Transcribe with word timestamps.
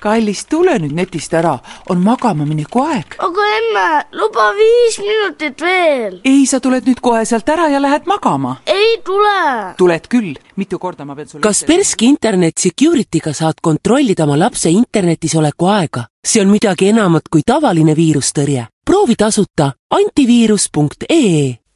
kallis, 0.00 0.44
tule 0.50 0.78
nüüd 0.82 0.94
netist 0.96 1.34
ära, 1.34 1.56
on 1.90 2.02
magama 2.04 2.46
mineku 2.48 2.82
aeg. 2.84 3.16
aga 3.18 3.48
emme, 3.58 3.88
luba 4.12 4.50
viis 4.56 4.98
minutit 5.02 5.60
veel. 5.60 6.20
ei, 6.24 6.46
sa 6.46 6.60
tuled 6.60 6.86
nüüd 6.86 7.00
kohe 7.00 7.24
sealt 7.24 7.48
ära 7.48 7.68
ja 7.72 7.82
lähed 7.82 8.06
magama. 8.06 8.56
ei 8.66 9.00
tule. 9.04 9.74
tuled 9.78 10.08
küll, 10.08 10.32
mitu 10.56 10.78
korda 10.78 11.04
ma 11.04 11.14
pean 11.14 11.28
sulle 11.28 11.42
Kaspersky 11.42 12.06
Internet 12.06 12.58
Security'ga 12.58 13.32
saad 13.32 13.60
kontrollida 13.62 14.24
oma 14.24 14.38
lapse 14.38 14.70
internetis 14.70 15.34
oleku 15.34 15.70
aega. 15.72 16.06
see 16.26 16.42
on 16.42 16.50
midagi 16.50 16.88
enamat 16.94 17.28
kui 17.30 17.42
tavaline 17.46 17.96
viirustõrje. 17.96 18.66
proovi 18.84 19.14
tasuta 19.16 19.72
antiviirus.ee 19.90 21.66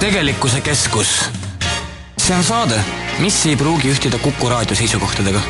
tegelikkuse 0.00 0.60
keskus. 0.60 1.30
see 2.16 2.36
on 2.36 2.44
saade, 2.44 2.80
mis 3.18 3.46
ei 3.46 3.56
pruugi 3.56 3.92
ühtida 3.92 4.18
Kuku 4.18 4.48
raadio 4.48 4.76
seisukohtadega. 4.76 5.40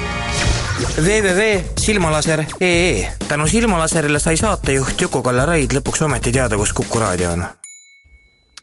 www.silmalaser.ee 0.80 3.12
tänu 3.28 3.46
Silmalaserile 3.46 4.18
sai 4.18 4.36
saatejuht 4.36 5.00
Juku-Kalle 5.00 5.46
Raid 5.46 5.74
lõpuks 5.76 6.04
ometi 6.06 6.32
teada, 6.32 6.56
kus 6.56 6.72
Kuku 6.72 6.98
raadio 6.98 7.30
on. 7.34 7.44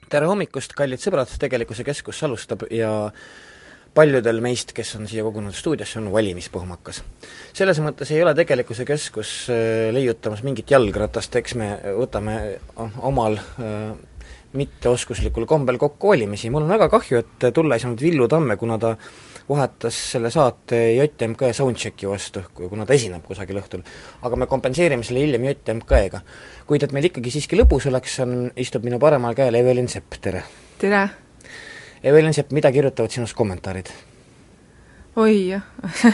tere 0.10 0.26
hommikust, 0.26 0.74
kallid 0.74 1.00
sõbrad, 1.04 1.30
Tegelikkuse 1.40 1.84
Keskus 1.86 2.24
alustab 2.26 2.64
ja 2.74 3.12
paljudel 3.94 4.42
meist, 4.42 4.74
kes 4.74 4.96
on 4.98 5.08
siia 5.08 5.24
kogunenud 5.24 5.56
stuudiosse, 5.56 6.00
on 6.00 6.12
valimispuhmakas. 6.14 7.04
selles 7.54 7.80
mõttes 7.86 8.12
ei 8.12 8.24
ole 8.24 8.34
Tegelikkuse 8.36 8.86
Keskus 8.86 9.50
äh, 9.54 9.94
leiutamas 9.94 10.44
mingit 10.44 10.72
jalgratast, 10.74 11.36
eks 11.36 11.56
me 11.56 11.80
võtame 12.00 12.60
omal 12.98 13.38
äh, 13.38 13.94
mitteoskuslikul 14.58 15.46
kombel 15.46 15.78
kokku 15.78 16.08
valimisi, 16.16 16.50
mul 16.50 16.64
on 16.66 16.78
väga 16.78 16.90
kahju, 16.90 17.18
et 17.22 17.54
tulla 17.54 17.76
ei 17.76 17.82
saanud 17.84 18.02
Villu 18.02 18.28
Tamme, 18.28 18.58
kuna 18.58 18.78
ta 18.82 18.98
vahetas 19.50 19.98
selle 20.12 20.32
saate 20.32 20.80
JMK 20.96 21.54
Soundchecki 21.54 22.08
vastu, 22.10 22.42
kuna 22.58 22.86
ta 22.86 22.94
esineb 22.94 23.24
kusagil 23.24 23.60
õhtul. 23.62 23.84
aga 24.22 24.36
me 24.36 24.48
kompenseerime 24.48 25.04
selle 25.04 25.24
hiljem 25.24 25.48
JMK-ga. 25.50 26.22
kuid 26.68 26.84
et 26.84 26.92
meil 26.92 27.08
ikkagi 27.08 27.32
siiski 27.32 27.60
lõbus 27.60 27.88
oleks, 27.88 28.20
on, 28.20 28.52
istub 28.56 28.84
minu 28.84 29.00
paremal 29.00 29.36
käel 29.36 29.56
Evelin 29.56 29.88
Sepp, 29.88 30.20
tere! 30.22 30.44
tere! 30.78 31.08
Evelin 32.04 32.34
Sepp, 32.34 32.52
mida 32.52 32.72
kirjutavad 32.72 33.12
sinust 33.12 33.36
kommentaarid? 33.38 33.92
oi 35.18 35.56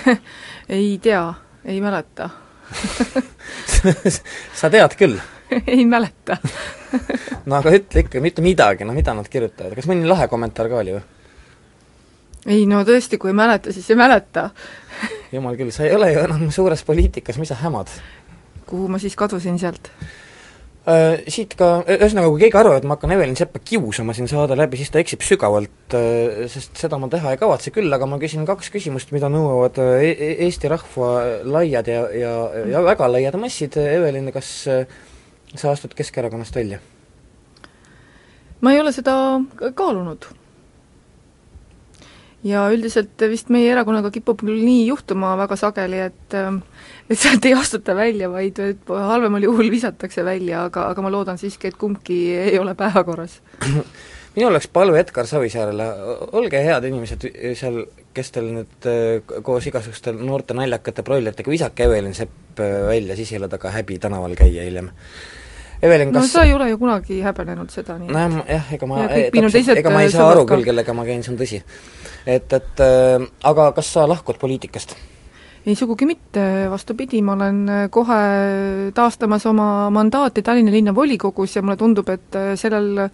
ei 0.70 0.98
tea, 1.02 1.26
ei 1.66 1.82
mäleta 1.82 2.30
sa 4.60 4.70
tead 4.70 4.96
küll 4.98 5.18
ei 5.74 5.86
mäleta 5.86 6.38
no 7.46 7.58
aga 7.58 7.74
ütle 7.76 8.06
ikka, 8.06 8.22
mitte 8.24 8.46
midagi, 8.46 8.86
no 8.86 8.96
mida 8.96 9.16
nad 9.18 9.28
kirjutavad, 9.30 9.76
kas 9.78 9.90
mõni 9.90 10.08
lahe 10.08 10.30
kommentaar 10.32 10.70
ka 10.72 10.80
oli 10.80 10.96
või? 10.96 11.04
Ei 12.48 12.66
no 12.70 12.82
tõesti, 12.88 13.20
kui 13.22 13.32
ei 13.32 13.38
mäleta, 13.38 13.74
siis 13.76 13.90
ei 13.92 14.00
mäleta 14.00 14.50
jumal 15.36 15.56
küll, 15.60 15.72
sa 15.76 15.88
ei 15.88 15.96
ole 15.96 16.12
ju 16.14 16.26
enam 16.26 16.50
suures 16.52 16.84
poliitikas, 16.88 17.40
mis 17.42 17.54
sa 17.54 17.60
hämad? 17.62 17.92
kuhu 18.68 18.90
ma 18.90 19.00
siis 19.02 19.16
kadusin 19.20 19.60
sealt? 19.62 19.92
Äh, 20.84 21.22
siit 21.32 21.54
ka, 21.56 21.78
ühesõnaga, 21.88 22.28
kui 22.28 22.42
keegi 22.42 22.58
arvab, 22.60 22.82
et 22.82 22.86
ma 22.88 22.98
hakkan 22.98 23.14
Evelin 23.16 23.38
Seppa 23.40 23.62
kiusama 23.64 24.12
siin 24.18 24.28
saade 24.28 24.58
läbi, 24.60 24.76
siis 24.76 24.90
ta 24.92 25.00
eksib 25.00 25.22
sügavalt, 25.24 25.96
äh, 25.96 26.42
sest 26.52 26.76
seda 26.82 27.00
ma 27.00 27.08
teha 27.12 27.32
ei 27.32 27.40
kavatse 27.40 27.72
küll, 27.72 27.88
aga 27.96 28.10
ma 28.10 28.20
küsin 28.20 28.44
kaks 28.48 28.68
küsimust, 28.74 29.14
mida 29.16 29.30
nõuavad 29.32 29.80
äh, 29.80 30.04
e 30.10 30.12
e 30.12 30.32
Eesti 30.44 30.72
rahva 30.74 31.14
laiad 31.48 31.88
ja, 31.88 32.02
ja, 32.20 32.34
ja 32.74 32.84
väga 32.84 33.08
laiad 33.14 33.40
massid, 33.40 33.80
Evelin, 33.80 34.28
kas 34.36 34.52
sa 34.68 35.72
astud 35.72 35.96
Keskerakonnast 35.96 36.60
välja? 36.60 36.82
ma 38.64 38.72
ei 38.76 38.84
ole 38.84 38.92
seda 38.96 39.16
kaalunud. 39.76 40.28
Ja 42.44 42.64
üldiselt 42.74 43.24
vist 43.32 43.52
meie 43.54 43.72
erakonnaga 43.72 44.12
kipub 44.14 44.42
küll 44.44 44.64
nii 44.64 44.88
juhtuma 44.88 45.34
väga 45.40 45.58
sageli, 45.60 46.02
et 46.10 46.36
et 46.36 47.20
sealt 47.20 47.46
ei 47.46 47.54
astuta 47.58 47.96
välja, 47.96 48.30
vaid 48.32 48.60
halvemal 48.90 49.44
juhul 49.44 49.72
visatakse 49.72 50.26
välja, 50.26 50.66
aga, 50.70 50.90
aga 50.94 51.06
ma 51.06 51.12
loodan 51.14 51.40
siiski, 51.40 51.72
et 51.72 51.80
kumbki 51.80 52.20
ei 52.36 52.60
ole 52.60 52.76
päevakorras. 52.80 53.40
minul 54.36 54.50
oleks 54.50 54.68
palve 54.74 55.00
Edgar 55.00 55.28
Savisaarele, 55.30 55.90
olge 56.34 56.64
head 56.66 56.88
inimesed 56.90 57.28
seal, 57.60 57.84
kes 58.14 58.34
teil 58.34 58.50
nüüd 58.56 58.90
koos 59.46 59.68
igasuguste 59.70 60.16
noorte 60.18 60.58
naljakate 60.58 61.06
broileritega, 61.06 61.54
visake 61.54 61.88
Evelin 61.88 62.18
Sepp 62.18 62.60
välja, 62.60 63.16
siis 63.18 63.32
ei 63.34 63.40
ole 63.42 63.50
temaga 63.50 63.72
häbi 63.78 64.00
tänaval 64.02 64.36
käia 64.38 64.66
hiljem 64.66 64.90
Evelin, 65.84 66.14
kas 66.16 66.30
no 66.30 66.32
sa 66.32 66.44
ei 66.48 66.54
ole 66.56 66.70
ju 66.70 66.78
kunagi 66.80 67.18
häbenenud 67.26 67.72
seda, 67.74 67.98
nii 68.00 68.08
nojah, 68.14 68.38
jah, 68.48 68.70
ega 68.78 68.88
ma 68.88 69.02
ja 69.02 69.08
täpselt, 69.34 69.74
ega 69.82 69.92
ma 69.92 70.04
ei 70.06 70.12
saa 70.14 70.30
aru 70.32 70.46
küll, 70.48 70.64
kellega 70.64 70.96
ma 70.96 71.04
käin, 71.08 71.26
see 71.26 71.34
on 71.34 71.40
tõsi. 71.42 71.60
Et, 72.26 72.54
et 72.54 72.84
äh, 72.84 73.26
aga 73.44 73.72
kas 73.76 73.94
sa 73.96 74.08
lahkud 74.08 74.40
poliitikast? 74.42 74.96
ei, 75.64 75.76
sugugi 75.80 76.06
mitte, 76.08 76.44
vastupidi, 76.72 77.22
ma 77.24 77.38
olen 77.38 77.60
kohe 77.92 78.20
taastamas 78.96 79.46
oma 79.48 79.88
mandaati 79.96 80.44
Tallinna 80.44 80.74
linnavolikogus 80.74 81.56
ja 81.56 81.64
mulle 81.64 81.78
tundub, 81.80 82.10
et 82.12 82.36
sellel 82.60 83.06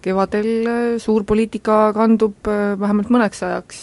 kevadel 0.00 0.48
suur 1.02 1.26
poliitika 1.28 1.90
kandub 1.92 2.48
vähemalt 2.48 3.12
mõneks 3.12 3.44
ajaks 3.44 3.82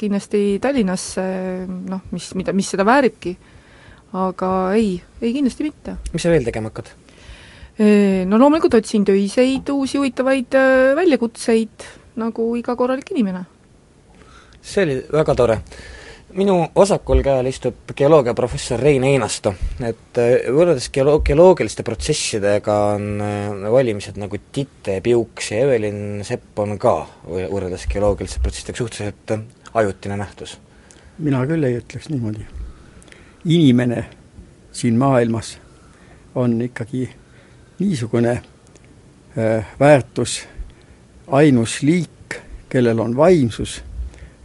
kindlasti 0.00 0.58
Tallinnasse, 0.60 1.24
noh, 1.88 2.02
mis, 2.12 2.28
mida, 2.36 2.52
mis 2.52 2.68
seda 2.74 2.84
vääribki. 2.84 3.36
aga 4.12 4.50
ei, 4.76 5.00
ei 5.22 5.32
kindlasti 5.32 5.64
mitte. 5.64 5.96
mis 6.12 6.22
sa 6.22 6.28
veel 6.28 6.44
tegema 6.44 6.68
hakkad? 6.68 6.92
No 8.28 8.36
loomulikult 8.36 8.74
otsin 8.76 9.08
töiseid, 9.08 9.72
uusi 9.72 9.96
huvitavaid 9.96 10.52
väljakutseid, 11.00 11.88
nagu 12.20 12.52
iga 12.60 12.76
korralik 12.76 13.08
inimene. 13.16 13.46
See 14.62 14.84
oli 14.84 14.96
väga 15.12 15.34
tore. 15.34 15.58
minu 16.32 16.54
vasakul 16.74 17.20
käel 17.22 17.46
istub 17.50 17.90
geoloogiaprofessor 17.96 18.80
Rein 18.80 19.04
Einasto, 19.04 19.52
et 19.84 20.16
võrreldes 20.48 20.88
geolo-, 20.94 21.18
geoloogiliste 21.20 21.84
protsessidega 21.84 22.76
on 22.94 23.20
valimised 23.74 24.16
nagu 24.16 24.38
titepiuks 24.52 25.50
ja 25.52 25.58
Evelin 25.66 26.22
Sepp 26.24 26.58
on 26.64 26.78
ka 26.80 26.94
võrreldes 27.26 27.84
geoloogiliste 27.92 28.40
protsessidega 28.40 28.80
suhteliselt 28.80 29.36
ajutine 29.74 30.16
nähtus. 30.16 30.58
mina 31.18 31.44
küll 31.46 31.64
ei 31.64 31.76
ütleks 31.82 32.08
niimoodi. 32.08 32.46
inimene 33.44 34.06
siin 34.72 34.96
maailmas 34.98 35.58
on 36.34 36.62
ikkagi 36.62 37.10
niisugune 37.78 38.30
äh, 39.38 39.66
väärtus, 39.80 40.48
ainus 41.26 41.82
liik, 41.82 42.40
kellel 42.68 43.00
on 43.00 43.16
vaimsus, 43.16 43.82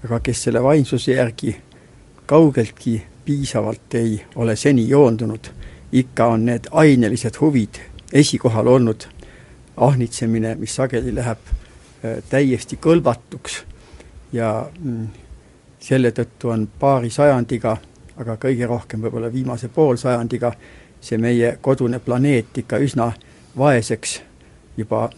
aga 0.03 0.19
kes 0.19 0.43
selle 0.43 0.63
vaimsuse 0.63 1.11
järgi 1.11 1.55
kaugeltki 2.25 3.01
piisavalt 3.25 3.93
ei 3.93 4.25
ole 4.35 4.55
seni 4.55 4.89
joondunud, 4.89 5.47
ikka 5.91 6.25
on 6.25 6.45
need 6.45 6.67
ainelised 6.71 7.39
huvid 7.41 7.79
esikohal 8.13 8.67
olnud, 8.67 9.07
ahnitsemine, 9.77 10.55
mis 10.55 10.75
sageli 10.75 11.15
läheb 11.15 11.37
äh, 11.47 12.23
täiesti 12.29 12.79
kõlbatuks. 12.81 13.61
Ja 14.31 14.69
mm, 14.79 15.07
selle 15.79 16.11
tõttu 16.11 16.51
on 16.51 16.67
paari 16.79 17.09
sajandiga, 17.09 17.77
aga 18.17 18.35
kõige 18.41 18.67
rohkem 18.67 19.03
võib-olla 19.03 19.31
viimase 19.33 19.67
poolsajandiga, 19.67 20.51
see 21.01 21.17
meie 21.17 21.57
kodune 21.61 21.99
planeet 21.99 22.57
ikka 22.57 22.79
üsna 22.83 23.11
vaeseks 23.57 24.21
juba 24.77 25.09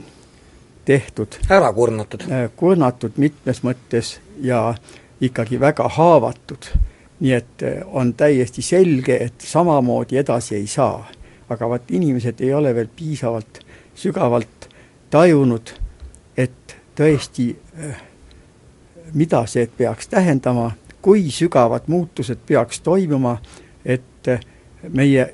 tehtud. 0.85 1.27
ära 1.49 1.73
kurnatud. 1.73 2.23
kurnatud 2.55 3.17
mitmes 3.17 3.63
mõttes 3.63 4.19
ja 4.41 4.75
ikkagi 5.21 5.59
väga 5.59 5.87
haavatud. 5.89 6.65
nii 7.19 7.33
et 7.33 7.63
on 7.85 8.13
täiesti 8.13 8.61
selge, 8.61 9.17
et 9.23 9.41
samamoodi 9.41 10.17
edasi 10.17 10.55
ei 10.55 10.67
saa. 10.67 11.07
aga 11.49 11.69
vaat 11.69 11.91
inimesed 11.91 12.41
ei 12.41 12.53
ole 12.53 12.75
veel 12.75 12.87
piisavalt 12.95 13.59
sügavalt 13.95 14.69
tajunud, 15.09 15.73
et 16.37 16.75
tõesti, 16.95 17.55
mida 19.13 19.45
see 19.45 19.65
peaks 19.77 20.07
tähendama, 20.07 20.71
kui 21.01 21.31
sügavad 21.31 21.87
muutused 21.87 22.37
peaks 22.45 22.81
toimuma, 22.85 23.37
et 23.85 24.27
meie 24.89 25.33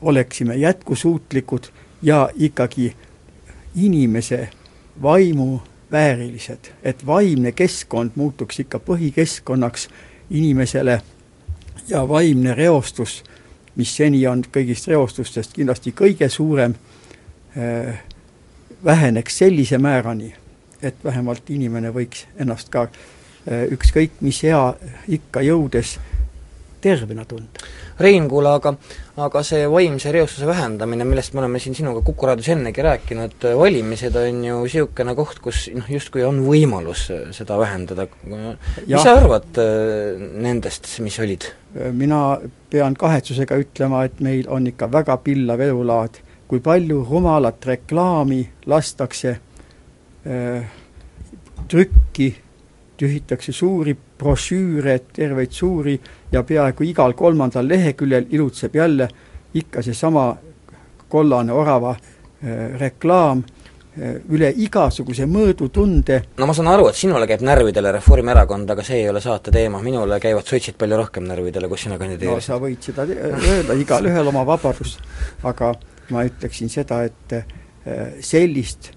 oleksime 0.00 0.56
jätkusuutlikud 0.56 1.68
ja 2.02 2.28
ikkagi 2.34 2.94
inimese 3.74 4.48
vaimu 5.02 5.60
väärilised, 5.92 6.72
et 6.82 7.06
vaimne 7.06 7.52
keskkond 7.52 8.10
muutuks 8.14 8.60
ikka 8.60 8.78
põhikeskkonnaks 8.78 9.88
inimesele 10.30 11.00
ja 11.88 12.08
vaimne 12.08 12.54
reostus, 12.54 13.22
mis 13.76 13.96
seni 13.96 14.26
on 14.26 14.42
kõigist 14.52 14.88
reostustest 14.90 15.54
kindlasti 15.56 15.94
kõige 15.96 16.28
suurem, 16.28 16.74
väheneks 18.84 19.38
sellise 19.38 19.78
määrani, 19.78 20.34
et 20.82 21.04
vähemalt 21.04 21.50
inimene 21.50 21.90
võiks 21.94 22.26
ennast 22.38 22.68
ka 22.68 22.88
ükskõik 23.70 24.20
mis 24.20 24.42
ea 24.44 24.74
ikka 25.08 25.40
jõudes 25.42 25.96
tervena 26.80 27.24
tunda. 27.28 27.66
Rein, 27.98 28.28
kuule, 28.30 28.52
aga 28.54 28.74
aga 29.18 29.42
see 29.42 29.66
vaimse 29.70 30.12
reostuse 30.14 30.46
vähendamine, 30.46 31.06
millest 31.08 31.34
me 31.34 31.42
oleme 31.42 31.58
siin 31.62 31.74
sinuga 31.74 32.02
Kuku 32.06 32.28
raadios 32.28 32.50
ennegi 32.54 32.84
rääkinud, 32.86 33.46
valimised 33.58 34.16
on 34.20 34.44
ju 34.46 34.60
niisugune 34.62 35.14
koht, 35.18 35.40
kus 35.42 35.64
noh, 35.74 35.88
justkui 35.90 36.22
on 36.26 36.40
võimalus 36.46 37.08
seda 37.34 37.58
vähendada. 37.58 38.06
mis 38.24 39.02
sa 39.02 39.16
arvad 39.18 39.58
äh, 39.58 40.22
nendest, 40.44 40.90
mis 41.04 41.18
olid? 41.18 41.50
mina 41.92 42.38
pean 42.70 42.94
kahetsusega 42.96 43.58
ütlema, 43.60 44.04
et 44.08 44.20
meil 44.24 44.46
on 44.48 44.66
ikka 44.70 44.88
väga 44.92 45.18
pillav 45.22 45.60
elulaad, 45.60 46.22
kui 46.48 46.62
palju 46.64 47.02
rumalat 47.10 47.66
reklaami 47.66 48.40
lastakse 48.66 49.34
äh, 49.34 50.70
trükki, 51.68 52.30
tühitakse 52.98 53.52
suuri 53.52 53.94
brošüüre, 54.18 54.98
terveid 55.14 55.52
suuri 55.54 55.98
ja 56.32 56.42
peaaegu 56.42 56.84
igal 56.84 57.14
kolmandal 57.16 57.68
leheküljel 57.68 58.26
ilutseb 58.30 58.74
jälle 58.76 59.08
ikka 59.54 59.82
seesama 59.82 60.36
kollane 61.08 61.52
orava 61.52 61.90
äh, 61.90 62.80
reklaam 62.80 63.42
äh, 63.42 64.18
üle 64.28 64.50
igasuguse 64.56 65.26
mõõdutunde. 65.26 66.20
no 66.38 66.46
ma 66.46 66.56
saan 66.56 66.68
aru, 66.72 66.88
et 66.90 66.98
sinule 66.98 67.26
käib 67.30 67.44
närvidele 67.46 67.92
Reformierakond, 67.96 68.70
aga 68.70 68.84
see 68.84 69.02
ei 69.02 69.08
ole 69.10 69.22
saate 69.24 69.54
teema, 69.54 69.80
minule 69.82 70.20
käivad 70.20 70.46
sotsid 70.46 70.76
palju 70.78 71.00
rohkem 71.00 71.24
närvidele, 71.28 71.68
kus 71.68 71.86
sina 71.86 71.98
kandideerisid. 72.00 72.36
no 72.36 72.44
sa 72.44 72.60
võid 72.62 72.90
seda 72.90 73.08
öelda, 73.08 73.78
igalühel 73.78 74.32
oma 74.34 74.44
vabadus, 74.48 74.98
aga 75.48 75.72
ma 76.12 76.24
ütleksin 76.28 76.72
seda, 76.72 77.02
et 77.08 77.36
äh, 77.40 77.56
sellist 78.20 78.92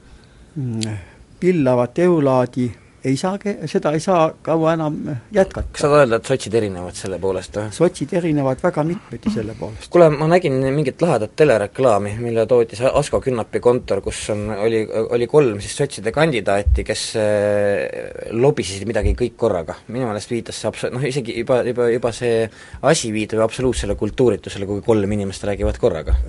mm, 0.56 1.00
pillavat 1.40 2.00
eulaadi 2.00 2.70
ei 3.06 3.18
saa, 3.18 3.38
seda 3.66 3.92
ei 3.96 4.00
saa 4.00 4.28
kaua 4.46 4.74
enam 4.76 4.98
jätkata. 5.34 5.68
kas 5.74 5.84
saad 5.86 5.96
öelda, 5.98 6.20
et 6.22 6.30
sotsid 6.30 6.54
erinevad 6.58 6.98
selle 6.98 7.18
poolest 7.22 7.58
või? 7.58 7.74
sotsid 7.74 8.14
erinevad 8.18 8.62
väga 8.62 8.84
mitmeti 8.86 9.34
selle 9.34 9.56
poolest. 9.58 9.90
kuule, 9.94 10.10
ma 10.14 10.28
nägin 10.30 10.60
mingit 10.76 11.02
lahedat 11.02 11.34
telereklaami, 11.40 12.14
mille 12.22 12.46
toodi 12.50 12.78
see 12.78 12.92
Asko 13.02 13.22
Künnapi 13.26 13.62
kontor, 13.64 14.04
kus 14.06 14.22
on, 14.34 14.46
oli, 14.68 14.84
oli 15.18 15.30
kolm 15.32 15.62
siis 15.64 15.76
sotside 15.82 16.14
kandidaati, 16.14 16.86
kes 16.86 17.08
äh, 17.22 18.32
lobisesid 18.38 18.86
midagi 18.90 19.16
kõik 19.18 19.38
korraga. 19.46 19.80
minu 19.90 20.06
meelest 20.10 20.34
viitas 20.34 20.62
see 20.62 20.70
abs-, 20.70 20.90
noh 20.94 21.10
isegi 21.10 21.40
juba, 21.42 21.62
juba, 21.66 21.90
juba 21.96 22.14
see 22.16 22.46
asi 22.94 23.14
viitab 23.14 23.42
ju 23.42 23.48
absoluutsele 23.48 23.98
kultuuritusele, 23.98 24.70
kui 24.70 24.86
kolm 24.86 25.18
inimest 25.18 25.50
räägivad 25.50 25.82
korraga. 25.82 26.20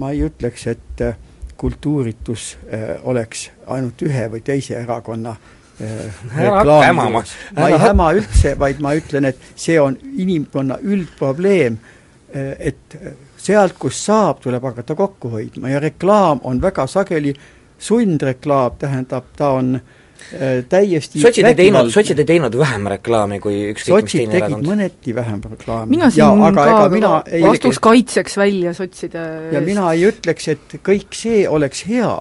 ma 0.00 0.14
ei 0.16 0.24
ütleks, 0.30 0.66
et 0.72 1.04
äh, 1.04 1.18
kultuuritus 1.60 2.56
oleks 3.06 3.50
ainult 3.70 4.00
ühe 4.02 4.24
või 4.32 4.40
teise 4.42 4.80
erakonna 4.80 5.36
reklaami. 6.36 7.22
ma 7.56 7.68
ei 7.68 7.80
häma 7.86 8.12
üldse, 8.18 8.54
vaid 8.58 8.82
ma 8.84 8.94
ütlen, 8.98 9.30
et 9.32 9.50
see 9.56 9.80
on 9.80 9.96
inimkonna 10.16 10.78
üldprobleem, 10.82 11.78
et 12.32 12.98
sealt, 13.42 13.74
kus 13.80 13.98
saab, 14.06 14.40
tuleb 14.44 14.62
hakata 14.64 14.94
kokku 14.96 15.32
hoidma 15.34 15.72
ja 15.72 15.80
reklaam 15.82 16.40
on 16.48 16.62
väga 16.62 16.86
sageli 16.86 17.34
sundreklaam, 17.82 18.78
tähendab, 18.78 19.26
ta 19.36 19.50
on 19.58 19.74
äh, 19.76 20.62
täiesti 20.68 21.20
sotsid 21.20 21.46
ei 21.50 21.56
teinud, 21.58 21.90
sotsid 21.92 22.22
ei 22.22 22.28
teinud 22.28 22.54
vähem 22.58 22.86
reklaami 22.94 23.40
kui 23.42 23.56
ükskõik 23.72 24.06
mis 24.06 24.14
teine 24.14 24.38
erakond? 24.38 24.68
mõneti 24.68 25.14
vähem 25.16 25.40
reklaami. 25.50 25.90
mina 25.96 26.10
siin 26.10 26.22
ja, 26.22 26.30
aga 26.48 26.66
ka 26.70 26.84
mina 26.92 27.12
ei 27.26 27.42
astuks 27.50 27.80
kaitseks 27.82 28.38
välja 28.38 28.74
sotside 28.76 29.24
ja 29.52 29.64
mina 29.64 29.90
ei 29.96 30.06
ütleks, 30.12 30.48
et 30.54 30.78
kõik 30.86 31.18
see 31.18 31.42
oleks 31.48 31.84
hea 31.90 32.14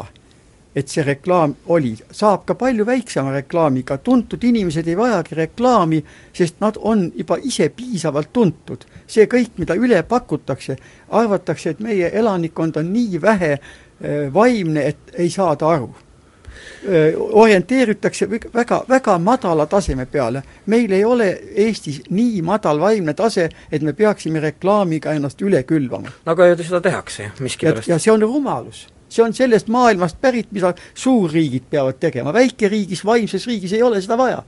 et 0.75 0.87
see 0.87 1.03
reklaam 1.03 1.55
oli, 1.73 1.91
saab 2.11 2.45
ka 2.47 2.55
palju 2.55 2.85
väiksema 2.87 3.33
reklaamiga, 3.35 3.97
tuntud 3.97 4.43
inimesed 4.43 4.87
ei 4.87 4.97
vajagi 4.97 5.35
reklaami, 5.35 6.03
sest 6.33 6.61
nad 6.63 6.77
on 6.79 7.09
juba 7.15 7.37
ise 7.43 7.69
piisavalt 7.75 8.31
tuntud. 8.33 8.85
see 9.07 9.25
kõik, 9.27 9.57
mida 9.57 9.75
üle 9.75 10.03
pakutakse, 10.03 10.77
arvatakse, 11.09 11.69
et 11.69 11.79
meie 11.79 12.11
elanikkond 12.13 12.77
on 12.77 12.93
nii 12.93 13.21
vähe 13.21 13.51
äh, 13.51 14.33
vaimne, 14.33 14.85
et 14.87 15.11
ei 15.13 15.29
saada 15.29 15.67
aru 15.67 15.89
äh, 15.91 17.19
orienteeritakse 17.19 18.29
väga, 18.53 18.85
väga 18.89 19.17
madala 19.19 19.65
taseme 19.65 20.05
peale. 20.05 20.43
meil 20.65 20.91
ei 20.91 21.05
ole 21.05 21.29
Eestis 21.55 22.01
nii 22.09 22.41
madal 22.41 22.79
vaimne 22.79 23.13
tase, 23.13 23.49
et 23.71 23.81
me 23.81 23.93
peaksime 23.93 24.39
reklaamiga 24.39 25.11
ennast 25.11 25.41
üle 25.41 25.63
külvama. 25.63 26.07
aga 26.25 26.47
ju 26.47 26.63
seda 26.63 26.81
tehakse 26.81 27.31
miskipärast. 27.39 27.87
ja 27.87 27.99
see 27.99 28.13
on 28.13 28.21
rumalus 28.21 28.87
see 29.11 29.23
on 29.25 29.33
sellest 29.35 29.67
maailmast 29.67 30.21
pärit, 30.21 30.51
mida 30.55 30.73
suurriigid 30.95 31.67
peavad 31.69 31.99
tegema, 31.99 32.33
väikeriigis, 32.33 33.05
vaimses 33.05 33.47
riigis 33.47 33.75
ei 33.75 33.83
ole 33.83 34.01
seda 34.01 34.17
vaja. 34.17 34.43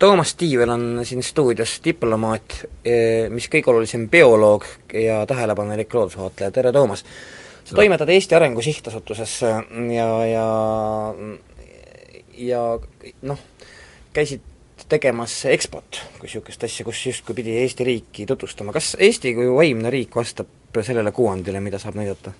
Toomas 0.00 0.34
Tiivel 0.34 0.68
on 0.72 0.84
siin 1.04 1.22
stuudios 1.24 1.78
diplomaat, 1.84 2.62
eh, 2.84 3.28
mis 3.32 3.48
kõige 3.52 3.72
olulisem, 3.72 4.08
bioloog 4.08 4.64
ja 4.96 5.24
tähelepanelik 5.28 5.94
loodusvaatleja, 5.94 6.50
tere 6.50 6.72
Toomas! 6.72 7.04
sa 7.70 7.76
toimetad 7.76 8.08
Eesti 8.08 8.34
Arengu 8.34 8.62
Sihtasutuses 8.62 9.40
ja, 9.94 10.08
ja 10.26 10.46
ja 12.40 12.62
noh, 13.22 13.38
käisid 14.12 14.42
tegemas 14.90 15.34
EXPO-t 15.46 16.00
kui 16.18 16.26
niisugust 16.26 16.64
asja, 16.66 16.84
kus 16.88 17.02
justkui 17.06 17.36
pidi 17.36 17.58
Eesti 17.60 17.86
riiki 17.86 18.26
tutvustama, 18.26 18.72
kas 18.74 18.96
Eesti 18.98 19.34
kui 19.36 19.50
vaimne 19.54 19.92
riik 19.92 20.16
vastab 20.16 20.80
sellele 20.80 21.12
kuvandile, 21.12 21.60
mida 21.62 21.78
saab 21.78 21.98
näidata? 22.00 22.32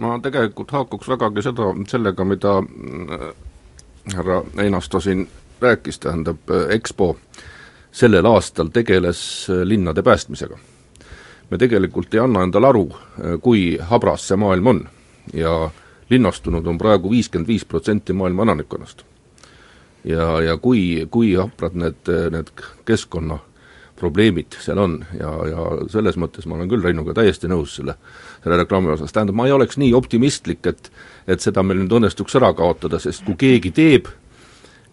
Ma 0.00 0.18
tegelikult 0.22 0.72
haakuks 0.72 1.08
vägagi 1.08 1.44
seda, 1.44 1.70
sellega, 1.88 2.24
mida 2.24 2.56
äh, 2.58 3.26
härra 4.14 4.42
Einasto 4.58 5.00
siin 5.00 5.26
rääkis, 5.60 5.98
tähendab 5.98 6.50
äh, 6.50 6.70
EXPO 6.76 7.16
sellel 7.92 8.26
aastal 8.26 8.72
tegeles 8.72 9.20
äh, 9.50 9.62
linnade 9.64 10.02
päästmisega. 10.02 10.58
me 11.50 11.58
tegelikult 11.58 12.14
ei 12.14 12.20
anna 12.20 12.44
endale 12.46 12.66
aru, 12.66 12.84
kui 13.42 13.78
habras 13.82 14.28
see 14.28 14.36
maailm 14.38 14.66
on 14.66 14.84
ja 15.34 15.70
linnastunud 16.10 16.66
on 16.66 16.78
praegu 16.78 17.10
viiskümmend 17.10 17.48
viis 17.48 17.64
protsenti 17.64 18.12
maailma 18.12 18.42
elanikkonnast. 18.42 19.02
ja, 20.04 20.40
ja 20.40 20.56
kui, 20.56 21.06
kui 21.10 21.34
haprad 21.34 21.74
need, 21.74 22.12
need 22.30 22.52
keskkonna 22.84 23.38
probleemid 24.00 24.56
seal 24.60 24.80
on 24.80 24.98
ja, 25.18 25.30
ja 25.50 25.66
selles 25.92 26.18
mõttes 26.20 26.48
ma 26.48 26.56
olen 26.56 26.70
küll 26.70 26.84
Reinuga 26.84 27.14
täiesti 27.16 27.50
nõus 27.50 27.76
selle, 27.78 27.96
selle 28.42 28.58
reklaami 28.62 28.94
osas, 28.96 29.12
tähendab, 29.14 29.38
ma 29.38 29.48
ei 29.48 29.54
oleks 29.56 29.78
nii 29.80 29.92
optimistlik, 29.96 30.64
et 30.70 30.90
et 31.30 31.44
seda 31.44 31.62
meil 31.62 31.82
nüüd 31.82 31.92
õnnestuks 32.00 32.34
ära 32.40 32.50
kaotada, 32.56 32.98
sest 32.98 33.22
kui 33.26 33.36
keegi 33.38 33.70
teeb, 33.76 34.08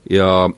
ja 0.09 0.49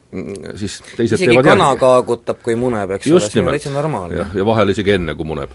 siis 0.55 0.79
teised 0.95 1.17
isegi 1.17 1.29
teevad 1.31 1.47
kana 1.47 1.69
järgi. 1.71 1.81
kaagutab, 1.83 2.41
kui 2.45 2.55
muneb, 2.59 2.91
eks 2.97 3.11
ole, 3.11 3.21
see 3.25 3.41
on 3.41 3.51
täitsa 3.53 3.71
normaalne. 3.73 4.25
ja 4.33 4.45
vahel 4.45 4.73
isegi 4.73 4.95
enne, 4.97 5.15
kui 5.17 5.29
muneb 5.29 5.53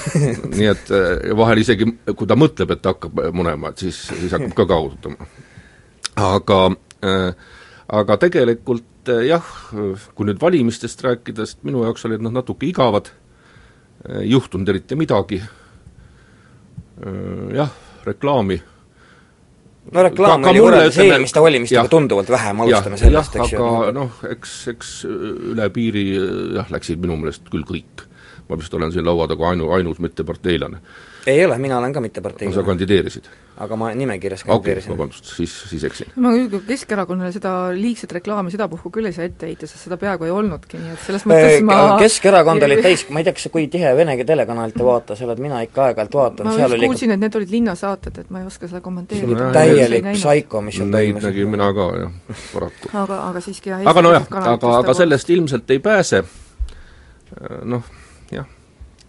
nii 0.58 0.68
et 0.70 0.92
ja 1.28 1.36
vahel 1.36 1.60
isegi, 1.64 1.88
kui 2.12 2.30
ta 2.30 2.38
mõtleb, 2.38 2.76
et 2.76 2.88
hakkab 2.92 3.20
munema, 3.36 3.72
et 3.72 3.84
siis, 3.84 4.00
siis 4.12 4.32
hakkab 4.32 4.54
ka 4.62 4.68
kaagutama. 4.74 5.28
aga 6.28 6.60
äh, 7.04 7.52
aga 7.92 8.16
tegelikult 8.20 9.10
eh, 9.12 9.26
jah, 9.28 9.44
kui 10.14 10.28
nüüd 10.28 10.40
valimistest 10.40 11.02
rääkida, 11.04 11.46
sest 11.46 11.64
minu 11.66 11.84
jaoks 11.84 12.06
olid 12.08 12.24
nad 12.24 12.36
natuke 12.38 12.68
igavad, 12.70 13.10
ei 14.04 14.22
eh, 14.22 14.30
juhtunud 14.32 14.68
eriti 14.72 14.96
midagi, 14.98 15.40
eh, 17.00 17.50
jah, 17.58 17.74
reklaami. 18.06 18.60
No 19.94 20.00
reklaam 20.00 20.46
oli 20.48 20.62
võrreldes 20.64 20.96
eelmiste 21.04 21.42
valimistega 21.44 21.84
tunduvalt 21.92 22.30
vähem, 22.32 22.62
alustame 22.64 22.96
sellest, 22.96 23.34
eks 23.36 23.52
ju. 23.52 23.60
aga 23.60 23.90
noh, 23.92 24.22
eks, 24.30 24.52
eks 24.72 24.92
üle 25.10 25.66
piiri 25.74 26.06
jah, 26.56 26.70
läksid 26.72 27.02
minu 27.02 27.18
meelest 27.20 27.50
küll 27.52 27.66
kõik. 27.68 28.06
ma 28.48 28.56
vist 28.60 28.74
olen 28.76 28.92
siin 28.92 29.04
laua 29.04 29.24
taga 29.28 29.50
ainu, 29.52 29.70
ainus 29.76 30.00
mitteparteilane 30.04 30.80
ei 31.26 31.44
ole, 31.44 31.58
mina 31.58 31.78
olen 31.78 31.92
ka 31.92 32.00
mitteparteiline. 32.00 32.54
sa 32.54 32.62
kandideerisid? 32.62 33.28
aga 33.64 33.76
ma 33.78 33.90
nimekirjas 33.94 34.42
kandideerisin 34.44 34.90
okay,. 34.90 34.98
vabandust, 34.98 35.28
siis, 35.36 35.52
siis 35.70 35.84
eksin. 35.86 36.10
ma 36.20 36.32
Keskerakonnale 36.66 37.30
seda 37.32 37.52
liigset 37.76 38.12
reklaami 38.16 38.50
sedapuhku 38.50 38.90
küll 38.94 39.08
ei 39.08 39.14
saa 39.14 39.28
ette 39.28 39.46
heita, 39.46 39.68
sest 39.70 39.86
seda 39.86 39.98
peaaegu 40.00 40.26
ei 40.26 40.34
olnudki, 40.34 40.80
nii 40.82 40.94
et 40.96 41.04
selles 41.06 41.26
mõttes 41.30 41.64
ma 41.68 41.78
Keskerakond 42.02 42.66
oli 42.66 42.80
täis, 42.86 43.06
ma 43.14 43.22
ei 43.22 43.28
tea, 43.28 43.36
kas 43.38 43.48
kui 43.54 43.68
tihe 43.72 43.94
Vene 43.94 44.16
telekanalit 44.26 44.76
te 44.76 44.86
vaatas 44.86 45.22
oled, 45.24 45.42
mina 45.44 45.62
ikka 45.64 45.88
aeg-ajalt 45.88 46.18
vaatan, 46.18 46.50
ma 46.50 46.56
just 46.58 46.84
kuulsin, 46.84 47.14
et 47.14 47.22
need 47.22 47.40
olid 47.40 47.56
linnasaated, 47.56 48.22
et 48.24 48.30
ma 48.34 48.42
ei 48.42 48.48
oska 48.50 48.68
seda 48.68 48.82
kommenteerida. 48.84 49.50
täielik 49.54 50.12
saiko, 50.18 50.62
mis 50.64 50.80
seal 50.80 50.90
toimus. 50.90 51.22
Neid 51.22 51.28
nägin 51.30 51.52
mina 51.54 51.70
ka, 51.76 51.90
jah, 52.02 52.38
paraku. 52.52 52.94
aga, 53.04 53.20
aga 53.30 53.44
siiski 53.44 53.70
jah, 53.70 53.84
aga 53.94 54.08
nojah, 54.08 54.30
aga, 54.30 54.78
aga 54.80 54.96
sellest 54.98 55.30
ilmselt 55.30 55.70
ei 55.70 55.82
pääse, 55.84 56.24
noh, 57.62 57.84
jah 57.86 58.03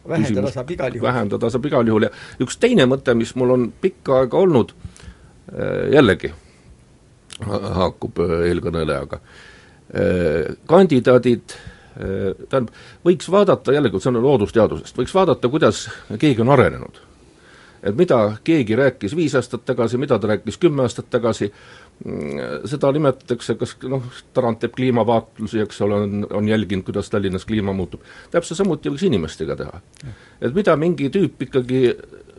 vähendada 0.10 0.52
saab 0.52 0.72
igal 0.72 0.96
juhul. 0.96 1.08
vähendada 1.08 1.50
saab 1.50 1.66
igal 1.66 1.88
juhul 1.88 2.08
ja 2.08 2.12
üks 2.44 2.58
teine 2.60 2.88
mõte, 2.90 3.16
mis 3.18 3.36
mul 3.36 3.54
on 3.56 3.70
pikka 3.82 4.22
aega 4.22 4.38
olnud, 4.38 4.74
äh, 5.52 5.88
jällegi 5.96 6.34
haakub 7.46 8.20
äh, 8.24 8.36
eelkõnelejaga, 8.52 9.20
äh, 9.94 10.54
kandidaadid 10.70 11.58
tähendab, 11.96 12.74
võiks 13.08 13.30
vaadata 13.32 13.72
jällegi, 13.72 14.02
see 14.04 14.10
on 14.12 14.18
loodusteadusest, 14.20 14.98
võiks 15.00 15.14
vaadata, 15.16 15.48
kuidas 15.48 15.86
keegi 16.20 16.44
on 16.44 16.52
arenenud. 16.52 16.98
et 17.86 17.96
mida 17.96 18.18
keegi 18.44 18.76
rääkis 18.76 19.16
viis 19.16 19.36
aastat 19.36 19.64
tagasi, 19.66 19.98
mida 19.98 20.18
ta 20.20 20.28
rääkis 20.28 20.58
kümme 20.58 20.84
aastat 20.84 21.08
tagasi, 21.10 21.54
seda 22.70 22.92
nimetatakse, 22.92 23.56
kas 23.60 23.76
noh, 23.90 24.04
Tarand 24.36 24.60
teeb 24.60 24.76
kliimavaatlusi, 24.76 25.62
eks 25.64 25.80
ole, 25.86 26.02
on, 26.06 26.26
on 26.42 26.50
jälginud, 26.50 26.84
kuidas 26.86 27.10
Tallinnas 27.10 27.48
kliima 27.48 27.74
muutub, 27.74 28.04
täpselt 28.34 28.60
samuti 28.60 28.92
võiks 28.92 29.06
inimestega 29.08 29.56
teha. 29.62 29.80
et 30.42 30.54
mida 30.54 30.76
mingi 30.76 31.08
tüüp 31.10 31.48
ikkagi 31.48 31.82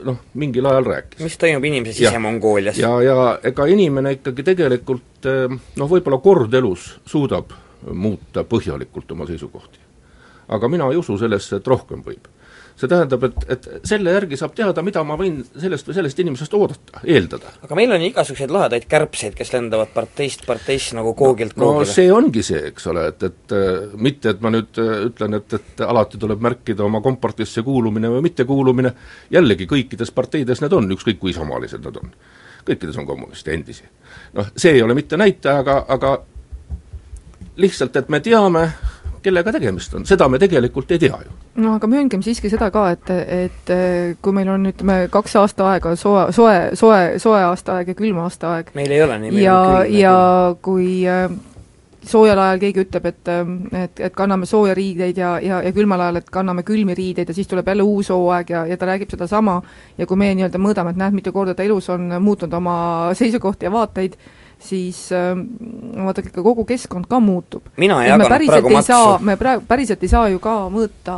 noh, 0.04 0.20
mingil 0.34 0.68
ajal 0.68 0.90
rääkis. 0.90 1.24
mis 1.24 1.38
toimub 1.40 1.64
inimese 1.64 2.04
sisemongoolias. 2.04 2.78
ja, 2.78 2.92
ja 3.02 3.16
ega 3.42 3.66
inimene 3.72 4.18
ikkagi 4.18 4.44
tegelikult 4.52 5.30
noh, 5.76 5.90
võib-olla 5.90 6.20
kord 6.22 6.54
elus 6.54 6.92
suudab 7.08 7.56
muuta 7.92 8.44
põhjalikult 8.44 9.16
oma 9.16 9.26
seisukohti. 9.26 9.80
aga 10.48 10.68
mina 10.68 10.90
ei 10.92 11.00
usu 11.00 11.18
sellesse, 11.18 11.56
et 11.56 11.66
rohkem 11.66 12.04
võib 12.04 12.28
see 12.76 12.90
tähendab, 12.90 13.22
et, 13.24 13.44
et 13.54 13.66
selle 13.88 14.12
järgi 14.12 14.36
saab 14.36 14.52
teada, 14.56 14.82
mida 14.84 15.00
ma 15.06 15.16
võin 15.16 15.38
sellest 15.48 15.88
või 15.88 15.96
sellest 15.96 16.18
inimesest 16.20 16.56
oodata, 16.58 17.00
eeldada. 17.08 17.54
aga 17.64 17.78
meil 17.78 17.94
on 17.94 18.04
ju 18.04 18.10
igasuguseid 18.10 18.52
lahedaid 18.52 18.84
kärbseid, 18.90 19.36
kes 19.38 19.52
lendavad 19.54 19.94
parteist 19.94 20.44
parteisse 20.48 20.96
nagu 20.98 21.14
koogilt 21.16 21.56
no, 21.56 21.70
koogile. 21.70 21.88
no 21.88 21.96
see 21.96 22.12
ongi 22.12 22.44
see, 22.44 22.60
eks 22.72 22.90
ole, 22.92 23.06
et, 23.12 23.26
et 23.30 23.56
äh, 23.56 23.96
mitte, 23.96 24.34
et 24.34 24.44
ma 24.44 24.52
nüüd 24.52 24.82
äh, 24.82 24.92
ütlen, 25.08 25.38
et, 25.40 25.56
et 25.56 25.84
alati 25.86 26.20
tuleb 26.20 26.44
märkida 26.44 26.84
oma 26.84 27.00
kompartisse 27.04 27.64
kuulumine 27.66 28.12
või 28.12 28.26
mittekuulumine, 28.28 28.92
jällegi 29.32 29.68
kõikides 29.72 30.12
parteides 30.16 30.60
need 30.64 30.76
on, 30.76 30.92
ükskõik 30.98 31.22
kui 31.22 31.32
isamaalised 31.32 31.84
nad 31.86 31.96
on. 32.02 32.12
kõikides 32.66 33.00
on 33.00 33.08
kommuniste 33.08 33.56
endisi. 33.56 33.88
noh, 34.36 34.52
see 34.56 34.76
ei 34.76 34.84
ole 34.84 34.94
mitte 34.98 35.16
näitaja, 35.16 35.64
aga, 35.64 35.84
aga 35.88 36.16
lihtsalt, 37.56 37.96
et 37.96 38.12
me 38.12 38.20
teame, 38.20 38.68
kellega 39.22 39.52
tegemist 39.56 39.94
on, 39.94 40.06
seda 40.08 40.28
me 40.28 40.38
tegelikult 40.42 40.90
ei 40.94 41.02
tea 41.02 41.18
ju. 41.24 41.34
no 41.64 41.74
aga 41.78 41.90
mööngem 41.90 42.22
siiski 42.24 42.50
seda 42.52 42.70
ka, 42.74 42.88
et, 42.96 43.10
et 43.10 43.74
kui 44.22 44.36
meil 44.36 44.52
on, 44.52 44.70
ütleme, 44.72 45.00
kaks 45.12 45.36
aasta 45.42 45.72
aega 45.72 45.96
soe, 45.96 46.28
soe, 46.36 46.56
soe, 46.78 47.02
soe 47.22 47.42
aasta 47.42 47.80
aeg 47.80 47.92
ja 47.92 47.98
külm 47.98 48.22
aasta 48.24 48.56
aeg. 48.56 48.72
Meil 48.78 48.96
ei 48.96 49.02
ole 49.02 49.20
nii, 49.24 49.36
ja, 49.42 49.60
ja 49.90 50.16
kui 50.62 51.04
äh, 51.10 51.30
soojal 52.06 52.38
ajal 52.38 52.60
keegi 52.62 52.82
ütleb, 52.84 53.08
et, 53.10 53.30
et, 53.82 54.00
et 54.08 54.14
kanname 54.16 54.46
sooja 54.46 54.74
riideid 54.76 55.18
ja, 55.18 55.36
ja, 55.42 55.60
ja 55.64 55.72
külmal 55.74 56.02
ajal, 56.04 56.20
et 56.20 56.30
kanname 56.32 56.64
külmi 56.66 56.94
riideid 56.96 57.30
ja 57.30 57.36
siis 57.36 57.50
tuleb 57.50 57.68
jälle 57.68 57.86
uus 57.86 58.10
hooaeg 58.14 58.50
ja, 58.50 58.64
ja 58.70 58.78
ta 58.78 58.88
räägib 58.90 59.12
sedasama. 59.12 59.58
Ja 59.98 60.06
kui 60.06 60.18
meie 60.20 60.36
nii-öelda 60.38 60.60
mõõdame, 60.62 60.94
et 60.94 61.00
näed, 61.02 61.16
mitu 61.16 61.32
korda 61.34 61.56
ta 61.56 61.66
elus 61.66 61.90
on 61.92 62.08
muutnud 62.22 62.52
oma 62.54 62.76
seisukohti 63.18 63.66
ja 63.66 63.72
vaateid, 63.74 64.16
siis 64.62 65.06
äh, 65.12 65.36
vaadake, 66.06 66.32
ikka 66.32 66.42
kogu 66.42 66.64
keskkond 66.68 67.08
ka 67.10 67.20
muutub. 67.20 67.68
mina 67.76 68.00
ei 68.02 68.10
jaganud 68.10 68.48
praegu 68.48 68.72
matsu. 68.74 69.00
me 69.24 69.36
praegu, 69.36 69.64
päriselt 69.68 70.02
ei 70.02 70.12
saa 70.12 70.28
ju 70.32 70.42
ka 70.42 70.58
mõõta, 70.72 71.16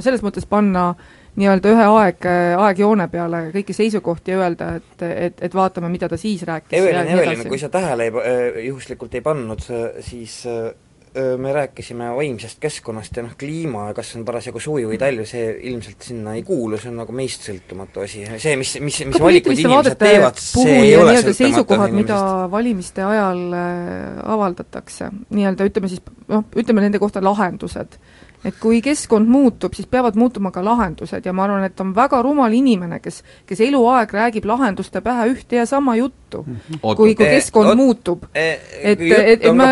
selles 0.00 0.24
mõttes 0.24 0.48
panna 0.48 0.90
nii-öelda 1.38 1.70
ühe 1.70 1.84
aeg, 2.00 2.26
aegjoone 2.58 3.06
peale 3.12 3.44
kõiki 3.54 3.76
seisukohti 3.76 4.32
ja 4.34 4.40
öelda, 4.40 4.72
et, 4.80 5.04
et, 5.06 5.42
et 5.46 5.54
vaatame, 5.54 5.90
mida 5.92 6.08
ta 6.10 6.18
siis 6.18 6.42
rääkis. 6.42 6.74
Evelin, 6.80 7.12
Evelin, 7.14 7.44
kui 7.46 7.60
sa 7.62 7.68
tähele 7.70 8.08
ei, 8.08 8.66
juhuslikult 8.66 9.14
ei 9.14 9.22
pannud, 9.22 9.62
siis 10.02 10.40
me 11.38 11.52
rääkisime 11.52 12.10
vaimsest 12.16 12.60
keskkonnast 12.62 13.16
ja 13.16 13.24
noh, 13.26 13.34
kliima 13.38 13.88
ja 13.88 13.96
kas 13.96 14.14
on 14.18 14.24
parasjagu 14.28 14.60
suvi 14.62 14.84
või 14.88 14.98
talv, 15.00 15.24
see 15.28 15.50
ilmselt 15.70 16.04
sinna 16.10 16.34
ei 16.38 16.44
kuulu, 16.46 16.78
see 16.80 16.92
on 16.92 17.00
nagu 17.02 17.14
meist 17.16 17.46
sõltumatu 17.48 18.04
asi. 18.04 18.24
see, 18.36 18.54
mis, 18.60 18.74
mis, 18.84 19.00
mis 19.08 19.22
valikuid 19.22 19.62
inimesed 19.64 19.98
teevad, 20.00 20.40
see 20.42 20.76
ei 20.76 20.94
ole 20.98 21.16
sõltumatu 21.16 21.38
seisukohad, 21.40 21.96
mida 21.96 22.20
valimiste 22.52 23.04
ajal 23.06 23.44
avaldatakse, 24.36 25.10
nii-öelda 25.34 25.68
ütleme 25.70 25.92
siis 25.92 26.04
noh, 26.28 26.46
ütleme 26.58 26.84
nende 26.86 27.00
kohta 27.02 27.22
lahendused 27.24 27.98
et 28.46 28.54
kui 28.60 28.78
keskkond 28.82 29.26
muutub, 29.30 29.74
siis 29.74 29.88
peavad 29.90 30.16
muutuma 30.18 30.52
ka 30.54 30.62
lahendused 30.64 31.26
ja 31.26 31.32
ma 31.34 31.44
arvan, 31.48 31.64
et 31.66 31.80
on 31.82 31.90
väga 31.94 32.20
rumal 32.22 32.52
inimene, 32.54 33.00
kes, 33.02 33.22
kes 33.48 33.62
eluaeg 33.66 34.12
räägib 34.14 34.46
lahenduste 34.46 35.02
pähe 35.02 35.26
ühte 35.32 35.58
ja 35.58 35.66
sama 35.66 35.96
juttu, 35.98 36.44
mhm. 36.46 36.78
kui, 36.82 37.14
kui 37.14 37.16
keskkond 37.18 37.72
oot, 37.72 37.80
muutub. 37.80 38.24
et, 38.34 38.62
et, 38.78 39.02
et 39.02 39.48
me, 39.54 39.68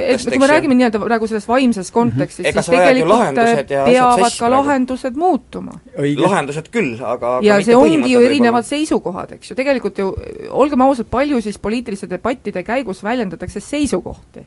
et 0.00 0.24
kui 0.24 0.40
me 0.40 0.50
räägime 0.50 0.78
nii-öelda 0.78 1.02
praegu 1.04 1.28
selles 1.28 1.48
vaimses 1.48 1.92
kontekstis, 1.92 2.48
siis 2.48 2.72
tegelikult 2.72 3.40
peavad 3.68 4.38
ka 4.38 4.52
lahendused 4.52 5.20
muutuma. 5.20 5.80
lahendused 5.96 6.72
küll, 6.72 6.96
aga 7.04 7.38
ja 7.44 7.60
see 7.64 7.76
ongi 7.76 8.14
ju 8.16 8.24
erinevad 8.24 8.64
seisukohad, 8.68 9.36
eks 9.36 9.52
ju, 9.52 9.58
tegelikult 9.58 10.00
ju 10.00 10.12
olgem 10.50 10.88
ausad, 10.88 11.10
palju 11.10 11.42
siis 11.44 11.60
poliitiliste 11.60 12.08
debattide 12.10 12.64
käigus 12.64 13.04
väljendatakse 13.04 13.60
seisukohti 13.60 14.46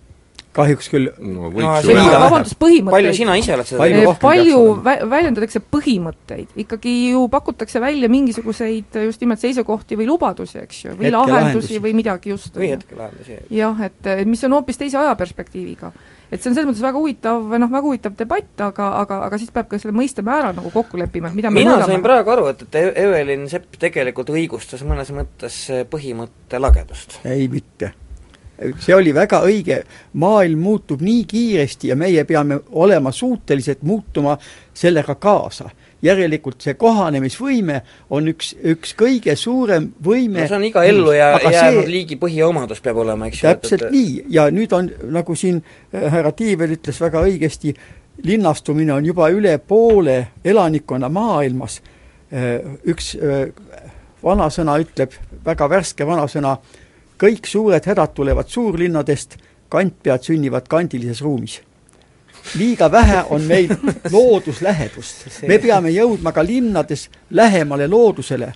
kahjuks 0.56 0.90
küll 0.90 1.10
no, 1.22 1.50
no, 1.54 1.72
vabandust, 1.78 2.58
põhimõtteid. 2.60 2.94
palju 2.96 3.12
sina 3.18 3.36
ise 3.38 3.54
oled 3.54 3.70
seda 3.70 3.82
palju, 3.84 4.14
palju 4.22 4.62
vä-, 4.86 5.02
väljendatakse 5.12 5.62
põhimõtteid, 5.76 6.56
ikkagi 6.66 6.94
ju 7.12 7.26
pakutakse 7.32 7.82
välja 7.84 8.10
mingisuguseid 8.12 8.98
just 9.06 9.22
nimelt 9.22 9.44
seisukohti 9.44 9.98
või 10.00 10.08
lubadusi, 10.10 10.58
eks 10.64 10.80
ju, 10.88 10.96
või 11.00 11.14
lahendusi 11.14 11.82
või 11.84 11.94
midagi 12.00 12.34
just. 12.34 12.56
või 12.58 12.72
hetkelahendusi. 12.74 13.44
jah, 13.60 13.84
et, 13.86 14.00
et 14.16 14.26
mis 14.30 14.42
on 14.48 14.58
hoopis 14.58 14.82
teise 14.82 14.98
ajaperspektiiviga. 15.04 15.94
et 16.32 16.42
see 16.42 16.50
on 16.50 16.58
selles 16.58 16.72
mõttes 16.72 16.84
väga 16.88 16.98
huvitav, 16.98 17.56
noh, 17.62 17.72
väga 17.78 17.86
huvitav 17.86 18.18
debatt, 18.18 18.52
aga, 18.72 18.92
aga, 19.04 19.22
aga 19.30 19.42
siis 19.42 19.54
peab 19.54 19.70
ka 19.70 19.78
selle 19.82 19.94
mõiste 19.98 20.26
määral 20.26 20.58
nagu 20.58 20.74
kokku 20.74 20.98
leppima, 20.98 21.30
et 21.30 21.38
mida 21.38 21.54
mina 21.54 21.78
sain 21.86 22.02
praegu 22.06 22.34
aru, 22.34 22.50
et, 22.56 22.66
et 22.66 23.00
Evelin 23.06 23.46
Sepp 23.50 23.78
tegelikult 23.82 24.34
õigustas 24.34 24.82
mõnes 24.82 25.14
mõttes 25.14 25.64
põhimõtte 25.94 26.58
lagedust. 26.62 27.22
ei, 27.30 27.46
mitte 27.52 27.94
see 28.80 28.96
oli 28.96 29.14
väga 29.16 29.42
õige, 29.48 29.82
maailm 30.20 30.64
muutub 30.64 31.04
nii 31.06 31.24
kiiresti 31.30 31.92
ja 31.92 31.96
meie 32.00 32.24
peame 32.28 32.60
olema 32.72 33.12
suutelised 33.12 33.84
muutuma 33.88 34.38
sellega 34.74 35.16
kaasa. 35.16 35.70
järelikult 36.02 36.62
see 36.64 36.78
kohanemisvõime 36.80 37.82
on 38.16 38.30
üks, 38.32 38.54
üks 38.64 38.94
kõige 38.96 39.34
suurem 39.36 39.90
võime 40.04 40.40
no 40.40 40.48
see 40.48 40.56
on 40.56 40.64
iga 40.64 40.84
ellu 40.88 41.12
ja 41.12 41.34
jäänud 41.44 41.84
see, 41.84 41.92
liigi 41.92 42.16
põhiomadus 42.16 42.80
peab 42.82 43.02
olema, 43.04 43.28
eks 43.28 43.42
ju. 43.42 43.50
täpselt 43.50 43.84
et... 43.84 43.92
nii, 43.92 44.14
ja 44.32 44.46
nüüd 44.48 44.72
on, 44.76 44.88
nagu 45.12 45.36
siin 45.36 45.60
äh, 45.60 46.06
härra 46.14 46.32
Tiivel 46.32 46.78
ütles 46.78 47.02
väga 47.04 47.26
õigesti, 47.28 47.76
linnastumine 48.24 48.94
on 48.96 49.12
juba 49.12 49.28
üle 49.36 49.58
poole 49.60 50.16
elanikkonna 50.46 51.10
maailmas, 51.12 51.82
äh, 52.32 52.64
üks 52.88 53.12
äh, 53.20 53.52
vanasõna 54.24 54.80
ütleb, 54.80 55.20
väga 55.46 55.68
värske 55.70 56.08
vanasõna, 56.08 56.56
kõik 57.20 57.48
suured 57.48 57.86
hädad 57.86 58.14
tulevad 58.16 58.48
suurlinnadest, 58.48 59.38
kantpead 59.70 60.24
sünnivad 60.24 60.68
kandilises 60.68 61.22
ruumis. 61.22 61.62
liiga 62.56 62.92
vähe 62.92 63.24
on 63.30 63.42
meil 63.42 63.70
looduslähedust. 64.14 65.44
me 65.48 65.58
peame 65.60 65.90
jõudma 65.90 66.32
ka 66.32 66.44
linnades 66.44 67.10
lähemale 67.30 67.88
loodusele 67.88 68.54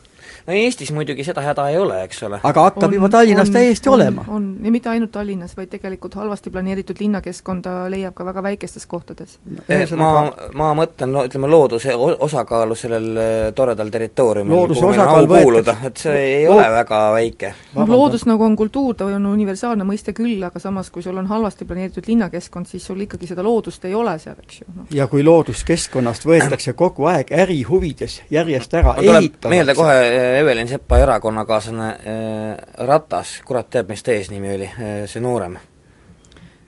no 0.48 0.54
Eestis 0.54 0.92
muidugi 0.96 1.24
seda 1.24 1.42
häda 1.46 1.68
ei 1.70 1.78
ole, 1.78 2.02
eks 2.08 2.24
ole. 2.28 2.40
aga 2.44 2.66
hakkab 2.68 2.90
on, 2.90 2.98
juba 2.98 3.10
Tallinnas 3.14 3.52
on, 3.52 3.54
täiesti 3.54 3.90
on, 3.90 3.96
olema. 3.96 4.26
on, 4.28 4.48
ja 4.64 4.72
mitte 4.72 4.90
ainult 4.90 5.12
Tallinnas, 5.12 5.56
vaid 5.58 5.72
tegelikult 5.72 6.16
halvasti 6.20 6.52
planeeritud 6.54 7.00
linnakeskkonda 7.00 7.76
leiab 7.94 8.16
ka 8.18 8.26
väga 8.26 8.44
väikestes 8.44 8.88
kohtades 8.90 9.38
no,. 9.46 9.64
Eh, 9.68 9.86
ma, 9.98 10.12
ma 10.60 10.72
mõtlen, 10.78 11.12
no 11.14 11.24
ütleme, 11.28 11.50
looduse 11.52 11.96
osakaalu 11.96 12.76
sellel 12.78 13.10
eh, 13.18 13.52
toredal 13.56 13.92
territooriumil, 13.94 14.74
kuhu 14.74 14.90
meil 14.90 15.04
on 15.04 15.14
au 15.18 15.28
kuuluda, 15.28 15.78
et 15.90 16.04
see 16.04 16.18
ei 16.24 16.48
Lood... 16.48 16.58
ole 16.58 16.70
väga 16.78 17.02
väike. 17.18 17.54
noh, 17.76 17.90
loodus 17.90 18.28
nagu 18.30 18.46
on 18.46 18.56
kultuur, 18.60 18.96
ta 18.98 19.08
on 19.10 19.26
universaalne 19.32 19.88
mõiste 19.88 20.16
küll, 20.18 20.42
aga 20.44 20.62
samas, 20.62 20.92
kui 20.94 21.06
sul 21.06 21.18
on 21.20 21.28
halvasti 21.30 21.68
planeeritud 21.70 22.08
linnakeskkond, 22.08 22.70
siis 22.70 22.86
sul 22.86 23.02
ikkagi 23.06 23.30
seda 23.30 23.46
loodust 23.46 23.86
ei 23.90 23.96
ole 23.98 24.16
seal, 24.22 24.40
eks 24.44 24.62
ju 24.62 24.70
no.. 24.74 24.88
ja 24.94 25.08
kui 25.12 25.24
looduskeskkonnast 25.26 26.28
võetakse 26.28 26.76
kogu 26.78 27.08
aeg 27.12 27.32
äri 27.44 27.62
huvides 27.68 28.22
järjest 28.34 28.74
ära 28.80 28.96
ehitatakse 29.02 29.54
meelde 29.54 29.76
kohe 29.78 29.98
eh, 30.08 30.23
Evelin 30.40 30.68
Sepa 30.68 31.00
erakonnakaaslane 31.04 31.90
äh, 31.90 32.86
Ratas, 32.88 33.40
kurat 33.46 33.70
teab, 33.70 33.90
mis 33.94 34.04
ta 34.04 34.14
eesnimi 34.16 34.56
oli 34.56 34.70
äh,, 34.70 34.94
see 35.10 35.24
noorem. 35.24 35.58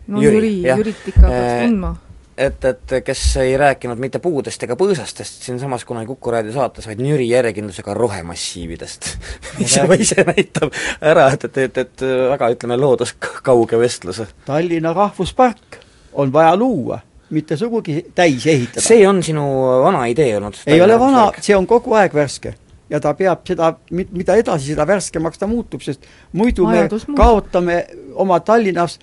no 0.07 0.21
Jüri, 0.21 0.57
Jüri, 0.61 0.81
Jürit 0.81 1.07
ikka 1.13 1.27
peaks 1.27 1.53
äh, 1.53 1.61
tundma 1.65 1.95
et, 2.37 2.65
et 2.65 2.93
kes 3.05 3.21
ei 3.37 3.55
rääkinud 3.57 3.99
mitte 3.99 4.19
puudest 4.19 4.63
ega 4.67 4.75
põõsastest 4.79 5.45
siinsamas 5.47 5.85
kunagi 5.87 6.07
Kuku 6.11 6.33
raadio 6.33 6.53
saates, 6.55 6.87
vaid 6.89 7.01
Jüri 7.01 7.29
järjekindlusega 7.29 7.95
rohemassiividest 7.97 9.09
mis 9.59 9.77
juba 9.77 9.97
ise 9.99 10.25
näitab 10.27 10.75
ära, 11.01 11.29
et, 11.33 11.47
et, 11.47 11.61
et, 11.63 11.81
et 11.85 12.05
väga 12.35 12.51
ütleme, 12.55 12.77
looduskauge 12.79 13.79
vestluse. 13.79 14.27
Tallinna 14.45 14.93
rahvuspark 14.95 15.79
on 16.13 16.33
vaja 16.33 16.55
luua, 16.59 16.99
mitte 17.35 17.57
sugugi 17.57 18.01
täis 18.15 18.45
ehitada. 18.47 18.83
see 18.83 19.07
on 19.07 19.23
sinu 19.23 19.47
vana 19.83 20.05
idee 20.11 20.35
olnud? 20.37 20.59
ei 20.67 20.81
ole 20.81 20.99
vana, 20.99 21.29
see 21.41 21.55
on 21.55 21.67
kogu 21.67 21.95
aeg 21.95 22.13
värske 22.15 22.55
ja 22.89 23.01
ta 23.01 23.13
peab 23.17 23.43
seda, 23.47 23.73
mida 23.91 24.37
edasi, 24.39 24.71
seda 24.73 24.85
värskemaks 24.87 25.41
ta 25.41 25.49
muutub, 25.49 25.83
sest 25.85 26.05
muidu 26.33 26.67
Vajadus 26.69 27.07
me 27.09 27.17
kaotame 27.17 27.77
oma 28.13 28.39
Tallinnas 28.45 28.99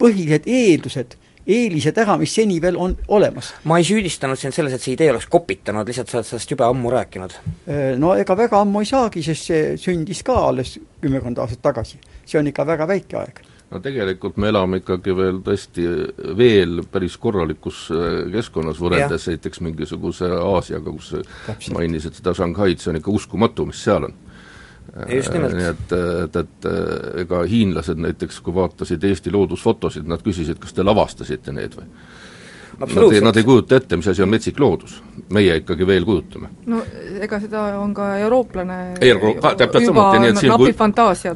põhilised 0.00 0.48
eeldused, 0.50 1.16
eelised 1.50 1.98
ära, 2.00 2.16
mis 2.20 2.34
seni 2.34 2.58
veel 2.62 2.78
on 2.80 2.96
olemas. 3.08 3.52
ma 3.64 3.78
ei 3.78 3.86
süüdistanud 3.86 4.38
sind 4.40 4.56
selles, 4.56 4.74
et 4.74 4.82
see 4.82 4.96
idee 4.96 5.10
oleks 5.12 5.28
kopitanud, 5.30 5.88
lihtsalt 5.88 6.10
sa 6.10 6.20
oled 6.20 6.30
sellest 6.30 6.54
jube 6.54 6.66
ammu 6.66 6.92
rääkinud. 6.94 7.36
No 8.00 8.14
ega 8.18 8.36
väga 8.36 8.64
ammu 8.64 8.82
ei 8.82 8.90
saagi, 8.90 9.22
sest 9.26 9.50
see 9.50 9.76
sündis 9.80 10.24
ka 10.26 10.36
alles 10.48 10.78
kümmekond 11.02 11.38
aastat 11.42 11.62
tagasi. 11.70 12.00
see 12.24 12.38
on 12.38 12.46
ikka 12.46 12.66
väga 12.66 12.86
väike 12.86 13.16
aeg 13.18 13.40
no 13.70 13.80
tegelikult 13.82 14.38
me 14.40 14.50
elame 14.50 14.80
ikkagi 14.80 15.14
veel 15.16 15.42
tõesti 15.46 15.84
veel 16.38 16.82
päris 16.90 17.16
korralikus 17.20 17.84
äh, 17.94 18.08
keskkonnas, 18.32 18.80
võrreldes 18.82 19.28
näiteks 19.30 19.62
mingisuguse 19.66 20.30
Aasiaga, 20.40 20.90
kus 20.96 21.12
Täpselt. 21.46 21.76
mainisid 21.76 22.18
seda 22.18 22.34
Shanghaid, 22.36 22.82
see 22.82 22.92
on 22.94 23.00
ikka 23.00 23.14
uskumatu, 23.14 23.68
mis 23.70 23.82
seal 23.84 24.08
on. 24.10 24.16
nimelt. 25.30 25.54
nii 25.54 25.68
et, 25.70 25.92
et, 26.24 26.40
et 26.40 26.70
ega 27.22 27.44
hiinlased 27.46 28.00
näiteks, 28.02 28.40
kui 28.42 28.56
vaatasid 28.56 29.04
Eesti 29.06 29.30
loodusfotosid, 29.30 30.08
nad 30.10 30.24
küsisid, 30.26 30.58
kas 30.62 30.74
te 30.74 30.86
lavastasite 30.86 31.54
need 31.54 31.78
või? 31.78 31.86
Nad 32.80 33.12
ei, 33.12 33.20
nad 33.20 33.36
ei 33.36 33.44
kujuta 33.44 33.76
ette, 33.76 33.96
mis 33.96 34.08
asi 34.08 34.22
on 34.22 34.28
metsik 34.32 34.58
loodus. 34.60 35.02
meie 35.30 35.56
ikkagi 35.60 35.86
veel 35.86 36.04
kujutame. 36.04 36.48
no 36.66 36.80
ega 37.20 37.38
seda 37.40 37.60
on 37.78 37.92
ka 37.94 38.06
eurooplane 38.18 38.78
Euro, 39.04 39.34
ka, 39.42 39.52
täpselt 39.60 39.86
samuti, 39.86 40.18
nii 40.22 40.30
et 40.32 40.40
siin 40.40 40.54
kui, 40.58 40.72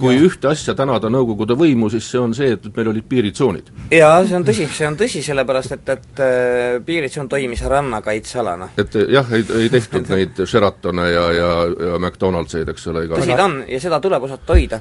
kui 0.01 0.17
ühte 0.25 0.49
asja 0.51 0.75
tänada 0.75 1.11
Nõukogude 1.13 1.55
võimu, 1.59 1.91
siis 1.93 2.09
see 2.11 2.19
on 2.19 2.35
see, 2.35 2.57
et 2.57 2.65
meil 2.77 2.91
olid 2.95 3.07
piiritsoonid. 3.09 3.71
jaa, 3.93 4.25
see 4.27 4.39
on 4.41 4.49
tõsi, 4.49 4.67
see 4.73 4.89
on 4.89 4.99
tõsi, 4.99 5.23
sellepärast 5.27 5.77
et, 5.77 5.95
et 5.95 6.25
äh, 6.25 6.81
piiritsoon 6.87 7.29
toimis 7.29 7.63
rannakaitsealana. 7.71 8.73
et 8.81 8.99
jah, 9.13 9.33
ei, 9.37 9.47
ei 9.61 9.71
tehtud 9.77 10.11
neid 10.17 10.45
Sheratone 10.49 11.09
ja, 11.13 11.31
ja, 11.39 11.55
ja 11.91 12.01
McDonaldseid, 12.01 12.73
eks 12.73 12.89
ole, 12.93 13.07
iga 13.07 13.21
tõsi 13.21 13.37
ta 13.37 13.49
on 13.51 13.61
ja 13.69 13.81
seda 13.85 14.01
tuleb 14.01 14.31
osata 14.31 14.57
hoida. 14.57 14.81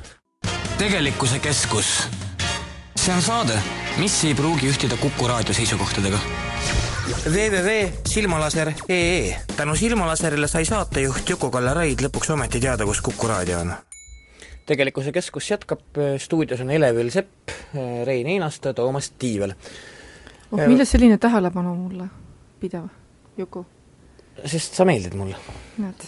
tegelikkuse 0.79 1.43
keskus. 1.43 1.95
see 2.95 3.13
on 3.13 3.21
saade, 3.21 3.59
mis 4.01 4.15
ei 4.25 4.33
pruugi 4.37 4.67
ühtida 4.71 4.95
Kuku 5.01 5.27
raadio 5.29 5.53
seisukohtadega 5.53 6.19
www.silmalaser.ee 7.25 9.35
tänu 9.57 9.75
Silmalaserile 9.75 10.47
sai 10.47 10.65
saatejuht 10.65 11.29
Juku-Kalle 11.29 11.73
Raid 11.77 11.99
lõpuks 12.05 12.31
ometi 12.33 12.59
teada, 12.63 12.85
kus 12.89 13.01
Kuku 13.05 13.27
raadio 13.27 13.59
on. 13.59 13.73
tegelikkuse 14.65 15.11
keskus 15.11 15.51
jätkab, 15.51 15.79
stuudios 16.17 16.61
on 16.63 16.71
Elevil 16.71 17.09
Sepp, 17.11 17.49
Rein 18.05 18.27
Einasto, 18.27 18.73
Toomas 18.73 19.11
Tiivel. 19.19 19.53
oh, 20.51 20.67
millest 20.67 20.91
selline 20.95 21.17
tähelepanu 21.17 21.75
mulle 21.75 22.07
pidev, 22.59 22.83
Juku? 23.37 23.65
sest 24.45 24.73
sa 24.73 24.85
meeldid 24.85 25.13
mulle. 25.13 25.35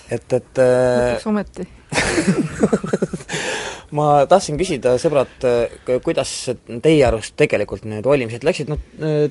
et, 0.10 0.34
et 0.34 0.58
äh, 0.58 1.14
lõpuks 1.14 1.28
ometi 1.30 1.66
ma 3.96 4.26
tahtsin 4.30 4.58
küsida, 4.60 4.96
sõbrad, 5.02 5.48
kuidas 6.06 6.32
teie 6.84 7.06
arust 7.08 7.36
tegelikult 7.40 7.86
need 7.90 8.06
valimised 8.08 8.46
läksid, 8.48 8.72
noh, 8.72 8.82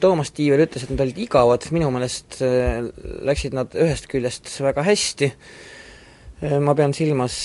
Toomas 0.00 0.30
Tiivel 0.34 0.64
ütles, 0.66 0.84
et 0.84 0.92
need 0.92 1.04
olid 1.04 1.20
igavad, 1.26 1.66
minu 1.74 1.90
meelest 1.94 2.40
äh, 2.44 2.82
läksid 3.26 3.56
nad 3.56 3.74
ühest 3.74 4.06
küljest 4.10 4.50
väga 4.62 4.84
hästi, 4.86 5.30
äh, 6.44 6.58
ma 6.62 6.76
pean 6.78 6.94
silmas 6.96 7.38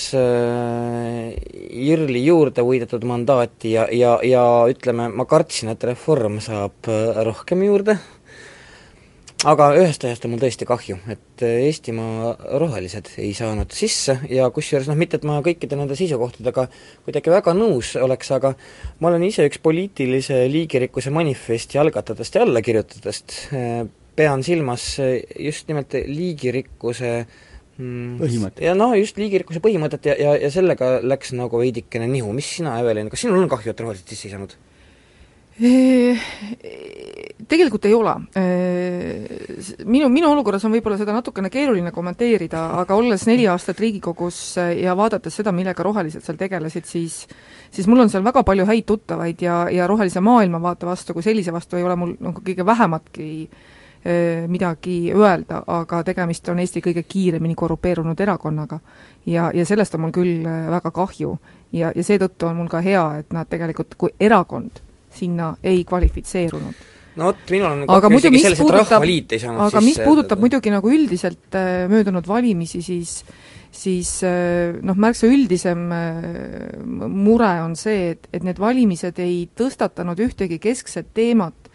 Jürli 1.70 2.24
juurde 2.26 2.62
võidetud 2.66 3.04
mandaati 3.08 3.74
ja, 3.74 3.88
ja, 3.94 4.16
ja 4.26 4.44
ütleme, 4.70 5.08
ma 5.10 5.26
kartsin, 5.30 5.72
et 5.74 5.84
Reform 5.90 6.38
saab 6.44 6.90
rohkem 7.26 7.66
juurde, 7.66 7.98
aga 9.48 9.70
ühest 9.78 10.04
asjast 10.04 10.26
on 10.26 10.34
mul 10.34 10.40
tõesti 10.42 10.66
kahju, 10.68 10.98
et 11.12 11.44
Eestimaa 11.46 12.34
rohelised 12.60 13.08
ei 13.22 13.30
saanud 13.36 13.72
sisse 13.72 14.18
ja 14.28 14.48
kusjuures 14.52 14.88
noh, 14.90 14.98
mitte 15.00 15.16
et 15.16 15.24
ma 15.28 15.38
kõikide 15.44 15.78
nende 15.78 15.96
seisukohtadega 15.96 16.66
kuidagi 17.06 17.32
väga 17.32 17.54
nõus 17.56 17.94
oleks, 18.00 18.32
aga 18.36 18.52
ma 19.00 19.10
olen 19.10 19.24
ise 19.28 19.46
üks 19.48 19.62
poliitilise 19.64 20.42
liigirikkuse 20.52 21.12
manifesti 21.14 21.80
algatajatest 21.80 22.36
ja 22.36 22.44
allakirjutajatest, 22.44 23.36
pean 24.18 24.44
silmas 24.44 24.90
just 25.00 25.70
nimelt 25.72 25.96
liigirikkuse 26.04 27.12
mm, 27.80 28.18
põhimõtet. 28.20 28.64
ja 28.66 28.76
noh, 28.76 28.92
just 29.00 29.20
liigirikkuse 29.20 29.62
põhimõtet 29.64 30.10
ja, 30.12 30.18
ja, 30.20 30.34
ja 30.44 30.52
sellega 30.52 30.98
läks 31.00 31.32
nagu 31.38 31.62
veidikene 31.62 32.10
nihu, 32.12 32.34
mis 32.36 32.58
sina, 32.58 32.76
Evelin, 32.82 33.08
kas 33.12 33.24
sinul 33.24 33.40
on 33.40 33.52
kahju, 33.52 33.72
et 33.72 33.86
rohelised 33.86 34.12
sisse 34.12 34.28
ei 34.28 34.36
saanud? 34.36 34.58
Tegelikult 37.50 37.84
ei 37.84 37.94
ole. 37.94 38.14
Minu, 39.84 40.08
minu 40.08 40.30
olukorras 40.30 40.64
on 40.64 40.72
võib-olla 40.72 40.96
seda 40.96 41.12
natukene 41.12 41.50
keeruline 41.52 41.92
kommenteerida, 41.92 42.62
aga 42.80 42.96
olles 42.96 43.26
neli 43.28 43.44
aastat 43.50 43.80
Riigikogus 43.82 44.38
ja 44.56 44.94
vaadates 44.96 45.36
seda, 45.36 45.52
millega 45.52 45.84
rohelised 45.84 46.24
seal 46.24 46.38
tegelesid, 46.40 46.88
siis 46.88 47.26
siis 47.70 47.86
mul 47.90 48.00
on 48.06 48.10
seal 48.10 48.24
väga 48.24 48.42
palju 48.46 48.64
häid 48.66 48.86
tuttavaid 48.88 49.42
ja, 49.44 49.66
ja 49.70 49.86
rohelise 49.86 50.20
maailmavaate 50.24 50.88
vastu 50.88 51.14
kui 51.14 51.22
sellise 51.22 51.52
vastu 51.52 51.76
ei 51.76 51.84
ole 51.86 51.96
mul 51.96 52.16
nagu 52.18 52.42
kõige 52.46 52.66
vähematki 52.66 53.28
midagi 54.48 55.12
öelda, 55.12 55.60
aga 55.68 56.00
tegemist 56.08 56.48
on 56.48 56.58
Eesti 56.62 56.80
kõige 56.80 57.02
kiiremini 57.04 57.54
korrupeerunud 57.54 58.20
erakonnaga. 58.20 58.80
ja, 59.26 59.50
ja 59.54 59.64
sellest 59.66 59.94
on 59.94 60.06
mul 60.06 60.14
küll 60.16 60.46
väga 60.46 60.90
kahju. 60.90 61.38
ja, 61.72 61.92
ja 61.94 62.04
seetõttu 62.04 62.48
on 62.48 62.56
mul 62.56 62.68
ka 62.68 62.80
hea, 62.80 63.18
et 63.18 63.32
nad 63.32 63.48
tegelikult 63.48 63.94
kui 64.00 64.10
erakond 64.20 64.80
sinna 65.20 65.52
ei 65.62 65.84
kvalifitseerunud. 65.88 66.88
No 67.18 67.30
vot, 67.30 67.40
minul 67.50 67.68
on 67.68 67.84
aga 67.90 68.08
muidu, 68.12 68.30
mis 68.32 68.44
puudutab, 68.56 69.04
aga 69.66 69.80
mis 69.82 69.98
puudutab 69.98 70.42
muidugi 70.42 70.72
nagu 70.72 70.92
üldiselt 70.94 71.56
äh, 71.58 71.86
möödunud 71.90 72.28
valimisi, 72.28 72.82
siis 72.86 73.20
siis 73.70 74.12
äh, 74.26 74.78
noh, 74.82 74.98
märksa 74.98 75.28
üldisem 75.30 75.90
äh, 75.94 76.78
mure 77.10 77.50
on 77.64 77.74
see, 77.78 78.12
et, 78.14 78.30
et 78.34 78.46
need 78.46 78.62
valimised 78.62 79.18
ei 79.22 79.44
tõstatanud 79.58 80.22
ühtegi 80.22 80.58
keskset 80.62 81.10
teemat 81.14 81.70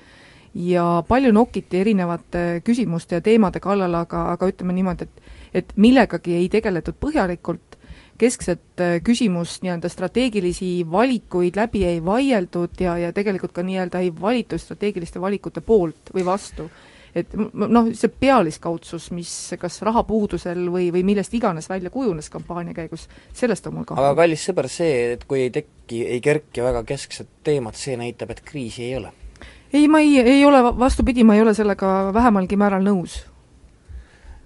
ja 0.56 1.04
palju 1.08 1.34
nokiti 1.36 1.84
erinevate 1.84 2.64
küsimuste 2.64 3.20
ja 3.20 3.24
teemade 3.24 3.60
kallal, 3.64 3.96
aga, 4.06 4.30
aga 4.36 4.52
ütleme 4.52 4.76
niimoodi, 4.76 5.08
et 5.08 5.34
et 5.56 5.72
millegagi 5.80 6.36
ei 6.36 6.50
tegeletud 6.52 6.98
põhjalikult 7.00 7.65
keskset 8.18 8.80
äh, 8.80 8.98
küsimust, 9.04 9.64
nii-öelda 9.64 9.90
strateegilisi 9.92 10.86
valikuid 10.92 11.58
läbi 11.60 11.84
ei 11.86 12.02
vaieldud 12.06 12.80
ja, 12.80 12.98
ja 12.98 13.14
tegelikult 13.16 13.56
ka 13.56 13.64
nii-öelda 13.66 14.02
ei 14.04 14.12
valitud 14.22 14.62
strateegiliste 14.62 15.22
valikute 15.22 15.62
poolt 15.62 16.14
või 16.16 16.26
vastu. 16.26 16.70
et 17.16 17.32
noh, 17.36 17.92
see 17.96 18.12
pealiskaudsus, 18.12 19.10
mis 19.16 19.30
kas 19.60 19.80
rahapuudusel 19.88 20.66
või, 20.72 20.90
või 20.92 21.04
millest 21.08 21.34
iganes 21.34 21.70
välja 21.72 21.90
kujunes 21.90 22.28
kampaania 22.30 22.76
käigus, 22.76 23.08
sellest 23.34 23.68
on 23.68 23.78
mul 23.78 23.86
kahju. 23.88 24.04
aga 24.04 24.16
kallis 24.22 24.44
sõber, 24.48 24.68
see, 24.72 25.14
et 25.14 25.24
kui 25.28 25.46
ei 25.46 25.52
teki, 25.52 26.02
ei 26.18 26.20
kerki 26.24 26.64
väga 26.64 26.84
keskset 26.88 27.30
teemat, 27.44 27.80
see 27.80 27.96
näitab, 28.00 28.36
et 28.36 28.44
kriisi 28.44 28.84
ei 28.90 28.98
ole? 29.00 29.14
ei, 29.74 29.88
ma 29.88 30.00
ei, 30.00 30.20
ei 30.20 30.46
ole, 30.46 30.64
vastupidi, 30.80 31.24
ma 31.24 31.36
ei 31.36 31.44
ole 31.44 31.56
sellega 31.56 32.14
vähemalgi 32.16 32.56
määral 32.60 32.84
nõus. 32.84 33.20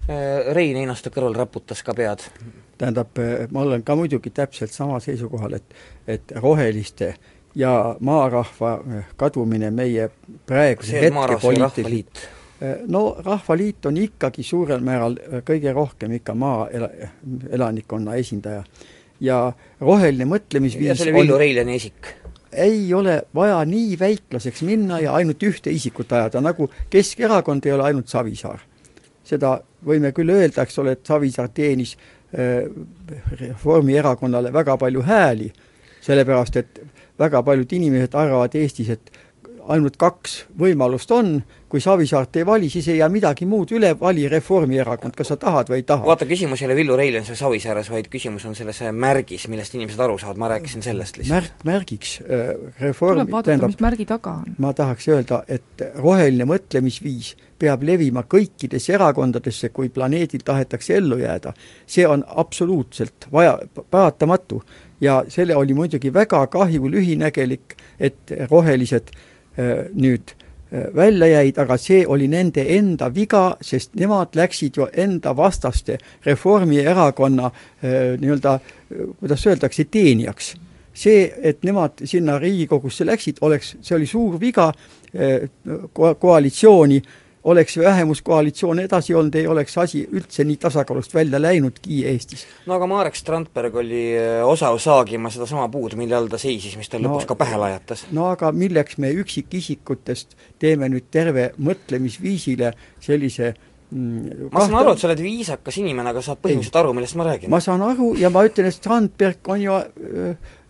Äh, 0.10 0.50
Rein 0.58 0.78
Einasto 0.78 1.14
kõrval 1.14 1.38
raputas 1.38 1.86
ka 1.86 1.94
pead 1.94 2.26
tähendab, 2.80 3.20
ma 3.52 3.62
olen 3.62 3.84
ka 3.84 3.96
muidugi 4.00 4.32
täpselt 4.32 4.72
sama 4.72 5.00
seisukohal, 5.04 5.58
et, 5.60 5.76
et 6.08 6.32
roheliste 6.36 7.13
ja 7.56 7.96
maarahva 8.00 8.80
kadumine 9.20 9.72
meie 9.72 10.10
praeguse 10.48 11.02
hetke 11.04 11.39
poliitik-, 11.42 12.22
no 12.88 13.18
Rahvaliit 13.26 13.86
on 13.86 13.98
ikkagi 13.98 14.44
suurel 14.44 14.84
määral 14.84 15.18
kõige 15.48 15.74
rohkem 15.74 16.18
ikka 16.20 16.36
maaelanikkonna 16.36 18.15
esindaja. 18.20 18.63
ja 19.20 19.52
roheline 19.82 20.26
mõtlemisviis 20.26 20.88
ja 20.88 20.96
see 20.96 21.12
oli 21.12 21.22
Villu 21.22 21.38
Reilani 21.38 21.76
isik? 21.76 22.13
ei 22.52 22.94
ole 22.94 23.22
vaja 23.36 23.60
nii 23.65 24.00
väiklaseks 24.00 24.62
minna 24.62 25.00
ja 25.00 25.13
ainult 25.13 25.44
ühte 25.44 25.72
isikut 25.72 26.12
ajada, 26.12 26.42
nagu 26.42 26.70
Keskerakond 26.89 27.65
ei 27.65 27.72
ole 27.72 27.84
ainult 27.84 28.08
Savisaar. 28.08 28.60
seda 29.24 29.60
võime 29.86 30.12
küll 30.12 30.30
öelda, 30.34 30.63
eks 30.63 30.80
ole, 30.80 30.92
et 30.98 31.06
Savisaar 31.06 31.50
teenis 31.54 31.98
Reformierakonnale 33.39 34.52
väga 34.54 34.78
palju 34.78 35.02
hääli, 35.02 35.48
sellepärast 36.06 36.56
et 36.62 36.82
väga 37.20 37.42
paljud 37.44 37.74
inimesed 37.74 38.15
arvavad 38.15 38.56
Eestis, 38.56 38.89
et 38.89 39.12
ainult 39.67 39.98
kaks 40.00 40.43
võimalust 40.60 41.12
on, 41.12 41.39
kui 41.69 41.82
Savisaart 41.82 42.39
ei 42.39 42.45
vali, 42.45 42.69
siis 42.69 42.88
ei 42.89 42.98
jää 42.98 43.10
midagi 43.13 43.45
muud 43.45 43.72
üle, 43.78 43.91
vali 44.00 44.26
Reformierakond, 44.30 45.13
kas 45.17 45.30
sa 45.32 45.38
tahad 45.38 45.69
või 45.69 45.82
ei 45.82 45.86
taha. 45.88 46.06
vaata, 46.06 46.26
küsimus 46.30 46.63
ei 46.63 46.69
ole 46.69 46.78
Villu 46.80 46.98
Reiljan 46.98 47.26
seal 47.28 47.38
Savisaares, 47.38 47.91
vaid 47.93 48.10
küsimus 48.10 48.45
on 48.50 48.58
selles 48.58 48.82
märgis, 48.91 49.45
millest 49.52 49.78
inimesed 49.78 50.02
aru 50.02 50.17
saavad, 50.22 50.41
ma 50.41 50.50
rääkisin 50.56 50.86
sellest 50.86 51.22
lihtsalt. 51.22 51.36
märk, 51.36 51.67
märgiks 51.69 52.15
äh, 52.26 52.50
reform 52.82 53.22
tuleb 53.22 53.36
vaadata, 53.38 53.69
mis 53.69 53.86
märgi 53.86 54.10
taga 54.10 54.36
on. 54.41 54.58
ma 54.58 54.74
tahaks 54.74 55.08
öelda, 55.13 55.43
et 55.48 55.86
roheline 56.02 56.50
mõtlemisviis 56.50 57.36
peab 57.60 57.84
levima 57.86 58.24
kõikidesse 58.26 58.95
erakondadesse, 58.98 59.69
kui 59.76 59.93
planeedil 59.93 60.45
tahetakse 60.45 60.98
ellu 60.98 61.22
jääda. 61.22 61.54
see 61.86 62.08
on 62.08 62.26
absoluutselt 62.28 63.30
vaja, 63.32 63.60
paratamatu. 63.91 64.63
ja 65.02 65.24
selle 65.28 65.56
oli 65.56 65.74
muidugi 65.74 66.13
väga 66.13 66.48
kahju, 66.48 66.89
lühinägelik, 66.89 67.78
et 68.00 68.34
rohelised 68.50 69.13
äh, 69.13 69.28
nüüd 69.93 70.34
äh, 70.72 70.88
välja 70.95 71.28
jäid, 71.28 71.58
aga 71.60 71.78
see 71.78 72.06
oli 72.08 72.28
nende 72.32 72.65
enda 72.78 73.10
viga, 73.15 73.58
sest 73.62 73.95
nemad 74.00 74.36
läksid 74.36 74.78
ju 74.78 74.88
enda 74.93 75.36
vastaste 75.38 75.98
Reformierakonna 76.26 77.52
äh, 77.52 78.17
nii-öelda, 78.19 78.60
kuidas 79.19 79.48
öeldakse, 79.48 79.86
teenijaks. 79.91 80.56
see, 81.00 81.32
et 81.41 81.63
nemad 81.63 82.02
sinna 82.04 82.39
Riigikogusse 82.39 83.06
läksid, 83.06 83.38
oleks, 83.41 83.76
see 83.82 83.95
oli 83.95 84.06
suur 84.10 84.39
viga 84.39 84.74
ko 85.93 86.10
koalitsiooni 86.19 86.98
oleks 87.43 87.78
vähemuskoalitsioon 87.78 88.80
edasi 88.80 89.15
olnud, 89.15 89.36
ei 89.36 89.47
oleks 89.47 89.78
asi 89.78 90.02
üldse 90.12 90.43
nii 90.43 90.58
tasakaalust 90.60 91.13
välja 91.15 91.39
läinudki 91.41 92.04
Eestis. 92.08 92.45
no 92.65 92.75
aga 92.75 92.88
Marek 92.88 93.15
Strandberg 93.15 93.75
oli 93.75 94.04
äh, 94.17 94.43
osav 94.47 94.78
saagima 94.80 95.32
sedasama 95.32 95.69
puud, 95.71 95.95
mille 95.95 96.15
all 96.15 96.28
ta 96.28 96.38
seisis, 96.38 96.75
mis 96.78 96.89
tal 96.89 97.02
No- 97.02 97.13
lõpuks 97.13 97.30
ka 97.30 97.36
pähe 97.39 97.58
lajatas. 97.58 98.06
no 98.12 98.28
aga 98.34 98.52
milleks 98.52 98.97
me 98.97 99.13
üksikisikutest 99.23 100.36
teeme 100.60 100.89
nüüd 100.91 101.08
terve 101.12 101.52
mõtlemisviisile 101.58 102.73
sellise 102.99 103.54
mm, 103.91 104.52
ma 104.52 104.65
saan 104.67 104.80
aru, 104.84 104.93
et 104.93 104.99
sa 104.99 105.08
oled 105.08 105.23
viisakas 105.23 105.80
inimene, 105.80 106.12
aga 106.12 106.21
saad 106.25 106.43
põhimõtteliselt 106.43 106.80
aru, 106.84 106.93
millest 106.97 107.15
ma 107.15 107.32
räägin. 107.32 107.49
ma 107.49 107.63
saan 107.63 107.82
aru 107.88 108.13
ja 108.19 108.30
ma 108.30 108.43
ütlen, 108.47 108.67
et 108.67 108.75
Strandberg 108.75 109.47
on 109.47 109.62
ju 109.63 109.80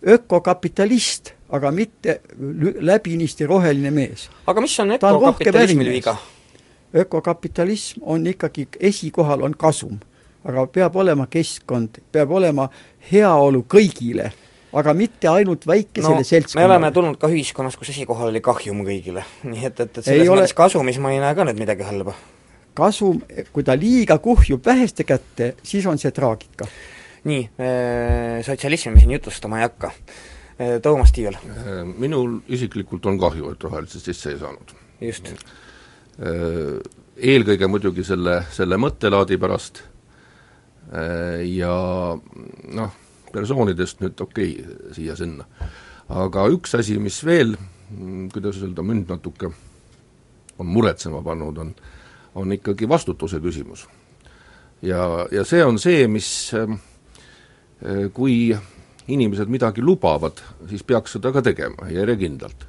ökokapitalist, 0.06 1.34
aga 1.50 1.70
mitte 1.74 2.20
läbinisti 2.80 3.46
roheline 3.46 3.90
mees. 3.90 4.28
aga 4.46 4.60
mis 4.62 4.78
on 4.80 4.94
ökokapitalismil 5.00 5.90
viga? 5.98 6.16
Ökokapitalism 6.94 8.00
on 8.02 8.26
ikkagi, 8.26 8.68
esikohal 8.80 9.42
on 9.42 9.54
kasum. 9.58 9.98
aga 10.44 10.66
peab 10.66 10.94
olema 10.96 11.26
keskkond, 11.26 11.98
peab 12.12 12.30
olema 12.32 12.68
heaolu 13.12 13.60
kõigile, 13.68 14.30
aga 14.72 14.94
mitte 14.96 15.28
ainult 15.28 15.66
väikesele 15.66 16.14
no 16.14 16.16
me 16.16 16.24
seltskonnale. 16.24 16.70
oleme 16.72 16.90
tulnud 16.96 17.18
ka 17.20 17.28
ühiskonnas, 17.28 17.76
kus 17.76 17.90
esikohal 17.92 18.28
oli 18.32 18.40
kahjum 18.40 18.80
kõigile. 18.86 19.24
nii 19.44 19.66
et, 19.66 19.80
et, 19.80 19.90
et 19.90 19.98
Ei 19.98 20.02
selles 20.02 20.28
ole- 20.28 20.40
mõttes 20.40 20.54
kasumis 20.56 20.98
ma 20.98 21.12
ei 21.12 21.20
näe 21.20 21.34
ka 21.34 21.44
nüüd 21.44 21.58
midagi 21.60 21.82
halba. 21.84 22.14
kasum, 22.74 23.20
kui 23.52 23.62
ta 23.62 23.76
liiga 23.76 24.16
kuhjub 24.18 24.64
väheste 24.66 25.04
kätte, 25.04 25.54
siis 25.62 25.86
on 25.86 25.98
see 25.98 26.10
traagika. 26.10 26.64
nii, 27.24 27.50
sotsialismi 28.46 28.94
me 28.94 29.00
siin 29.00 29.10
jutustama 29.18 29.58
ei 29.60 29.62
hakka. 29.68 29.90
Toomas 30.82 31.12
Tiivel, 31.12 31.36
minul 31.98 32.40
isiklikult 32.48 33.06
on 33.06 33.18
kahju, 33.20 33.50
et 33.52 33.62
rohelised 33.64 34.00
sisse 34.00 34.30
ei 34.30 34.38
saanud. 34.38 34.72
just. 35.00 35.28
Eelkõige 36.18 37.68
muidugi 37.68 38.04
selle, 38.04 38.40
selle 38.52 38.76
mõttelaadi 38.80 39.38
pärast 39.40 39.82
ja 41.46 41.74
noh, 42.74 42.94
persoonidest 43.32 44.00
nüüd 44.02 44.20
okei 44.20 44.54
okay, 44.58 44.92
siia-sinna. 44.96 45.46
aga 46.10 46.46
üks 46.50 46.74
asi, 46.74 46.98
mis 46.98 47.20
veel, 47.24 47.54
kuidas 48.32 48.58
öelda, 48.62 48.82
mind 48.82 49.10
natuke 49.12 49.50
on 50.60 50.66
muretsema 50.66 51.22
pannud, 51.22 51.58
on, 51.58 51.74
on 52.34 52.52
ikkagi 52.52 52.88
vastutuse 52.88 53.40
küsimus. 53.40 53.86
ja, 54.82 55.26
ja 55.32 55.44
see 55.44 55.64
on 55.64 55.78
see, 55.78 56.06
mis 56.08 56.52
äh, 56.54 56.76
kui 58.12 58.56
inimesed 59.10 59.50
midagi 59.50 59.82
lubavad, 59.82 60.42
siis 60.68 60.82
peaks 60.86 61.16
seda 61.16 61.32
ka 61.32 61.42
tegema, 61.42 61.88
järjekindlalt. 61.90 62.66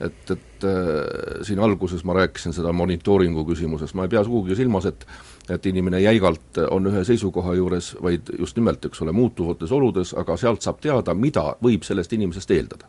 Et, 0.00 0.30
et 0.30 0.64
äh, 0.64 1.42
siin 1.46 1.60
alguses 1.62 2.04
ma 2.04 2.14
rääkisin 2.18 2.52
seda 2.56 2.72
monitooringu 2.72 3.44
küsimusest, 3.46 3.94
ma 3.94 4.04
ei 4.04 4.08
pea 4.08 4.24
sugugi 4.24 4.56
silmas, 4.58 4.86
et 4.90 5.06
et 5.50 5.66
inimene 5.66 5.98
jäigalt 6.00 6.56
on 6.70 6.86
ühe 6.88 7.02
seisukoha 7.04 7.52
juures, 7.54 7.90
vaid 8.02 8.30
just 8.38 8.56
nimelt, 8.56 8.84
eks 8.88 9.02
ole, 9.04 9.12
muutuvates 9.12 9.72
oludes, 9.76 10.14
aga 10.16 10.36
sealt 10.40 10.62
saab 10.64 10.78
teada, 10.80 11.12
mida 11.14 11.50
võib 11.62 11.84
sellest 11.84 12.12
inimesest 12.16 12.50
eeldada. 12.50 12.86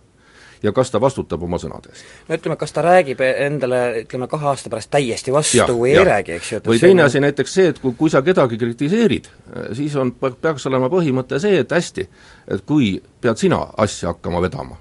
ja 0.63 0.71
kas 0.71 0.89
ta 0.91 1.01
vastutab 1.03 1.43
oma 1.43 1.57
sõnade 1.59 1.91
eest. 1.91 2.05
no 2.29 2.35
ütleme, 2.35 2.55
kas 2.55 2.71
ta 2.71 2.81
räägib 2.81 3.19
endale, 3.21 3.81
ütleme, 4.05 4.27
kahe 4.31 4.47
aasta 4.47 4.69
pärast 4.71 4.89
täiesti 4.89 5.33
vastu 5.35 5.57
Jah, 5.57 5.69
või 5.69 5.91
jah. 5.91 6.05
ei 6.05 6.07
räägi, 6.09 6.31
eks 6.31 6.51
ju, 6.51 6.59
või 6.65 6.79
teine 6.79 7.03
on- 7.03 7.05
asi 7.05 7.19
näiteks 7.19 7.53
see, 7.53 7.67
et 7.73 7.79
kui, 7.79 7.91
kui 7.97 8.09
sa 8.09 8.21
kedagi 8.21 8.57
kritiseerid, 8.57 9.27
siis 9.73 9.95
on, 9.95 10.13
peaks 10.15 10.65
olema 10.65 10.87
põhimõte 10.89 11.39
see, 11.43 11.59
et 11.59 11.71
hästi, 11.71 12.07
et 12.47 12.63
kui 12.65 13.01
pead 13.21 13.37
sina 13.37 13.59
asja 13.77 14.13
hakkama 14.15 14.41
vedama, 14.41 14.77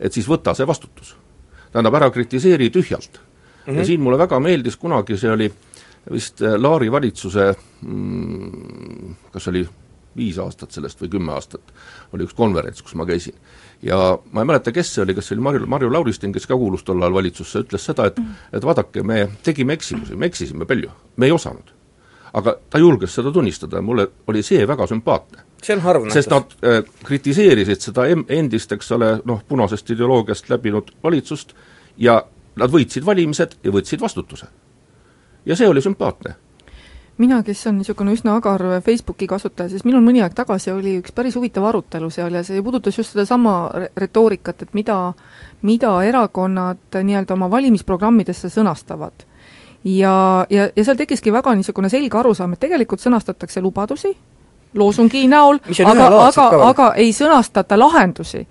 et 0.00 0.12
siis 0.12 0.26
võta 0.28 0.54
see 0.58 0.66
vastutus. 0.66 1.14
Tähendab, 1.76 1.96
ära 2.00 2.10
kritiseeri 2.10 2.70
tühjalt 2.72 3.20
mm. 3.20 3.72
-hmm. 3.72 3.78
ja 3.78 3.84
siin 3.84 4.00
mulle 4.00 4.18
väga 4.18 4.40
meeldis 4.40 4.76
kunagi, 4.80 5.18
see 5.20 5.32
oli 5.32 5.50
vist 6.12 6.42
äh, 6.42 6.56
Laari 6.58 6.92
valitsuse 6.92 7.50
mm, 7.82 9.16
kas 9.32 9.48
oli 9.52 9.66
viis 10.16 10.38
aastat 10.40 10.72
sellest 10.72 11.00
või 11.02 11.10
kümme 11.12 11.34
aastat, 11.34 11.72
oli 12.16 12.24
üks 12.26 12.34
konverents, 12.36 12.82
kus 12.82 12.96
ma 12.96 13.06
käisin. 13.08 13.34
ja 13.82 14.18
ma 14.32 14.42
ei 14.42 14.48
mäleta, 14.48 14.72
kes 14.72 14.94
see 14.94 15.02
oli, 15.04 15.14
kas 15.14 15.28
see 15.28 15.36
oli 15.36 15.44
Marju, 15.44 15.66
Marju 15.68 15.92
Lauristin, 15.92 16.32
kes 16.32 16.46
ka 16.48 16.56
kuulus 16.56 16.84
tol 16.84 17.02
ajal 17.02 17.14
valitsusse, 17.18 17.64
ütles 17.66 17.84
seda, 17.90 18.06
et 18.06 18.20
et 18.52 18.64
vaadake, 18.64 19.02
me 19.02 19.26
tegime 19.44 19.76
eksimusi, 19.76 20.16
me 20.16 20.30
eksisime 20.30 20.64
palju, 20.64 20.90
me 21.16 21.28
ei 21.28 21.32
osanud. 21.32 21.74
aga 22.36 22.56
ta 22.70 22.78
julges 22.78 23.14
seda 23.14 23.32
tunnistada 23.32 23.78
ja 23.78 23.82
mulle 23.82 24.08
oli 24.26 24.42
see 24.42 24.66
väga 24.68 24.86
sümpaatne. 24.86 25.44
See 25.66 25.74
on 25.76 25.82
harv 25.82 26.08
sest 26.14 26.30
nad 26.30 26.56
äh, 26.62 26.80
kritiseerisid 27.04 27.82
seda 27.88 28.06
endist, 28.12 28.72
eks 28.72 28.92
ole, 28.94 29.16
noh, 29.26 29.42
punasest 29.48 29.90
ideoloogiast 29.96 30.50
läbinud 30.52 30.94
valitsust 31.04 31.56
ja 31.98 32.20
nad 32.56 32.72
võitsid 32.72 33.04
valimised 33.06 33.58
ja 33.64 33.74
võtsid 33.74 34.00
vastutuse. 34.00 34.46
ja 35.46 35.56
see 35.56 35.68
oli 35.68 35.82
sümpaatne 35.82 36.36
mina, 37.18 37.40
kes 37.42 37.66
on 37.66 37.78
niisugune 37.80 38.12
üsna 38.12 38.36
agar 38.36 38.62
Facebooki 38.84 39.26
kasutaja, 39.26 39.70
siis 39.72 39.84
minul 39.88 40.04
mõni 40.04 40.20
aeg 40.24 40.34
tagasi 40.36 40.70
oli 40.72 40.98
üks 41.00 41.14
päris 41.16 41.36
huvitav 41.38 41.64
arutelu 41.64 42.10
seal 42.12 42.34
ja 42.36 42.42
see 42.44 42.62
puudutas 42.62 42.98
just 42.98 43.14
sedasama 43.14 43.54
re- 43.74 43.90
retoorikat, 44.04 44.66
et 44.66 44.74
mida, 44.76 44.98
mida 45.62 45.94
erakonnad 46.04 47.00
nii-öelda 47.00 47.34
oma 47.34 47.48
valimisprogrammidesse 47.50 48.52
sõnastavad. 48.52 49.24
ja, 49.84 50.46
ja, 50.50 50.68
ja 50.76 50.84
seal 50.84 50.96
tekkiski 50.96 51.32
väga 51.32 51.54
niisugune 51.54 51.88
selge 51.88 52.18
arusaam, 52.18 52.52
et 52.52 52.60
tegelikult 52.60 53.00
sõnastatakse 53.00 53.62
lubadusi, 53.64 54.16
loosungi 54.76 55.24
näol, 55.30 55.58
aga, 55.84 56.06
aga 56.28 56.46
aga 56.68 56.90
ei 57.00 57.12
sõnastata 57.16 57.78
lahendusi. 57.78 58.44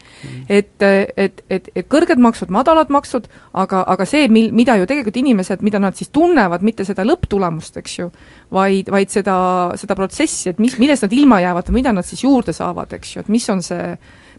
et, 0.50 0.82
et, 0.82 1.44
et, 1.50 1.70
et 1.76 1.88
kõrged 1.90 2.20
maksud, 2.22 2.50
madalad 2.54 2.90
maksud, 2.90 3.28
aga, 3.54 3.84
aga 3.88 4.06
see, 4.10 4.28
mil-, 4.28 4.52
mida 4.56 4.76
ju 4.80 4.90
tegelikult 4.90 5.22
inimesed, 5.22 5.62
mida 5.66 5.80
nad 5.80 5.96
siis 5.98 6.10
tunnevad, 6.10 6.66
mitte 6.66 6.86
seda 6.86 7.06
lõpptulemust, 7.06 7.78
eks 7.82 8.00
ju, 8.00 8.10
vaid, 8.56 8.90
vaid 8.92 9.14
seda, 9.14 9.38
seda 9.80 9.98
protsessi, 9.98 10.50
et 10.50 10.62
mis, 10.62 10.78
millest 10.82 11.06
nad 11.06 11.14
ilma 11.14 11.42
jäävad 11.44 11.74
mida 11.76 11.94
nad 11.94 12.08
siis 12.08 12.24
juurde 12.24 12.54
saavad, 12.56 12.94
eks 12.98 13.16
ju, 13.16 13.24
et 13.26 13.32
mis 13.32 13.46
on 13.52 13.62
see, 13.66 13.96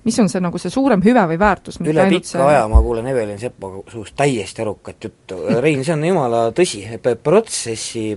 mis 0.06 0.18
on 0.22 0.30
see 0.32 0.42
nagu 0.42 0.58
see 0.60 0.72
suurem 0.72 1.02
hüve 1.04 1.22
või 1.32 1.38
väärtus, 1.40 1.78
üle 1.84 2.08
pika 2.10 2.30
see 2.32 2.42
aja 2.42 2.64
ma 2.70 2.80
kuulen 2.84 3.08
Evelin 3.12 3.40
Sepa 3.40 3.70
suust 3.92 4.16
täiesti 4.18 4.64
arukat 4.64 5.08
juttu, 5.08 5.40
Rein, 5.62 5.84
see 5.84 5.94
on 5.96 6.04
jumala 6.08 6.46
tõsi, 6.56 6.84
protsessi, 7.22 8.08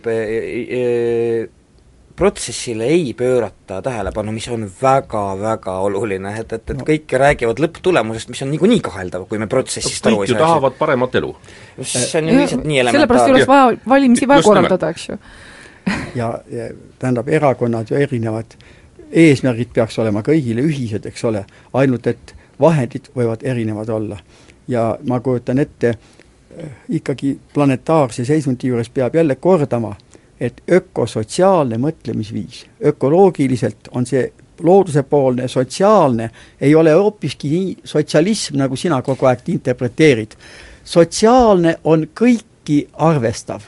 protsessile 2.20 2.84
ei 2.84 3.14
pöörata 3.14 3.82
tähelepanu, 3.82 4.32
mis 4.36 4.48
on 4.52 4.66
väga-väga 4.82 5.76
oluline, 5.80 6.34
et, 6.42 6.54
et, 6.54 6.72
et 6.74 6.82
kõik 6.90 7.14
räägivad 7.22 7.62
lõpptulemusest, 7.64 8.32
mis 8.34 8.42
on 8.44 8.52
niikuinii 8.52 8.82
kaheldav, 8.84 9.24
kui 9.30 9.40
me 9.40 9.48
protsessist 9.48 10.10
aru 10.10 10.20
kõik 10.20 10.34
ei 10.34 10.36
saa. 10.36 10.42
tahavad 10.42 10.76
paremat 10.80 11.16
elu. 11.16 11.30
see 11.80 12.20
on 12.20 12.28
ju 12.28 12.42
lihtsalt 12.42 12.68
nii 12.68 12.82
sellepärast 12.90 13.24
ei 13.24 13.32
elementaarne. 13.32 13.36
oleks 13.38 13.48
vaja 13.48 13.94
valimisi 13.94 14.28
vaja 14.28 14.44
korraldada, 14.50 14.90
eks 14.92 15.08
ju. 15.10 15.18
ja, 16.20 16.28
ja 16.58 16.68
tähendab, 17.00 17.32
erakonnad 17.40 17.94
ju 17.94 18.02
erinevad, 18.04 18.58
eesmärgid 19.24 19.72
peaks 19.80 20.00
olema 20.04 20.26
kõigile 20.26 20.68
ühised, 20.68 21.08
eks 21.08 21.24
ole, 21.32 21.46
ainult 21.74 22.12
et 22.12 22.36
vahendid 22.60 23.08
võivad 23.16 23.48
erinevad 23.48 23.96
olla. 23.96 24.20
ja 24.68 24.90
ma 25.08 25.24
kujutan 25.24 25.64
ette, 25.64 25.96
eh, 26.58 26.78
ikkagi 27.00 27.38
planetaarse 27.54 28.28
seisundi 28.28 28.68
juures 28.68 28.92
peab 28.92 29.16
jälle 29.16 29.40
kordama, 29.40 29.96
et 30.40 30.62
ökosotsiaalne 30.72 31.78
mõtlemisviis, 31.78 32.66
ökoloogiliselt 32.86 33.90
on 33.92 34.06
see 34.06 34.24
loodusepoolne, 34.64 35.48
sotsiaalne, 35.48 36.30
ei 36.62 36.76
ole 36.76 36.94
hoopiski 36.94 37.50
nii 37.50 37.76
sotsialism, 37.84 38.58
nagu 38.60 38.76
sina 38.76 39.02
kogu 39.02 39.26
aeg 39.26 39.48
interpreteerid. 39.48 40.36
sotsiaalne 40.84 41.78
on 41.84 42.08
kõiki 42.16 42.88
arvestav 42.94 43.62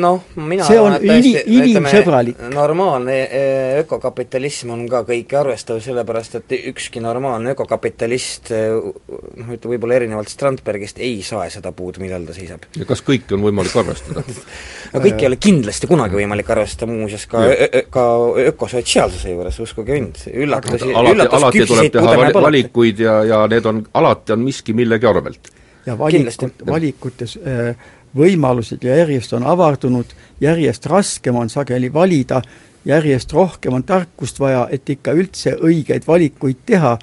noh, 0.00 0.22
mina 0.36 0.64
See 0.66 0.78
on 0.80 0.96
ini- 1.02 1.42
inimsõbralik. 1.58 2.40
normaalne 2.54 3.16
eh, 3.22 3.78
ökokapitalism 3.82 4.70
on 4.74 4.86
ka 4.88 5.02
kõiki 5.08 5.36
arvestav, 5.38 5.80
sellepärast 5.84 6.38
et 6.40 6.54
ükski 6.72 7.02
normaalne 7.04 7.54
ökokapitalist 7.56 8.52
eh, 8.56 8.70
noh, 8.72 9.52
ütleme 9.54 9.74
võib-olla 9.74 9.98
erinevalt 9.98 10.30
Strandbergist 10.32 10.98
ei 11.02 11.20
saa 11.26 11.48
seda 11.50 11.72
puud, 11.72 11.98
millal 12.02 12.26
ta 12.28 12.36
seisab. 12.36 12.66
ja 12.76 12.86
kas 12.88 13.02
kõike 13.06 13.36
on 13.36 13.44
võimalik 13.46 13.76
arvestada? 13.82 14.24
no 14.94 15.02
kõike 15.04 15.26
ei 15.26 15.30
ole 15.32 15.40
kindlasti 15.42 15.90
kunagi 15.90 16.18
võimalik 16.20 16.50
arvestada, 16.54 16.90
muuseas 16.92 17.26
ka, 17.30 17.44
Jah. 17.48 17.78
ka 17.90 18.06
ökosotsiaalsuse 18.52 19.34
juures, 19.34 19.60
uskuge 19.64 19.98
mind, 19.98 20.24
üllatusi, 20.32 20.90
alati, 20.92 21.14
üllatus 21.16 21.38
alati 21.42 21.58
tuleb 21.58 21.68
küpsiseid 21.68 21.92
teha 21.92 22.04
puude 22.04 22.16
vali, 22.16 22.26
näeb 22.26 22.36
alati. 22.42 22.48
valikuid 22.50 23.04
ja, 23.04 23.14
ja 23.28 23.44
need 23.50 23.66
on, 23.70 23.84
alati 23.94 24.32
on 24.36 24.44
miski 24.46 24.74
millegi 24.76 25.06
arvelt. 25.06 25.52
ja 25.86 25.98
valikut, 25.98 26.66
valikutes 26.68 27.38
äh, 27.40 27.76
võimalused 28.16 28.84
ja 28.84 28.96
järjest 28.96 29.32
on 29.32 29.46
avardunud, 29.46 30.06
järjest 30.40 30.86
raskem 30.86 31.36
on 31.36 31.50
sageli 31.50 31.92
valida, 31.92 32.42
järjest 32.84 33.32
rohkem 33.32 33.74
on 33.74 33.84
tarkust 33.84 34.40
vaja, 34.40 34.66
et 34.70 34.88
ikka 34.90 35.12
üldse 35.12 35.56
õigeid 35.60 36.06
valikuid 36.06 36.64
teha, 36.66 36.96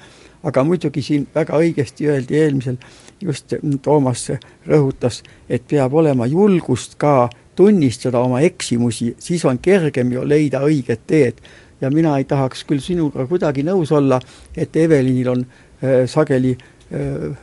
aga 0.46 0.64
muidugi 0.64 1.02
siin 1.02 1.26
väga 1.34 1.58
õigesti 1.58 2.08
öeldi 2.10 2.38
eelmisel, 2.38 2.78
just 3.20 3.54
Toomas 3.82 4.28
rõhutas, 4.66 5.22
et 5.48 5.64
peab 5.68 5.94
olema 5.94 6.26
julgust 6.26 6.98
ka 7.00 7.28
tunnistada 7.56 8.20
oma 8.20 8.40
eksimusi, 8.44 9.14
siis 9.18 9.44
on 9.44 9.58
kergem 9.58 10.12
ju 10.12 10.24
leida 10.28 10.60
õiget 10.60 11.06
teed. 11.06 11.40
ja 11.80 11.90
mina 11.90 12.14
ei 12.18 12.24
tahaks 12.24 12.62
küll 12.64 12.80
sinuga 12.80 13.26
kuidagi 13.26 13.62
nõus 13.62 13.90
olla, 13.92 14.20
et 14.56 14.76
Evelinil 14.76 15.28
on 15.28 15.40
äh, 15.40 16.06
sageli 16.08 16.56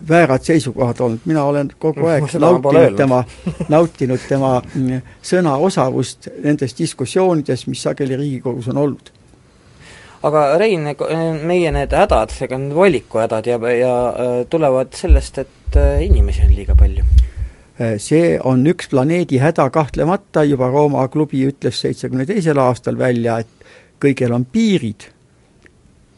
väärad 0.10 0.45
seisukohad 0.45 1.01
olnud, 1.03 1.25
mina 1.25 1.43
olen 1.43 1.71
kogu 1.79 2.06
aeg 2.08 2.29
nautinud 2.45 2.95
tema, 2.95 3.23
nautinud 3.69 4.21
tema 4.29 4.53
mm, 4.62 5.01
sõnaosavust 5.19 6.29
nendes 6.45 6.77
diskussioonides, 6.77 7.67
mis 7.67 7.84
sageli 7.84 8.15
Riigikogus 8.15 8.71
on 8.71 8.79
olnud 8.86 9.12
aga 10.23 10.43
Rein, 10.60 10.88
meie 11.47 11.71
need 11.75 11.93
hädad, 11.95 12.34
ega 12.45 12.60
need 12.60 12.75
valikuhädad 12.77 13.47
ja, 13.49 13.60
ja 13.75 13.93
äh, 14.08 14.36
tulevad 14.49 14.95
sellest, 14.95 15.41
et 15.43 15.79
äh, 15.79 16.03
inimesi 16.06 16.45
on 16.45 16.53
liiga 16.56 16.75
palju? 16.79 17.06
Äh, 17.82 17.97
see 18.01 18.38
on 18.39 18.63
üks 18.69 18.89
planeedi 18.91 19.41
häda 19.43 19.67
kahtlemata, 19.73 20.45
juba 20.47 20.69
Rooma 20.71 21.08
klubi 21.12 21.43
ütles 21.49 21.82
seitsmekümne 21.84 22.27
teisel 22.29 22.62
aastal 22.63 22.97
välja, 22.99 23.41
et 23.43 23.67
kõigel 24.03 24.36
on 24.36 24.45
piirid. 24.45 25.10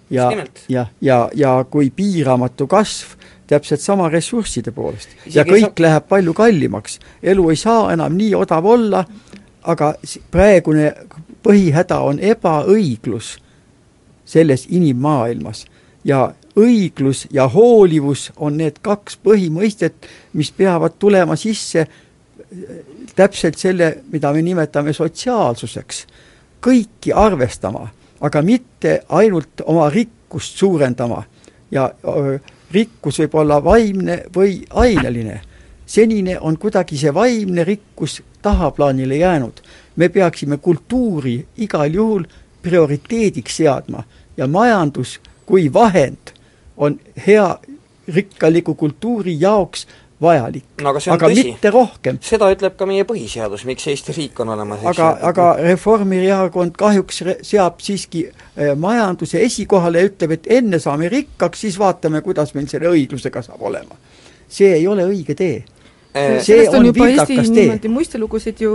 Ja, 0.10 0.32
ja, 0.70 0.86
ja, 1.02 1.30
ja 1.34 1.66
kui 1.70 1.90
piiramatu 1.90 2.68
kasv, 2.68 3.16
täpselt 3.48 3.82
sama 3.82 4.10
ressursside 4.10 4.72
poolest. 4.72 5.10
ja 5.26 5.46
kõik 5.46 5.72
sa... 5.72 5.82
läheb 5.88 6.08
palju 6.10 6.34
kallimaks. 6.34 7.00
elu 7.24 7.50
ei 7.50 7.56
saa 7.56 7.94
enam 7.94 8.18
nii 8.18 8.36
odav 8.36 8.66
olla, 8.66 9.06
aga 9.64 9.94
praegune 10.32 10.94
põhihäda 11.44 12.00
on 12.00 12.20
ebaõiglus 12.20 13.38
selles 14.26 14.66
inimmaailmas. 14.70 15.66
ja 16.04 16.34
õiglus 16.56 17.28
ja 17.32 17.48
hoolivus 17.48 18.32
on 18.38 18.58
need 18.58 18.80
kaks 18.82 19.18
põhimõistet, 19.24 20.08
mis 20.34 20.52
peavad 20.52 20.96
tulema 21.00 21.36
sisse 21.36 21.82
äh, 21.82 21.90
täpselt 23.16 23.58
selle, 23.58 23.98
mida 24.12 24.34
me 24.34 24.42
nimetame 24.42 24.94
sotsiaalsuseks. 24.94 26.06
kõiki 26.66 27.12
arvestama, 27.14 27.88
aga 28.26 28.42
mitte 28.42 29.00
ainult 29.10 29.62
oma 29.66 29.90
rikkust 29.90 30.58
suurendama 30.58 31.24
ja 31.72 31.86
äh, 31.86 32.40
rikkus 32.72 33.20
võib 33.22 33.36
olla 33.42 33.60
vaimne 33.64 34.24
või 34.36 34.64
aineline. 34.70 35.42
senine 35.86 36.40
on 36.40 36.58
kuidagi 36.58 36.98
see 36.98 37.14
vaimne 37.14 37.64
rikkus 37.64 38.22
tahaplaanile 38.42 39.18
jäänud. 39.18 39.62
me 39.96 40.10
peaksime 40.10 40.58
kultuuri 40.58 41.46
igal 41.58 41.94
juhul 41.94 42.24
prioriteediks 42.62 43.58
seadma 43.58 44.04
ja 44.38 44.48
majandus 44.48 45.20
kui 45.46 45.74
vahend 45.74 46.34
on 46.78 47.00
hea 47.28 47.60
rikkaliku 48.08 48.76
kultuuri 48.76 49.38
jaoks 49.40 49.88
vajalik 50.22 50.64
no,, 50.82 50.90
aga, 50.94 51.02
aga 51.12 51.30
tõsi. 51.30 51.44
mitte 51.50 51.72
rohkem. 51.74 52.20
seda 52.24 52.48
ütleb 52.54 52.78
ka 52.80 52.88
meie 52.88 53.04
põhiseadus, 53.08 53.66
miks 53.68 53.88
Eesti 53.92 54.16
riik 54.16 54.40
on 54.40 54.54
olemas. 54.56 54.84
aga, 54.88 55.10
aga 55.32 55.48
Reformierakond 55.60 56.78
kahjuks 56.80 57.24
seab 57.44 57.84
siiski 57.84 58.26
eh, 58.30 58.74
majanduse 58.80 59.44
esikohale 59.44 60.04
ja 60.04 60.12
ütleb, 60.12 60.38
et 60.38 60.52
enne 60.60 60.80
saame 60.80 61.12
rikkaks, 61.12 61.66
siis 61.68 61.80
vaatame, 61.80 62.24
kuidas 62.26 62.56
meil 62.56 62.70
selle 62.72 62.92
õiglusega 62.94 63.44
saab 63.46 63.62
olema. 63.72 64.00
see 64.48 64.72
ei 64.78 64.88
ole 64.88 65.08
õige 65.10 65.36
tee 65.36 65.64
sellest 66.16 66.74
on, 66.74 66.80
on 66.80 66.90
juba 66.92 67.08
Eesti 67.12 67.38
niimoodi 67.52 67.92
muistelugusid 67.92 68.62
ju, 68.64 68.72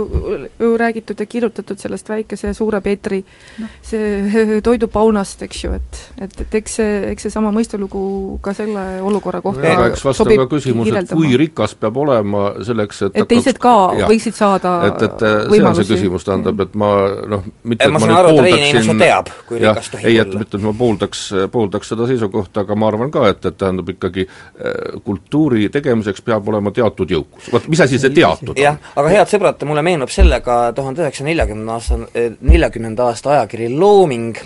ju 0.59 0.71
räägitud 0.77 1.19
ja 1.19 1.25
kirjutatud 1.25 1.79
sellest 1.79 2.09
väikese 2.09 2.51
ja 2.51 2.53
suure 2.53 2.81
Peetri 2.81 3.23
no. 3.59 3.67
see 3.81 4.61
toidupaunast, 4.67 5.41
eks 5.47 5.63
ju, 5.63 5.73
et, 5.77 6.01
et, 6.21 6.35
et 6.45 6.55
eks 6.61 6.77
see, 6.79 6.97
eks 7.11 7.27
seesama 7.27 7.51
mõistelugu 7.55 8.03
ka 8.45 8.53
selle 8.57 8.85
olukorra 9.05 9.41
kohta 9.41 9.73
no, 9.77 9.87
eks 9.89 10.05
vastab 10.05 10.33
ka 10.43 10.47
küsimus, 10.51 10.91
et 11.01 11.13
kui 11.15 11.33
rikas 11.39 11.75
peab 11.79 11.97
olema 12.03 12.47
selleks, 12.65 13.01
et 13.09 13.21
et 13.23 13.29
teised 13.29 13.59
ka 13.61 13.75
jah, 13.97 14.09
võiksid 14.11 14.37
saada 14.37 14.75
et, 14.89 15.05
et 15.07 15.25
see 15.25 15.63
on 15.65 15.79
see 15.79 15.89
küsimus, 15.93 16.25
tähendab, 16.27 16.61
et 16.65 16.77
ma 16.79 16.91
noh, 17.31 17.45
mitte 17.63 17.89
ma 17.91 18.01
saan 18.03 18.15
aru, 18.19 18.35
et 18.37 18.45
Rein 18.47 18.67
Einarson 18.69 19.01
teab, 19.01 19.31
kui 19.49 19.61
tohib 19.61 20.07
ei, 20.11 20.19
et 20.21 20.35
mitte, 20.35 20.59
et 20.59 20.65
ma 20.65 20.73
pooldaks, 20.77 21.23
pooldaks 21.53 21.93
seda 21.93 22.07
seisukohta, 22.09 22.65
aga 22.65 22.77
ma 22.77 22.91
arvan 22.91 23.11
ka, 23.13 23.25
et, 23.31 23.45
et 23.49 23.57
tähendab 23.57 23.89
ikkagi 23.93 24.27
äh, 24.27 25.01
kultuuri 25.05 25.69
tegemiseks 25.73 26.23
peab 26.25 26.47
olema 26.51 26.73
teatud 26.75 27.11
jõukus, 27.41 27.51
vot 27.51 27.67
mis 27.71 27.81
asi 27.81 27.99
see 27.99 28.11
teatud 28.13 28.53
on? 28.53 28.59
jah, 28.59 28.77
aga 28.95 29.11
head 29.11 29.29
sõbrad, 29.29 29.63
mulle 29.67 29.83
meenub 29.85 30.11
sellega 30.11 30.71
tuhande 30.75 31.03
üheksasaja 31.03 31.29
neljakümne 31.29 31.71
aasta, 31.71 31.97
neljakümnenda 32.41 33.07
aasta 33.09 33.31
ajakiri 33.35 33.69
Looming, 33.73 34.37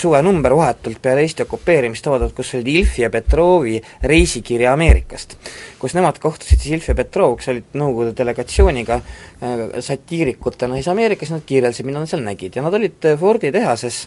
suvenumber 0.00 0.56
vahetult 0.58 1.00
peale 1.02 1.24
Eesti 1.24 1.44
okupeerimist 1.46 2.04
toodud, 2.04 2.32
kus 2.36 2.54
olid 2.54 2.68
Ilfi 2.74 3.02
ja 3.02 3.10
Petrovi 3.10 3.78
reisikiri 4.02 4.66
Ameerikast. 4.66 5.36
kus 5.78 5.94
nemad 5.94 6.18
kohtusid 6.18 6.58
siis 6.58 6.78
Ilfi 6.78 6.92
ja 6.92 6.98
Petrov, 6.98 7.36
kes 7.38 7.52
olid 7.52 7.78
Nõukogude 7.78 8.16
delegatsiooniga 8.18 8.98
äh, 8.98 9.62
satiirikutena 9.84 10.78
siis 10.78 10.90
Ameerikas, 10.90 11.32
nad 11.34 11.46
kirjeldasid, 11.46 11.86
mida 11.86 12.02
nad 12.02 12.10
seal 12.10 12.24
nägid 12.24 12.58
ja 12.58 12.64
nad 12.64 12.74
olid 12.74 13.14
Fordi 13.18 13.52
tehases 13.54 14.06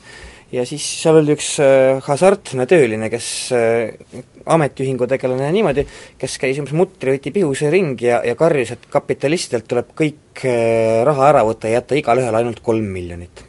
ja 0.52 0.66
siis 0.68 0.84
seal 1.02 1.22
oli 1.22 1.36
üks 1.36 1.54
äh, 1.64 2.02
hasartne 2.06 2.68
tööline, 2.70 3.10
kes 3.12 3.28
äh, 3.56 4.24
ametiühingu 4.46 5.08
tegelane 5.08 5.46
ja 5.48 5.54
niimoodi, 5.54 5.86
kes 6.22 6.38
käis 6.42 6.60
umbes 6.62 6.74
mutrivõti 6.78 7.34
pihuse 7.36 7.70
ringi 7.74 8.10
ja, 8.10 8.22
ja 8.26 8.36
karjus, 8.40 8.74
et 8.76 8.90
kapitalistidelt 8.92 9.68
tuleb 9.70 9.94
kõik 9.98 10.44
äh, 10.46 11.02
raha 11.08 11.30
ära 11.30 11.46
võtta 11.48 11.70
ja 11.70 11.80
jätta 11.80 11.98
igalühele 12.00 12.44
ainult 12.44 12.64
kolm 12.66 12.92
miljonit. 12.98 13.46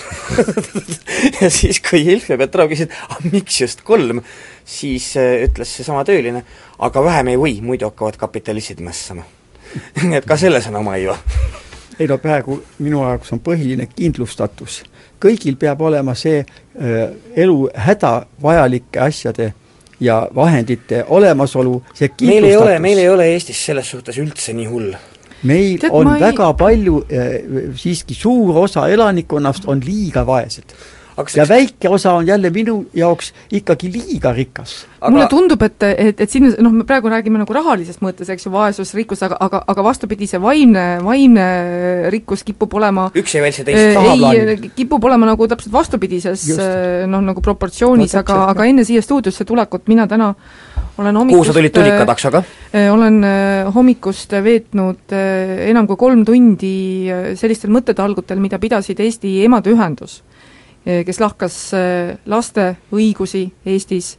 Ja 1.40 1.50
siis, 1.52 1.80
kui 1.84 2.00
Ilf 2.12 2.30
ja 2.30 2.36
Petrov 2.40 2.70
küsisid, 2.70 2.92
ah 3.10 3.18
miks 3.32 3.58
just 3.60 3.82
kolm, 3.84 4.22
siis 4.64 5.10
äh, 5.20 5.42
ütles 5.44 5.72
seesama 5.76 6.04
tööline, 6.08 6.44
aga 6.78 7.04
vähem 7.04 7.32
ei 7.32 7.40
või, 7.40 7.58
muidu 7.64 7.90
hakkavad 7.90 8.16
kapitalistid 8.20 8.80
mässama. 8.84 9.26
Nii 10.02 10.16
et 10.20 10.28
ka 10.28 10.38
selles 10.40 10.66
on 10.70 10.80
oma 10.80 10.96
iva. 11.00 11.16
Ei 12.00 12.08
no 12.08 12.16
praegu 12.18 12.56
minu 12.80 13.02
jaoks 13.04 13.34
on 13.34 13.42
põhiline 13.44 13.88
kindlustatus. 13.92 14.82
kõigil 15.20 15.56
peab 15.60 15.80
olema 15.84 16.14
see 16.16 16.38
äh, 16.40 17.10
elu 17.36 17.68
hädavajalike 17.76 19.00
asjade 19.04 19.52
ja 20.00 20.20
vahendite 20.34 21.04
olemasolu, 21.08 21.82
see 21.94 22.10
meil 22.26 22.44
ei 22.48 22.56
ole, 22.56 22.78
meil 22.78 22.98
ei 22.98 23.08
ole 23.08 23.26
Eestis 23.34 23.60
selles 23.66 23.90
suhtes 23.90 24.18
üldse 24.18 24.54
nii 24.56 24.68
hull. 24.70 24.94
Meil 25.48 25.78
Tead, 25.80 25.92
on 25.96 26.14
ei... 26.14 26.20
väga 26.20 26.52
palju 26.60 27.02
äh,, 27.08 27.36
siiski 27.80 28.14
suur 28.14 28.58
osa 28.64 28.88
elanikkonnast 28.92 29.68
on 29.72 29.80
liiga 29.84 30.26
vaesed 30.26 30.74
ja 31.36 31.46
väike 31.48 31.88
osa 31.88 32.12
on 32.18 32.26
jälle 32.26 32.50
minu 32.50 32.84
jaoks 32.94 33.32
ikkagi 33.52 33.92
liiga 33.92 34.32
rikas. 34.32 34.86
Aga... 35.00 35.10
mulle 35.14 35.26
tundub, 35.32 35.62
et, 35.64 35.82
et, 35.82 36.20
et 36.20 36.30
siin 36.30 36.50
noh, 36.60 36.72
me 36.74 36.84
praegu 36.88 37.08
räägime 37.08 37.40
nagu 37.40 37.54
rahalises 37.56 38.00
mõttes, 38.04 38.28
eks 38.32 38.46
ju, 38.46 38.52
vaesus, 38.52 38.92
rikkus, 38.96 39.22
aga, 39.24 39.38
aga, 39.40 39.62
aga 39.72 39.84
vastupidi, 39.84 40.28
see 40.28 40.40
vaimne, 40.42 40.84
vaimne 41.04 41.46
rikkus 42.12 42.44
kipub 42.46 42.74
olema 42.76 43.06
üks 43.16 43.36
ei 43.36 43.44
välsi 43.44 43.64
teist 43.66 43.80
äh, 43.80 43.94
tahaplaanil. 43.96 44.68
kipub 44.76 45.04
olema 45.08 45.30
nagu 45.30 45.48
täpselt 45.50 45.72
vastupidises 45.74 46.44
äh, 46.56 47.06
noh, 47.10 47.24
nagu 47.24 47.44
proportsioonis 47.44 48.14
no,, 48.16 48.24
aga, 48.24 48.38
aga 48.52 48.68
enne 48.68 48.84
siia 48.88 49.02
stuudiosse 49.04 49.46
tulekut 49.48 49.88
mina 49.90 50.06
täna 50.10 50.32
olen 51.00 51.16
hommikust 51.16 51.38
kuhu 51.38 51.48
sa 51.48 51.56
tulid 51.56 51.74
tunnikadaksoga? 51.76 52.42
Äh, 52.74 52.90
olen 52.92 53.22
hommikust 53.74 54.36
veetnud 54.44 55.16
enam 55.16 55.88
kui 55.88 56.00
kolm 56.00 56.26
tundi 56.28 56.74
sellistel 57.40 57.72
mõttetalgutel, 57.72 58.42
mida 58.42 58.60
pidasid 58.60 59.00
Eesti 59.00 59.38
Emade 59.46 59.72
Ühendus 59.72 60.20
kes 60.84 61.20
lahkas 61.20 61.56
eh, 61.76 62.16
laste 62.26 62.76
õigusi 62.92 63.50
Eestis 63.66 64.18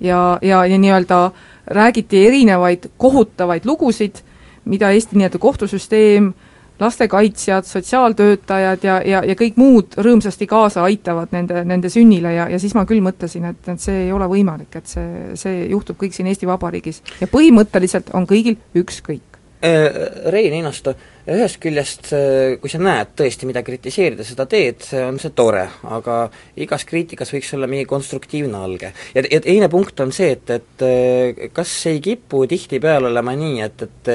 ja, 0.00 0.38
ja, 0.42 0.64
ja 0.66 0.78
nii-öelda 0.78 1.30
räägiti 1.66 2.26
erinevaid 2.26 2.90
kohutavaid 2.96 3.66
lugusid, 3.66 4.22
mida 4.64 4.90
Eesti 4.90 5.16
nii-öelda 5.16 5.38
kohtusüsteem, 5.38 6.32
lastekaitsjad, 6.80 7.64
sotsiaaltöötajad 7.64 8.84
ja, 8.84 9.00
ja, 9.04 9.22
ja 9.24 9.34
kõik 9.34 9.56
muud 9.56 9.96
rõõmsasti 9.96 10.46
kaasa 10.46 10.84
aitavad 10.84 11.32
nende, 11.32 11.64
nende 11.64 11.90
sünnile 11.90 12.34
ja, 12.34 12.48
ja 12.52 12.58
siis 12.60 12.74
ma 12.76 12.84
küll 12.86 13.00
mõtlesin, 13.04 13.48
et, 13.48 13.62
et 13.72 13.80
see 13.80 14.04
ei 14.06 14.12
ole 14.12 14.28
võimalik, 14.28 14.76
et 14.76 14.90
see, 14.90 15.32
see 15.40 15.64
juhtub 15.70 15.96
kõik 16.00 16.14
siin 16.14 16.28
Eesti 16.28 16.48
Vabariigis. 16.48 17.02
ja 17.20 17.30
põhimõtteliselt 17.32 18.12
on 18.14 18.28
kõigil 18.28 18.60
ükskõik. 18.76 19.35
Äh, 19.62 20.30
Rein 20.30 20.52
Einasto, 20.52 20.92
ühest 21.32 21.56
küljest 21.62 22.10
äh, 22.12 22.58
kui 22.60 22.68
sa 22.68 22.76
näed 22.76 23.14
tõesti, 23.16 23.46
mida 23.48 23.62
kritiseerida, 23.64 24.24
seda 24.26 24.44
teed, 24.50 24.84
on 25.00 25.16
see 25.16 25.32
tore, 25.32 25.62
aga 25.96 26.16
igas 26.60 26.84
kriitikas 26.84 27.32
võiks 27.32 27.54
olla 27.56 27.68
mingi 27.70 27.86
konstruktiivne 27.88 28.60
alge. 28.60 28.90
ja, 29.14 29.22
ja 29.24 29.40
teine 29.40 29.70
punkt 29.72 30.04
on 30.04 30.12
see, 30.12 30.34
et, 30.36 30.52
et 30.52 30.84
äh, 30.84 31.48
kas 31.56 31.72
ei 31.88 32.02
kipu 32.04 32.42
tihtipeale 32.50 33.08
olema 33.08 33.32
nii, 33.32 33.64
et, 33.64 33.86
et 33.88 34.12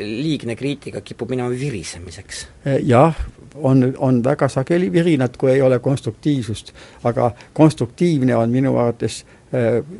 liigne 0.00 0.56
kriitika 0.56 1.04
kipub 1.04 1.36
minema 1.36 1.52
virisemiseks? 1.52 2.46
jah, 2.88 3.20
on, 3.60 3.90
on 3.98 4.24
väga 4.24 4.48
sageli 4.48 4.88
virinat, 4.92 5.36
kui 5.36 5.52
ei 5.52 5.62
ole 5.62 5.82
konstruktiivsust, 5.84 6.72
aga 7.04 7.34
konstruktiivne 7.52 8.40
on 8.40 8.56
minu 8.56 8.72
arvates 8.78 9.20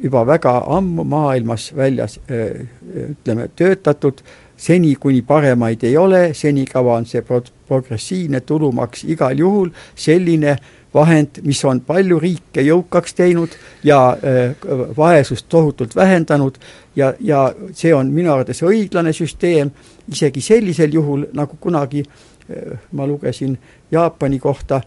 juba 0.02 0.26
väga 0.28 0.58
ammu 0.76 1.04
maailmas 1.08 1.70
väljas 1.76 2.18
ütleme, 2.28 3.46
töötatud 3.56 4.20
seni, 4.58 4.94
kuni 5.00 5.22
paremaid 5.22 5.84
ei 5.86 5.96
ole, 5.96 6.34
senikaua 6.34 6.98
on 6.98 7.06
see 7.06 7.22
pro-, 7.22 7.44
progressiivne 7.68 8.40
tulumaks 8.40 9.04
igal 9.08 9.38
juhul 9.38 9.70
selline 9.94 10.56
vahend, 10.94 11.42
mis 11.44 11.60
on 11.68 11.80
palju 11.84 12.18
riike 12.18 12.64
jõukaks 12.64 13.14
teinud 13.14 13.54
ja 13.84 14.00
äh, 14.16 14.54
vaesust 14.96 15.46
tohutult 15.48 15.96
vähendanud 15.96 16.58
ja, 16.96 17.12
ja 17.20 17.48
see 17.76 17.92
on 17.94 18.12
minu 18.12 18.32
arvates 18.32 18.62
õiglane 18.66 19.12
süsteem, 19.12 19.70
isegi 20.08 20.40
sellisel 20.44 20.94
juhul, 20.96 21.26
nagu 21.36 21.58
kunagi 21.60 22.02
äh, 22.04 22.78
ma 22.92 23.06
lugesin 23.06 23.58
Jaapani 23.92 24.38
kohta, 24.38 24.80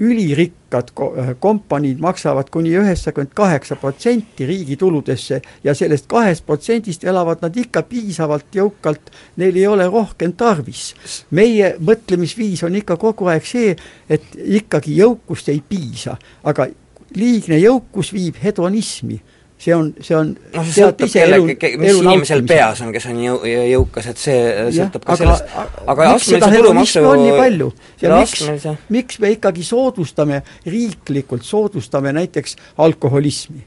ülirikkad 0.00 0.90
ko-, 0.94 1.12
kompaniid 1.40 2.00
maksavad 2.00 2.50
kuni 2.50 2.72
üheksakümmend 2.80 3.34
kaheksa 3.36 3.76
protsenti 3.76 4.46
riigi 4.46 4.76
tuludesse 4.80 5.40
ja 5.64 5.74
sellest 5.74 6.08
kahest 6.08 6.46
protsendist 6.46 7.04
elavad 7.04 7.44
nad 7.44 7.56
ikka 7.56 7.82
piisavalt 7.88 8.48
jõukalt, 8.56 9.12
neil 9.36 9.56
ei 9.56 9.66
ole 9.66 9.86
rohkem 9.86 10.32
tarvis. 10.32 10.94
meie 11.30 11.74
mõtlemisviis 11.78 12.64
on 12.64 12.76
ikka 12.76 12.96
kogu 12.96 13.28
aeg 13.28 13.44
see, 13.46 13.76
et 14.08 14.24
ikkagi 14.60 14.96
jõukust 14.96 15.48
ei 15.52 15.62
piisa, 15.68 16.16
aga 16.44 16.66
liigne 17.14 17.58
jõukus 17.58 18.12
viib 18.12 18.38
hedonismi 18.42 19.20
see 19.60 19.74
on, 19.76 19.90
see 20.00 20.16
on 20.16 20.32
noh, 20.32 20.66
see 20.66 20.80
sõltub 20.80 21.12
kellegi, 21.12 21.56
mis 21.80 21.92
elu 21.92 22.04
inimesel 22.06 22.44
peas 22.48 22.80
on, 22.84 22.92
kes 22.94 23.08
on 23.10 23.18
jõu-, 23.20 23.40
jõukas, 23.44 24.10
et 24.12 24.20
see 24.20 24.38
sõltub 24.76 25.04
ka 25.04 25.16
aga, 25.16 25.20
sellest, 25.20 25.56
aga 25.94 26.06
astmelise 26.14 26.52
tulumaksu 26.56 27.04
on 27.04 27.24
nii 27.26 27.34
palju? 27.36 27.72
Ja 28.00 28.20
miks, 28.20 28.46
miks 28.88 29.20
me 29.20 29.34
ikkagi 29.36 29.66
soodustame, 29.66 30.40
riiklikult 30.66 31.44
soodustame 31.46 32.14
näiteks 32.16 32.56
alkoholismi? 32.80 33.66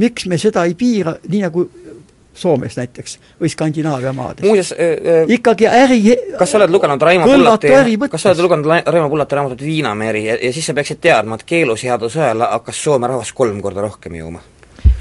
miks 0.00 0.26
me 0.26 0.38
seda 0.40 0.64
ei 0.68 0.74
piira, 0.74 1.14
nii 1.28 1.46
nagu 1.46 1.68
Soomes 2.40 2.76
näiteks 2.78 3.16
või 3.40 3.50
Skandinaavia 3.52 4.12
maades. 4.16 4.44
muuseas 4.46 4.70
äh, 4.72 5.26
ikkagi 5.34 5.66
äri 5.66 5.98
kas 6.38 6.52
sa 6.54 6.60
oled 6.60 6.70
lugenud 6.72 7.02
Raimo 7.02 7.26
Pullati, 7.26 7.72
kas 8.08 8.22
sa 8.22 8.30
oled 8.30 8.44
lugenud 8.46 8.70
Raimo 8.86 9.10
Pullati 9.10 9.36
raamatut 9.36 9.64
Viinameri? 9.66 10.24
Ja, 10.24 10.38
ja 10.40 10.52
siis 10.54 10.70
sa 10.70 10.74
peaksid 10.74 11.02
teadma, 11.02 11.36
et 11.36 11.44
keeluseaduse 11.44 12.22
ajal 12.22 12.46
hakkas 12.46 12.80
Soome 12.84 13.10
rahvas 13.10 13.34
kolm 13.36 13.60
korda 13.60 13.84
rohkem 13.84 14.16
jooma 14.22 14.40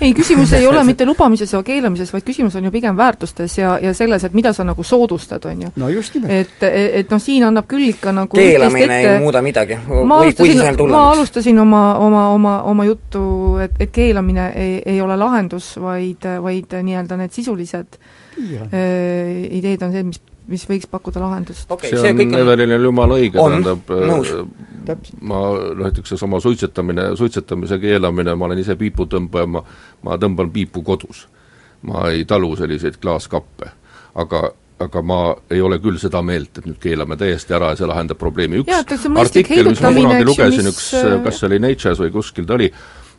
ei, 0.02 0.14
küsimus 0.14 0.54
ei 0.58 0.68
ole 0.68 0.84
mitte 0.90 1.06
lubamises 1.08 1.54
ja 1.54 1.62
keelamises, 1.66 2.12
vaid 2.14 2.26
küsimus 2.28 2.56
on 2.60 2.68
ju 2.68 2.72
pigem 2.74 2.98
väärtustes 2.98 3.58
ja, 3.58 3.76
ja 3.82 3.94
selles, 3.98 4.24
et 4.28 4.38
mida 4.38 4.54
sa 4.56 4.66
nagu 4.68 4.84
soodustad, 4.84 5.46
on 5.50 5.66
ju. 5.66 5.72
no 5.76 5.90
just 5.90 6.16
nimelt. 6.16 6.32
et, 6.32 6.64
et, 6.70 6.96
et 7.02 7.12
noh, 7.14 7.22
siin 7.24 7.46
annab 7.48 7.68
küll 7.70 7.90
ikka 7.90 8.14
nagu 8.16 8.40
keelamine 8.40 9.02
ei 9.02 9.20
muuda 9.24 9.44
midagi, 9.46 9.80
või 9.90 10.34
kui 10.38 10.54
see 10.54 10.62
seal 10.62 10.80
ma 10.92 11.04
alustasin 11.12 11.60
oma, 11.66 11.84
oma, 12.06 12.30
oma, 12.36 12.56
oma 12.72 12.88
juttu, 12.88 13.24
et, 13.64 13.76
et 13.80 13.94
keelamine 13.96 14.50
ei, 14.56 14.80
ei 14.86 15.02
ole 15.02 15.20
lahendus, 15.20 15.76
vaid, 15.82 16.28
vaid 16.44 16.80
nii-öelda 16.80 17.20
need 17.20 17.36
sisulised 17.36 18.00
ja. 18.40 18.66
äh, 18.72 19.46
ideed 19.60 19.86
on 19.86 19.96
see, 19.96 20.08
mis 20.10 20.26
mis 20.50 20.64
võiks 20.66 20.90
pakkuda 20.90 21.22
lahendust 21.22 21.70
okay,. 21.72 21.92
see 21.94 22.10
on 22.10 22.34
Evelinil 22.40 22.88
jumala 22.90 23.20
õige, 23.20 23.38
tähendab 23.38 23.92
äh, 24.90 25.12
ma 25.22 25.42
näiteks 25.84 26.16
seesama 26.16 26.40
suitsetamine, 26.40 27.16
suitsetamise 27.16 27.80
keelamine, 27.80 28.36
ma 28.36 28.50
olen 28.50 28.64
ise 28.64 28.76
piiputõmbaja, 28.80 29.48
ma 29.48 29.64
ma 30.04 30.18
tõmban 30.18 30.52
piipu 30.52 30.84
kodus. 30.84 31.28
ma 31.82 32.10
ei 32.12 32.26
talu 32.26 32.56
selliseid 32.56 32.98
klaaskappe. 33.00 33.72
aga 34.16 34.52
aga 34.80 35.02
ma 35.02 35.20
ei 35.52 35.62
ole 35.62 35.80
küll 35.84 36.00
seda 36.00 36.22
meelt, 36.26 36.58
et 36.58 36.68
nüüd 36.68 36.80
keelame 36.82 37.18
täiesti 37.20 37.56
ära 37.56 37.74
ja 37.74 37.80
see 37.80 37.90
lahendab 37.90 38.20
probleemi. 38.20 38.62
üks 38.64 39.06
artikkel, 39.10 39.68
mis 39.68 39.82
ma 39.84 39.92
kunagi 39.96 40.28
lugesin, 40.28 40.72
üks, 40.72 40.90
äh, 40.96 41.20
kas 41.24 41.40
see 41.40 41.50
oli 41.50 41.60
Nature's 41.64 42.00
või 42.00 42.14
kuskil 42.16 42.48
ta 42.48 42.56
oli, 42.56 42.70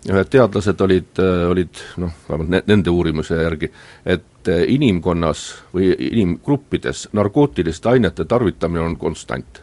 ühed 0.09 0.31
teadlased 0.33 0.85
olid, 0.87 1.11
äh, 1.21 1.47
olid 1.51 1.83
noh, 2.01 2.15
vähemalt 2.29 2.71
nende 2.71 2.95
uurimuse 2.95 3.43
järgi, 3.43 3.71
et 4.05 4.49
äh, 4.49 4.63
inimkonnas 4.77 5.47
või 5.75 5.93
inimgruppides 5.93 7.11
narkootiliste 7.17 7.93
ainete 7.93 8.25
tarvitamine 8.25 8.87
on 8.87 8.97
konstant. 9.01 9.63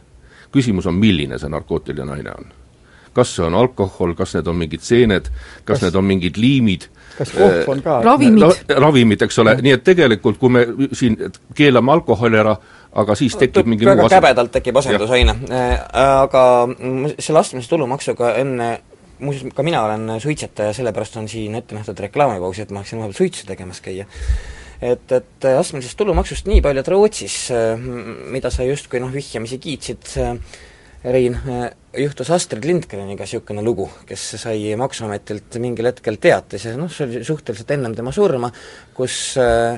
Küsimus 0.54 0.88
on, 0.90 0.98
milline 1.00 1.40
see 1.40 1.52
narkootiline 1.52 2.18
aine 2.18 2.34
on. 2.36 2.54
kas 3.18 3.32
see 3.36 3.46
on 3.46 3.56
alkohol, 3.58 4.14
kas 4.14 4.36
need 4.38 4.48
on 4.48 4.58
mingid 4.60 4.84
seened, 4.86 5.32
kas, 5.66 5.82
need 5.82 5.96
on 5.98 6.06
mingid 6.06 6.38
liimid, 6.38 6.86
kas 7.18 7.32
kohv 7.34 7.72
on 7.74 7.82
ka? 7.82 8.02
ravimid 8.06 8.44
no,. 8.44 8.52
ravimid, 8.84 9.24
eks 9.26 9.40
ole, 9.42 9.56
nii 9.66 9.74
et 9.74 9.86
tegelikult 9.88 10.38
kui 10.38 10.54
me 10.54 10.66
siin 10.94 11.18
keelame 11.58 11.96
alkoholi 11.96 12.38
ära, 12.38 12.54
aga 12.98 13.16
siis 13.18 13.34
tekib 13.40 13.70
mingi 13.70 13.90
väga 13.90 14.06
käbedalt 14.12 14.54
tekib 14.60 14.78
asendusaine. 14.84 15.34
Äh, 15.50 15.74
aga 16.04 16.44
selle 17.18 17.42
astmelise 17.42 17.74
tulumaksuga 17.74 18.36
enne 18.44 18.70
muuseas, 19.20 19.54
ka 19.56 19.64
mina 19.66 19.84
olen 19.84 20.22
suitsetaja, 20.22 20.74
sellepärast 20.74 21.18
on 21.18 21.28
siin 21.30 21.56
ette 21.56 21.76
nähtud 21.76 22.00
reklaamipaus, 22.00 22.60
et 22.60 22.72
ma 22.72 22.84
hakkasin 22.84 23.02
vahepeal 23.02 23.18
suitsu 23.18 23.48
tegemas 23.48 23.82
käia. 23.82 24.06
Et, 24.82 25.12
et 25.12 25.50
astmelisest 25.52 25.98
tulumaksust 26.00 26.50
nii 26.50 26.64
palju, 26.66 26.84
et 26.84 26.92
Rootsis, 26.94 27.38
mida 28.34 28.52
sa 28.54 28.68
justkui 28.68 29.02
noh, 29.04 29.14
vihjamisi 29.14 29.62
kiitsid, 29.64 30.18
Rein, 31.08 31.36
juhtus 31.96 32.32
Astrid 32.34 32.66
Lindgreniga 32.66 33.24
niisugune 33.24 33.62
lugu, 33.64 33.86
kes 34.10 34.24
sai 34.42 34.74
Maksuametilt 34.82 35.60
mingil 35.62 35.88
hetkel 35.92 36.18
teatise, 36.20 36.74
noh, 36.76 36.90
see 36.92 37.06
oli 37.06 37.22
suhteliselt 37.24 37.72
ennem 37.78 37.94
tema 37.96 38.12
surma, 38.12 38.50
kus 38.98 39.20
äh, 39.40 39.78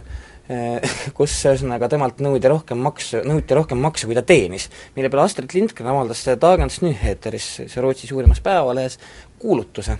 kus 1.17 1.33
ühesõnaga 1.45 1.89
temalt 1.91 2.21
nõudi 2.25 2.49
rohkem 2.49 2.79
maksu, 2.81 3.21
nõuti 3.27 3.53
rohkem 3.57 3.81
maksu, 3.83 4.07
kui 4.09 4.17
ta 4.17 4.23
teenis. 4.25 4.69
mille 4.95 5.09
peale 5.09 5.27
Astrid 5.27 5.53
Lindgren 5.53 5.91
avaldas 5.91 6.25
Dagens 6.41 6.81
Nyheteris, 6.81 7.49
see 7.69 7.83
Rootsi 7.83 8.09
suurimas 8.09 8.41
päevalehes, 8.41 8.97
kuulutuse, 9.39 9.99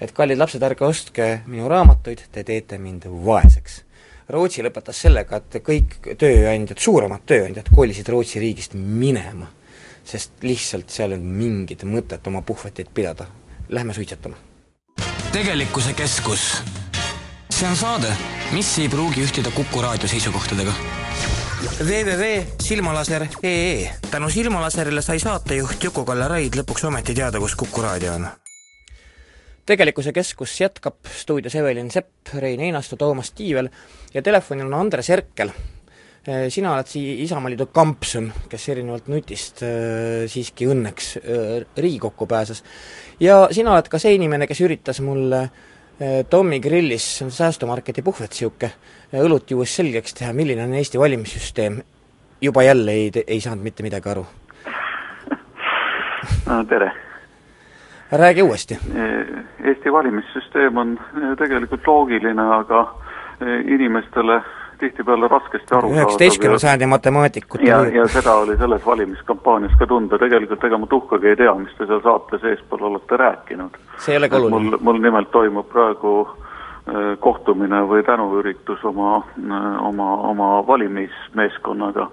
et 0.00 0.12
kallid 0.12 0.38
lapsed, 0.38 0.62
ärge 0.62 0.86
ostke 0.86 1.26
minu 1.46 1.68
raamatuid, 1.68 2.24
te 2.32 2.44
teete 2.44 2.78
mind 2.78 3.04
vaeseks. 3.26 3.82
Rootsi 4.28 4.64
lõpetas 4.64 5.02
sellega, 5.04 5.36
et 5.36 5.60
kõik 5.64 5.98
tööandjad, 6.18 6.80
suuremad 6.80 7.26
tööandjad 7.28 7.68
kolisid 7.74 8.08
Rootsi 8.08 8.40
riigist 8.40 8.74
minema, 8.74 9.50
sest 10.04 10.40
lihtsalt 10.42 10.88
seal 10.90 11.12
ei 11.12 11.18
olnud 11.18 11.42
mingit 11.42 11.84
mõtet 11.84 12.32
oma 12.32 12.42
puhveteid 12.42 12.88
pidada. 12.94 13.26
Lähme 13.68 13.94
suitsetama. 13.94 14.36
tegelikkuse 15.32 15.92
keskus 15.92 16.62
see 17.54 17.70
on 17.70 17.76
saade, 17.76 18.16
mis 18.52 18.78
ei 18.78 18.88
pruugi 18.88 19.22
ühtida 19.22 19.50
Kuku 19.54 19.82
raadio 19.82 20.08
seisukohtadega. 20.08 20.72
www.silmalaser.ee 21.86 23.90
tänu 24.10 24.30
Silmalaserile 24.30 25.02
sai 25.02 25.18
saatejuht 25.18 25.84
Juku-Kalle 25.84 26.28
Raid 26.28 26.54
lõpuks 26.58 26.86
ometi 26.86 27.14
teada, 27.14 27.40
kus 27.40 27.54
Kuku 27.54 27.82
raadio 27.82 28.14
on. 28.14 28.26
Tegelikkuse 29.66 30.12
keskus 30.12 30.54
jätkab 30.60 31.06
stuudios 31.08 31.54
Evelin 31.54 31.90
Sepp, 31.90 32.34
Rein 32.38 32.60
Einasto, 32.60 32.96
Toomas 32.96 33.32
Tiivel 33.32 33.68
ja 34.14 34.22
telefonil 34.22 34.66
on 34.66 34.74
Andres 34.80 35.08
Herkel. 35.08 35.52
Eh, 36.24 36.46
sina 36.48 36.72
oled 36.72 36.88
sii-, 36.88 37.18
Isamaaliidu 37.24 37.66
kampsun, 37.72 38.30
kes 38.48 38.68
erinevalt 38.72 39.08
Nutist 39.12 39.62
äh, 39.62 40.24
siiski 40.30 40.68
õnneks 40.72 41.14
äh, 41.20 41.54
Riigikokku 41.76 42.26
pääses. 42.26 42.64
ja 43.20 43.48
sina 43.52 43.74
oled 43.74 43.88
ka 43.92 44.00
see 44.00 44.14
inimene, 44.16 44.46
kes 44.48 44.64
üritas 44.64 45.00
mulle 45.04 45.42
äh, 45.42 45.62
Äh, 46.00 46.24
Tommy 46.30 46.58
grillis, 46.60 47.04
see 47.18 47.24
on 47.24 47.30
säästumarketi 47.30 48.02
puhvet 48.02 48.32
niisugune, 48.34 48.72
äh, 49.12 49.20
õlut 49.22 49.52
juues 49.54 49.70
selgeks 49.78 50.16
teha, 50.18 50.32
milline 50.34 50.64
on 50.64 50.74
Eesti 50.74 50.98
valimissüsteem. 50.98 51.82
juba 52.40 52.62
jälle 52.62 52.90
ei, 52.90 53.12
ei 53.26 53.40
saanud 53.40 53.62
mitte 53.62 53.82
midagi 53.82 54.08
aru 54.10 54.26
no,. 56.48 56.64
tere! 56.68 56.90
Räägi 58.12 58.42
uuesti. 58.42 58.78
Äh, 58.96 59.44
Eesti 59.64 59.92
valimissüsteem 59.92 60.76
on 60.76 60.98
tegelikult 61.38 61.86
loogiline, 61.86 62.42
aga 62.42 62.94
inimestele 63.66 64.42
tihtipeale 64.78 65.28
raskesti 65.28 65.74
aru 65.74 65.90
üheksateistkümnenda 65.92 66.58
sajandi 66.58 66.86
matemaatikut. 66.86 67.62
ja, 67.62 67.86
ja 67.86 68.08
seda 68.08 68.34
oli 68.34 68.56
selles 68.56 68.86
valimiskampaanias 68.86 69.72
ka 69.78 69.86
tunda, 69.86 70.18
tegelikult 70.18 70.64
ega 70.64 70.78
ma 70.78 70.86
tuhkagi 70.86 71.28
ei 71.28 71.36
tea, 71.36 71.54
mis 71.54 71.76
te 71.78 71.86
seal 71.86 72.02
saates 72.04 72.44
eespool 72.50 72.82
olete 72.90 73.16
rääkinud. 73.16 73.78
see 73.98 74.14
ei 74.14 74.18
ole 74.18 74.28
ka 74.28 74.36
oluline. 74.36 74.70
mul, 74.70 74.78
mul 74.80 75.00
nimelt 75.02 75.30
toimub 75.30 75.68
praegu 75.72 76.14
äh, 76.28 77.18
kohtumine 77.20 77.84
või 77.90 78.02
tänuüritus 78.06 78.84
oma, 78.84 79.16
äh, 79.38 79.86
oma, 79.86 80.10
oma 80.32 80.50
valimismeeskonnaga 80.66 82.10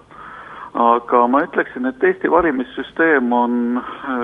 aga 0.73 1.25
ma 1.27 1.43
ütleksin, 1.43 1.85
et 1.85 2.03
Eesti 2.03 2.31
valimissüsteem 2.31 3.31
on 3.35 3.77
äh, 3.77 4.21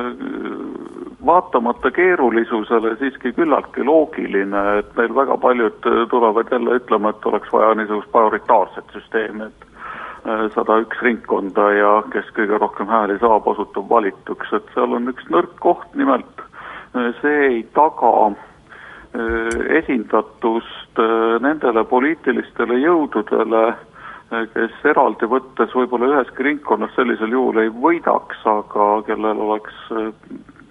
vaatamata 1.25 1.91
keerulisusele 1.91 2.95
siiski 3.01 3.33
küllaltki 3.35 3.83
loogiline, 3.83 4.63
et 4.79 4.93
meil 4.95 5.15
väga 5.15 5.37
paljud 5.43 5.89
tulevad 6.09 6.51
jälle 6.51 6.77
ütlema, 6.79 7.09
et 7.09 7.25
oleks 7.25 7.51
vaja 7.53 7.73
niisugust 7.75 8.13
majoritaarset 8.13 8.95
süsteemi, 8.95 9.49
et 9.49 9.67
äh, 10.23 10.45
sada 10.55 10.79
üks 10.85 11.03
ringkonda 11.03 11.71
ja 11.75 11.91
kes 12.15 12.31
kõige 12.37 12.61
rohkem 12.63 12.87
hääli 12.87 13.19
saab, 13.19 13.47
osutub 13.47 13.89
valituks, 13.89 14.53
et 14.55 14.75
seal 14.75 14.95
on 14.95 15.11
üks 15.11 15.27
nõrk 15.33 15.59
koht, 15.59 15.89
nimelt 15.99 16.45
äh, 16.95 17.11
see 17.21 17.41
ei 17.51 17.63
taga 17.75 18.35
esindatust 19.73 20.99
nendele 21.41 21.81
poliitilistele 21.89 22.75
jõududele, 22.77 23.61
kes 24.29 24.85
eraldi 24.91 25.27
võttes 25.31 25.73
võib-olla 25.75 26.09
üheski 26.11 26.43
ringkonnas 26.43 26.93
sellisel 26.95 27.31
juhul 27.31 27.61
ei 27.61 27.71
võidaks, 27.71 28.43
aga 28.49 28.87
kellel 29.07 29.39
oleks 29.47 29.75
äh, 29.95 30.09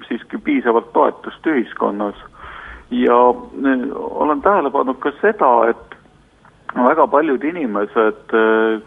siiski 0.08 0.38
piisavalt 0.38 0.92
toetust 0.92 1.46
ühiskonnas. 1.46 2.16
ja 2.90 3.18
äh, 3.30 3.86
olen 3.96 4.42
tähele 4.42 4.70
pannud 4.70 4.98
ka 5.00 5.12
seda, 5.20 5.52
et 5.70 5.96
väga 6.76 7.06
paljud 7.08 7.44
inimesed 7.44 8.32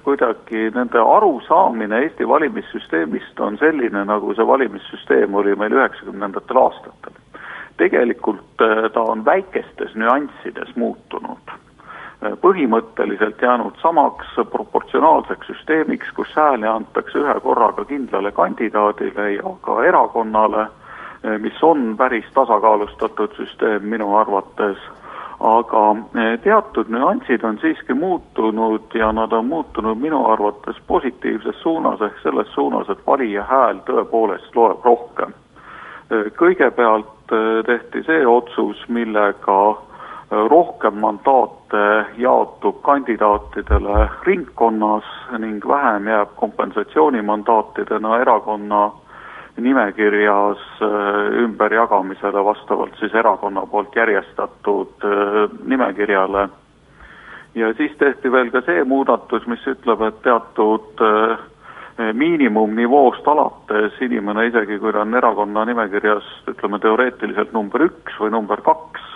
kuidagi, 0.04 0.68
nende 0.76 1.00
arusaamine 1.02 2.04
Eesti 2.04 2.28
valimissüsteemist 2.28 3.40
on 3.40 3.58
selline, 3.58 4.04
nagu 4.06 4.36
see 4.36 4.46
valimissüsteem 4.48 5.34
oli 5.34 5.56
meil 5.56 5.74
üheksakümnendatel 5.74 6.62
aastatel. 6.62 7.18
tegelikult 7.78 8.62
ta 8.94 9.02
on 9.02 9.26
väikestes 9.26 9.96
nüanssides 9.96 10.76
muutunud 10.76 11.58
põhimõtteliselt 12.20 13.42
jäänud 13.42 13.78
samaks 13.82 14.28
proportsionaalseks 14.52 15.48
süsteemiks, 15.48 16.12
kus 16.16 16.36
hääli 16.36 16.68
antakse 16.68 17.20
ühe 17.20 17.40
korraga 17.40 17.86
kindlale 17.86 18.32
kandidaadile 18.32 19.32
ja 19.32 19.56
ka 19.62 19.84
erakonnale, 19.84 20.68
mis 21.40 21.64
on 21.64 21.96
päris 21.98 22.26
tasakaalustatud 22.34 23.36
süsteem 23.36 23.88
minu 23.88 24.16
arvates, 24.16 24.78
aga 25.40 25.96
teatud 26.44 26.92
nüansid 26.92 27.44
on 27.48 27.60
siiski 27.62 27.94
muutunud 27.94 28.92
ja 28.94 29.12
nad 29.12 29.32
on 29.32 29.46
muutunud 29.46 29.98
minu 29.98 30.26
arvates 30.28 30.76
positiivses 30.88 31.62
suunas, 31.62 32.02
ehk 32.02 32.20
selles 32.24 32.52
suunas, 32.54 32.90
et 32.90 33.08
valija 33.08 33.44
hääl 33.44 33.80
tõepoolest 33.88 34.56
loeb 34.56 34.84
rohkem. 34.86 35.34
kõigepealt 36.36 37.32
tehti 37.66 38.04
see 38.04 38.26
otsus, 38.28 38.84
millega 38.90 39.78
rohkem 40.32 41.00
mandaate 41.02 42.06
jaotub 42.18 42.82
kandidaatidele 42.82 44.10
ringkonnas 44.26 45.04
ning 45.38 45.68
vähem 45.68 46.08
jääb 46.08 46.36
kompensatsioonimandaatidena 46.36 48.18
erakonna 48.22 48.92
nimekirjas 49.58 50.62
ümberjagamisele 51.44 52.46
vastavalt 52.46 52.96
siis 53.00 53.16
erakonna 53.16 53.66
poolt 53.66 53.96
järjestatud 53.96 55.06
nimekirjale. 55.66 56.50
ja 57.56 57.74
siis 57.74 57.92
tehti 57.98 58.32
veel 58.32 58.52
ka 58.52 58.62
see 58.62 58.84
muudatus, 58.84 59.48
mis 59.48 59.66
ütleb, 59.68 60.02
et 60.02 60.22
teatud 60.22 61.02
miinimumnivoost 62.14 63.28
alates 63.28 63.98
inimene, 64.02 64.46
isegi 64.48 64.80
kui 64.80 64.94
ta 64.94 65.02
on 65.02 65.16
erakonna 65.16 65.66
nimekirjas 65.66 66.28
ütleme 66.48 66.80
teoreetiliselt 66.80 67.52
number 67.54 67.82
üks 67.90 68.20
või 68.22 68.32
number 68.32 68.62
kaks, 68.62 69.09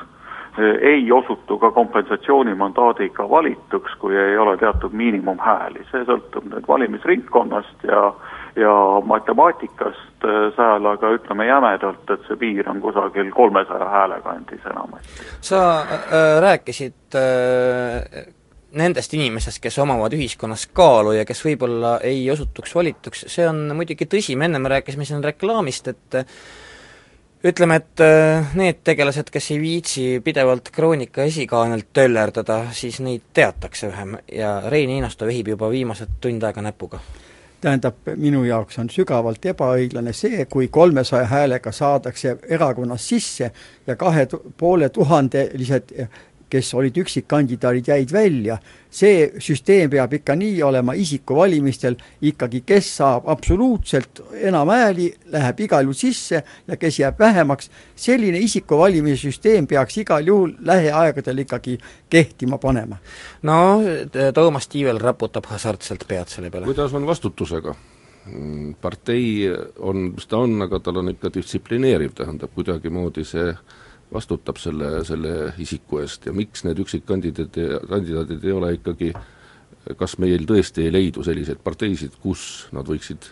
ei 0.60 1.12
osutu 1.12 1.58
ka 1.58 1.72
kompensatsioonimandaadiga 1.72 3.30
valituks, 3.30 3.96
kui 4.00 4.18
ei 4.18 4.38
ole 4.38 4.58
teatud 4.58 4.94
miinimumhääli, 4.94 5.86
see 5.92 6.06
sõltub 6.06 6.46
nüüd 6.52 6.68
valimisringkonnast 6.68 7.88
ja 7.90 8.14
ja 8.56 9.02
matemaatikast 9.06 10.26
seal, 10.56 10.86
aga 10.86 11.10
ütleme 11.16 11.48
jämedalt, 11.48 12.06
et 12.14 12.28
see 12.28 12.38
piir 12.38 12.70
on 12.70 12.82
kusagil 12.84 13.32
kolmesaja 13.34 13.88
hääle 13.90 14.20
kandis 14.22 14.66
enamasti. 14.70 15.26
sa 15.42 15.62
äh, 15.82 16.42
rääkisid 16.42 17.18
äh, 17.18 18.28
nendest 18.78 19.14
inimestest, 19.14 19.62
kes 19.62 19.80
omavad 19.80 20.14
ühiskonnas 20.14 20.68
kaalu 20.74 21.18
ja 21.18 21.26
kes 21.26 21.44
võib-olla 21.46 21.98
ei 22.06 22.26
osutuks 22.32 22.76
valituks, 22.76 23.26
see 23.34 23.48
on 23.50 23.66
muidugi 23.78 24.06
tõsi, 24.10 24.38
me 24.38 24.50
ennem 24.50 24.70
rääkisime 24.70 25.06
siin 25.06 25.24
reklaamist, 25.24 25.90
et 25.94 26.22
ütleme, 27.44 27.76
et 27.76 28.02
need 28.56 28.80
tegelased, 28.84 29.28
kes 29.34 29.52
ei 29.52 29.60
viitsi 29.62 30.06
pidevalt 30.24 30.70
Kroonika 30.72 31.26
esikaanelt 31.28 31.90
töllerdada, 31.94 32.62
siis 32.72 33.02
neid 33.04 33.26
teatakse 33.34 33.92
vähem 33.92 34.18
ja 34.32 34.62
Rein 34.70 34.90
Einasto 34.90 35.28
vehib 35.28 35.52
juba 35.52 35.70
viimased 35.72 36.20
tund 36.22 36.44
aega 36.44 36.64
näpuga. 36.64 37.02
Tähendab, 37.64 37.96
minu 38.20 38.42
jaoks 38.44 38.80
on 38.82 38.90
sügavalt 38.92 39.46
ebaõiglane 39.48 40.12
see, 40.12 40.46
kui 40.52 40.68
kolmesaja 40.68 41.30
häälega 41.32 41.72
saadakse 41.72 42.38
erakonnas 42.52 43.06
sisse 43.08 43.52
ja 43.88 43.96
kahe 43.96 44.28
poole 44.60 44.90
tuhandelised 44.90 45.94
kes 46.54 46.74
olid 46.78 46.98
üksikkandidaadid, 47.02 47.88
jäid 47.88 48.14
välja. 48.14 48.58
see 48.94 49.32
süsteem 49.42 49.90
peab 49.90 50.12
ikka 50.14 50.36
nii 50.38 50.60
olema 50.64 50.94
isikuvalimistel 50.94 51.96
ikkagi, 52.22 52.60
kes 52.62 52.92
saab 53.00 53.26
absoluutselt 53.32 54.22
enam 54.38 54.70
hääli, 54.70 55.08
läheb 55.34 55.64
igal 55.66 55.88
juhul 55.88 55.98
sisse 55.98 56.44
ja 56.68 56.78
kes 56.78 57.00
jääb 57.00 57.18
vähemaks, 57.20 57.72
selline 57.96 58.38
isikuvalimise 58.46 59.32
süsteem 59.32 59.66
peaks 59.68 59.98
igal 59.98 60.28
juhul 60.28 60.54
lähiaegadel 60.62 61.42
ikkagi 61.42 61.80
kehtima 62.10 62.62
panema. 62.62 63.02
no 63.42 63.82
Toomas 64.34 64.68
Tiivel 64.68 65.02
raputab 65.02 65.50
hasartselt 65.50 66.06
pead 66.08 66.30
selle 66.30 66.54
peale. 66.54 66.70
kuidas 66.70 66.94
on 66.94 67.10
vastutusega? 67.10 67.76
partei 68.82 69.50
on, 69.80 70.12
mis 70.16 70.28
ta 70.28 70.38
on, 70.38 70.62
aga 70.62 70.80
tal 70.80 71.02
on 71.02 71.10
ikka 71.12 71.34
distsiplineeriv, 71.34 72.14
tähendab 72.16 72.54
kuidagimoodi 72.56 73.26
see 73.28 73.50
vastutab 74.14 74.60
selle, 74.62 75.04
selle 75.08 75.54
isiku 75.62 76.04
eest. 76.04 76.28
Ja 76.30 76.34
miks 76.36 76.66
need 76.68 76.82
üksikkandidaadid, 76.84 77.88
kandidaadid 77.90 78.46
ei 78.46 78.56
ole 78.56 78.74
ikkagi, 78.78 79.14
kas 80.00 80.18
meil 80.24 80.46
tõesti 80.50 80.88
ei 80.88 80.94
leidu 80.94 81.26
selliseid 81.26 81.64
parteisid, 81.64 82.20
kus 82.24 82.68
nad 82.76 82.88
võiksid 82.88 83.32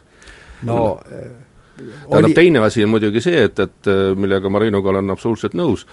no 0.68 0.82
tähendab 1.08 2.28
oli..., 2.28 2.34
teine 2.38 2.66
asi 2.66 2.84
on 2.86 2.92
muidugi 2.94 3.24
see, 3.24 3.46
et, 3.48 3.60
et 3.64 3.92
millega 4.20 4.50
Marinuga 4.52 4.92
olen 4.92 5.14
absoluutselt 5.14 5.56
nõus, 5.58 5.86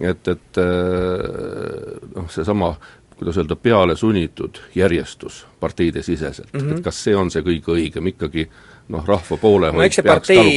et, 0.00 0.28
et 0.28 0.58
noh, 0.58 2.26
seesama 2.32 2.74
kuidas 3.22 3.38
öelda, 3.38 3.56
peale 3.56 3.96
sunnitud 3.96 4.58
järjestus 4.74 5.46
parteide 5.60 6.02
siseselt 6.02 6.52
mm, 6.52 6.60
-hmm. 6.60 6.76
et 6.76 6.84
kas 6.84 7.04
see 7.04 7.16
on 7.16 7.30
see 7.30 7.42
kõige 7.42 7.76
õigem, 7.76 8.08
ikkagi 8.10 8.48
noh, 8.88 9.06
rahva 9.06 9.36
poole 9.36 9.72
no 9.72 9.82
eks 9.82 10.00
see 10.00 10.06
partei 10.06 10.54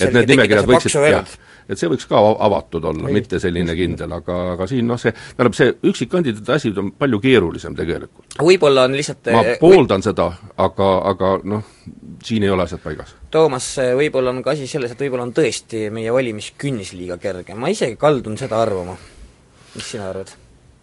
et 0.00 0.12
need 0.12 0.32
nimekirjad 0.32 0.68
võiksid, 0.70 0.96
jah, 1.10 1.34
et 1.70 1.78
see 1.78 1.90
võiks 1.90 2.08
ka 2.10 2.20
avatud 2.46 2.84
olla, 2.90 3.12
mitte 3.14 3.40
selline 3.42 3.76
kindel, 3.78 4.12
aga, 4.18 4.38
aga 4.56 4.66
siin 4.70 4.88
noh, 4.90 4.98
see, 5.00 5.12
tähendab, 5.36 5.56
see 5.58 5.72
üksikkandidaadi 5.90 6.56
asi 6.56 6.72
on 6.82 6.92
palju 6.98 7.20
keerulisem 7.22 7.76
tegelikult. 7.78 8.36
võib-olla 8.40 8.88
on 8.88 8.98
lihtsalt 8.98 9.30
ma 9.36 9.44
pooldan 9.62 10.02
või... 10.02 10.08
seda, 10.10 10.28
aga, 10.66 10.90
aga 11.12 11.32
noh, 11.54 11.72
siin 12.26 12.46
ei 12.46 12.52
ole 12.52 12.66
asjad 12.66 12.82
paigas. 12.84 13.14
Toomas, 13.30 13.70
võib-olla 13.98 14.34
on 14.34 14.42
ka 14.44 14.54
asi 14.56 14.68
selles, 14.70 14.92
et 14.94 15.06
võib-olla 15.06 15.28
on 15.28 15.34
tõesti 15.36 15.86
meie 15.94 16.12
valimiskünnis 16.14 16.94
liiga 16.98 17.20
kerge, 17.22 17.54
ma 17.54 17.72
isegi 17.72 17.98
kaldun 18.00 18.38
seda 18.40 18.60
arvama. 18.62 18.98
mis 19.74 19.86
sina 19.86 20.08
arvad? 20.10 20.34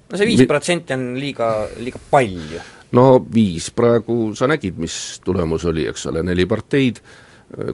no 0.07 0.17
see 0.17 0.29
viis 0.29 0.47
protsenti 0.47 0.95
on 0.95 1.07
liiga, 1.19 1.51
liiga 1.83 1.99
palju. 2.11 2.63
no 2.95 3.07
viis, 3.33 3.69
praegu 3.75 4.33
sa 4.37 4.47
nägid, 4.47 4.77
mis 4.79 5.19
tulemus 5.25 5.65
oli, 5.67 5.87
eks 5.91 6.07
ole, 6.11 6.23
neli 6.23 6.47
parteid, 6.47 7.01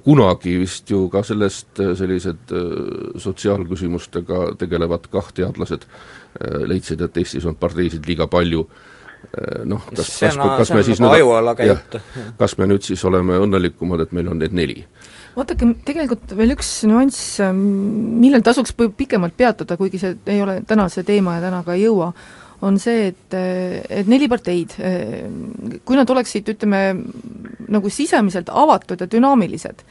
kunagi 0.04 0.58
vist 0.62 0.90
ju 0.92 1.08
ka 1.10 1.24
sellest 1.26 1.80
äh, 1.82 1.94
sellised 1.98 2.52
äh, 2.54 2.66
sotsiaalküsimustega 3.22 4.54
tegelevad 4.62 5.08
kah 5.12 5.32
teadlased 5.34 5.88
äh, 5.88 6.62
leidsid, 6.70 7.02
et 7.02 7.18
Eestis 7.18 7.48
on 7.50 7.58
parteisid 7.58 8.06
liiga 8.08 8.28
palju, 8.30 8.68
noh, 9.66 9.86
kas, 9.96 10.10
kas, 10.20 10.36
kas 10.36 10.72
me 10.76 10.82
siis 10.84 11.00
nagu 11.00 11.16
nüüd, 11.16 11.62
jah, 11.64 11.80
kas 12.38 12.58
me 12.60 12.68
nüüd 12.68 12.84
siis 12.84 13.02
oleme 13.08 13.38
õnnelikumad, 13.40 14.04
et 14.04 14.12
meil 14.14 14.30
on 14.30 14.42
need 14.44 14.54
neli? 14.54 14.84
vaadake, 15.34 15.66
tegelikult 15.88 16.36
veel 16.38 16.54
üks 16.54 16.70
nüanss, 16.86 17.40
millel 17.56 18.44
tasuks 18.46 18.76
pikemalt 18.78 19.34
peatuda, 19.40 19.80
kuigi 19.80 20.02
see 20.02 20.18
ei 20.30 20.44
ole 20.44 20.60
täna 20.70 20.86
see 20.94 21.08
teema 21.08 21.40
ja 21.40 21.48
täna 21.48 21.64
ka 21.66 21.74
ei 21.74 21.88
jõua, 21.88 22.12
on 22.64 22.80
see, 22.80 23.12
et, 23.12 23.36
et 23.36 24.10
neli 24.10 24.30
parteid, 24.32 24.76
kui 25.84 26.00
nad 26.00 26.10
oleksid, 26.10 26.54
ütleme, 26.56 26.84
nagu 27.74 27.92
sisemiselt 27.92 28.52
avatud 28.54 29.04
ja 29.04 29.08
dünaamilised, 29.10 29.84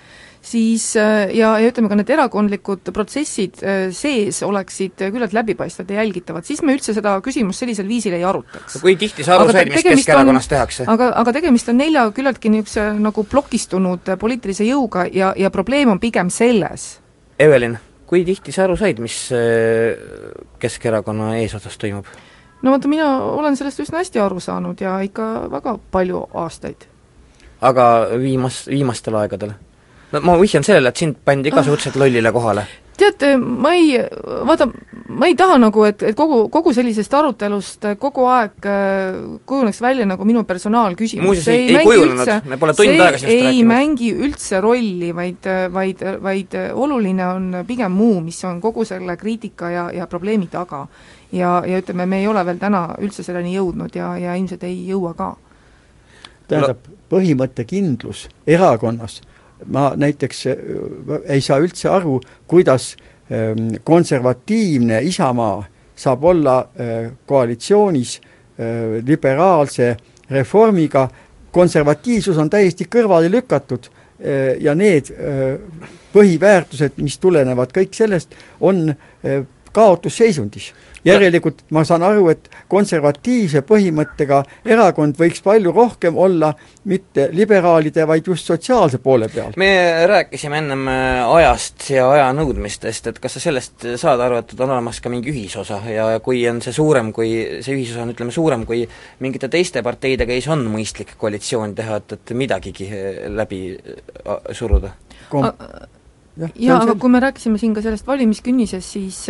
siis 0.42 0.88
ja, 0.96 1.52
ja 1.60 1.68
ütleme 1.68 1.90
ka 1.90 1.98
need 1.98 2.10
erakondlikud 2.10 2.90
protsessid 2.94 3.60
sees 3.94 4.40
oleksid 4.46 5.04
küllalt 5.04 5.36
läbipaistvad 5.36 5.92
ja 5.92 6.00
jälgitavad, 6.00 6.46
siis 6.48 6.64
me 6.66 6.74
üldse 6.74 6.96
seda 6.96 7.14
küsimust 7.24 7.62
sellisel 7.62 7.86
viisil 7.90 8.16
ei 8.18 8.24
arutaks. 8.26 8.80
kui 8.82 8.96
tihti 8.98 9.26
sa 9.26 9.36
aru 9.36 9.52
said, 9.52 9.70
mis 9.70 9.86
Keskerakonnas 9.86 10.50
tehakse? 10.50 10.88
aga, 10.90 11.12
aga 11.22 11.36
tegemist 11.38 11.70
on 11.70 11.78
nelja 11.82 12.08
küllaltki 12.16 12.50
niisuguse 12.56 12.88
nagu 12.98 13.26
plokistunud 13.28 14.12
poliitilise 14.18 14.66
jõuga 14.66 15.06
ja, 15.12 15.30
ja 15.38 15.52
probleem 15.54 15.94
on 15.94 16.02
pigem 16.02 16.32
selles. 16.32 16.96
Evelin, 17.38 17.78
kui 18.08 18.26
tihti 18.26 18.54
sa 18.54 18.66
aru 18.66 18.76
said, 18.80 18.98
mis 19.02 19.28
Keskerakonna 20.62 21.36
eesotsas 21.38 21.78
toimub? 21.78 22.10
No 22.62 22.74
vaata, 22.74 22.90
mina 22.90 23.08
olen 23.22 23.56
sellest 23.58 23.82
üsna 23.84 24.02
hästi 24.02 24.22
aru 24.22 24.40
saanud 24.40 24.80
ja 24.80 24.98
ikka 25.04 25.28
väga 25.52 25.76
palju 25.90 26.26
aastaid. 26.44 26.86
aga 27.60 27.88
viimas, 28.18 28.64
viimastel 28.70 29.18
aegadel? 29.22 29.56
no 30.12 30.20
ma 30.20 30.38
vihjan 30.40 30.64
sellele, 30.66 30.92
et 30.92 31.02
sind 31.02 31.18
pandi 31.24 31.50
ka 31.50 31.64
suhteliselt 31.66 31.98
lollile 32.00 32.32
kohale. 32.32 32.66
tead, 33.02 33.24
ma 33.40 33.72
ei, 33.74 33.96
vaata, 34.46 34.68
ma 35.08 35.26
ei 35.26 35.34
taha 35.34 35.56
nagu, 35.58 35.84
et, 35.88 36.02
et 36.06 36.16
kogu, 36.16 36.44
kogu 36.52 36.74
sellisest 36.76 37.14
arutelust 37.18 37.86
kogu 37.98 38.26
aeg 38.30 38.68
äh, 38.68 39.16
kujuneks 39.48 39.80
välja 39.82 40.06
nagu 40.06 40.26
minu 40.28 40.44
personaalküsimus. 40.46 41.26
muuseas, 41.26 41.48
ei, 41.48 41.72
ei 41.76 41.86
kujunenud, 41.88 42.50
me 42.52 42.60
pole 42.60 42.76
tund 42.78 42.92
aega 42.92 43.18
sellest 43.18 43.26
rääkinud. 43.26 43.56
ei 43.56 43.64
mängi 43.66 44.12
üldse 44.12 44.60
rolli, 44.62 45.10
vaid, 45.16 45.50
vaid, 45.72 46.04
vaid 46.22 46.60
oluline 46.74 47.26
on 47.26 47.64
pigem 47.66 47.96
muu, 47.96 48.20
mis 48.20 48.38
on 48.46 48.60
kogu 48.62 48.86
selle 48.86 49.16
kriitika 49.16 49.72
ja, 49.72 49.88
ja 49.96 50.06
probleemi 50.06 50.46
taga 50.52 50.86
ja, 51.32 51.62
ja 51.66 51.80
ütleme, 51.80 52.06
me 52.06 52.20
ei 52.20 52.28
ole 52.28 52.44
veel 52.46 52.60
täna 52.60 52.86
üldse 53.02 53.24
selleni 53.24 53.54
jõudnud 53.56 53.96
ja, 53.96 54.12
ja 54.20 54.36
ilmselt 54.38 54.64
ei 54.68 54.76
jõua 54.88 55.14
ka. 55.18 55.34
tähendab, 56.48 56.88
põhimõttekindlus 57.12 58.26
erakonnas, 58.46 59.20
ma 59.72 59.92
näiteks 59.96 60.46
äh, 60.50 60.62
ei 61.36 61.40
saa 61.44 61.60
üldse 61.62 61.90
aru, 61.92 62.18
kuidas 62.50 62.94
ähm, 63.30 63.74
konservatiivne 63.84 65.02
Isamaa 65.08 65.62
saab 65.96 66.24
olla 66.24 66.58
äh, 66.60 67.12
koalitsioonis 67.26 68.18
äh, 68.20 69.00
liberaalse 69.06 69.96
reformiga, 70.30 71.08
konservatiivsus 71.52 72.38
on 72.38 72.50
täiesti 72.50 72.88
kõrvale 72.88 73.28
lükatud 73.28 73.90
ja 74.62 74.72
need 74.78 75.08
põhiväärtused, 76.14 76.94
mis 77.02 77.16
tulenevad 77.18 77.72
kõik 77.74 77.92
sellest, 77.98 78.36
on 78.62 78.94
kaotusseisundis. 79.72 80.72
järelikult 81.04 81.64
ma 81.74 81.82
saan 81.84 82.02
aru, 82.06 82.28
et 82.30 82.44
konservatiivse 82.70 83.64
põhimõttega 83.66 84.36
erakond 84.70 85.16
võiks 85.18 85.42
palju 85.42 85.72
rohkem 85.74 86.14
olla 86.14 86.52
mitte 86.86 87.24
liberaalide, 87.32 88.04
vaid 88.06 88.26
just 88.26 88.46
sotsiaalse 88.46 89.00
poole 89.02 89.26
peal. 89.28 89.52
me 89.56 90.06
rääkisime 90.06 90.58
ennem 90.58 90.86
äh, 90.88 91.34
ajast 91.34 91.88
ja 91.90 92.06
aja 92.10 92.28
nõudmistest, 92.38 93.08
et 93.10 93.18
kas 93.18 93.34
sa 93.34 93.42
sellest 93.42 93.86
saad 93.98 94.20
aru, 94.20 94.38
et 94.42 94.54
on 94.60 94.70
olemas 94.70 95.00
ka 95.00 95.10
mingi 95.10 95.32
ühisosa 95.32 95.80
ja 95.90 96.06
kui 96.20 96.44
on 96.48 96.62
see 96.62 96.76
suurem, 96.76 97.10
kui 97.12 97.32
see 97.60 97.74
ühisosa 97.74 98.04
on, 98.04 98.12
ütleme, 98.14 98.34
suurem 98.34 98.66
kui 98.66 98.84
mingite 99.24 99.50
teiste 99.50 99.82
parteidega, 99.82 100.36
siis 100.38 100.52
on 100.54 100.62
mõistlik 100.70 101.16
koalitsiooni 101.18 101.74
teha, 101.74 101.98
et, 101.98 102.14
et 102.18 102.36
midagigi 102.38 102.86
äh, 102.92 103.24
läbi 103.32 103.64
äh, 103.74 104.54
suruda? 104.54 104.94
Kom-, 105.32 105.50
jaa, 106.38 106.80
aga 106.80 106.96
kui 106.96 107.12
me 107.12 107.20
rääkisime 107.20 107.60
siin 107.60 107.74
ka 107.76 107.84
sellest 107.84 108.06
valimiskünnisest, 108.06 108.96
siis 108.96 109.22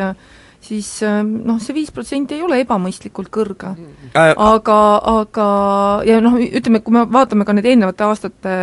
siis 0.63 0.89
noh, 1.03 1.59
see 1.59 1.75
viis 1.75 1.91
protsenti 1.91 2.37
ei 2.37 2.43
ole 2.47 2.61
ebamõistlikult 2.63 3.33
kõrge. 3.35 3.75
aga, 4.15 4.81
aga 5.19 5.47
ja 6.07 6.21
noh, 6.23 6.39
ütleme, 6.39 6.83
kui 6.87 6.95
me 6.95 7.07
vaatame 7.11 7.47
ka 7.49 7.57
need 7.57 7.67
eelnevate 7.67 8.07
aastate 8.07 8.59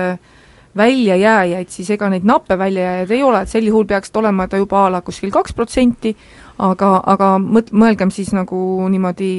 väljajääjaid, 0.77 1.69
siis 1.73 1.89
ega 1.95 2.09
neid 2.11 2.27
nappe 2.27 2.57
väljajääjaid 2.57 3.11
ei 3.11 3.23
ole, 3.23 3.41
et 3.41 3.51
sel 3.51 3.65
juhul 3.67 3.87
peaks 3.89 4.11
ta 4.11 4.21
olema 4.21 4.47
ta 4.47 4.59
juba 4.61 4.85
a 4.85 4.91
la 4.93 5.01
kuskil 5.01 5.31
kaks 5.33 5.55
protsenti, 5.57 6.13
aga, 6.61 6.91
aga 7.13 7.31
mõt-, 7.41 7.71
mõelgem 7.73 8.11
siis 8.13 8.31
nagu 8.35 8.59
niimoodi 8.91 9.31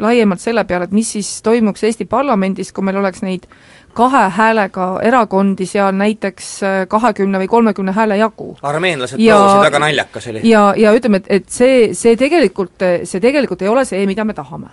laiemalt 0.00 0.42
selle 0.42 0.64
peale, 0.68 0.86
et 0.88 0.94
mis 0.96 1.10
siis 1.16 1.30
toimuks 1.44 1.84
Eesti 1.88 2.06
parlamendis, 2.10 2.72
kui 2.72 2.86
meil 2.86 3.00
oleks 3.02 3.24
neid 3.26 3.48
kahe 3.94 4.22
häälega 4.36 4.86
erakondi 5.02 5.66
seal 5.66 5.92
näiteks 5.96 6.48
äh, 6.62 6.76
kahekümne 6.88 7.40
või 7.42 7.48
kolmekümne 7.48 7.92
hääle 7.92 8.16
jagu. 8.20 8.56
armeenlased 8.62 9.18
proovisid, 9.18 9.64
väga 9.64 9.82
naljakas 9.82 10.28
oli. 10.32 10.44
ja, 10.48 10.70
ja 10.76 10.94
ütleme, 10.96 11.22
et, 11.22 11.30
et 11.40 11.48
see, 11.48 11.90
see 11.94 12.16
tegelikult, 12.16 12.86
see 13.04 13.20
tegelikult 13.20 13.62
ei 13.62 13.68
ole 13.68 13.84
see, 13.84 14.04
mida 14.06 14.24
me 14.24 14.34
tahame. 14.34 14.72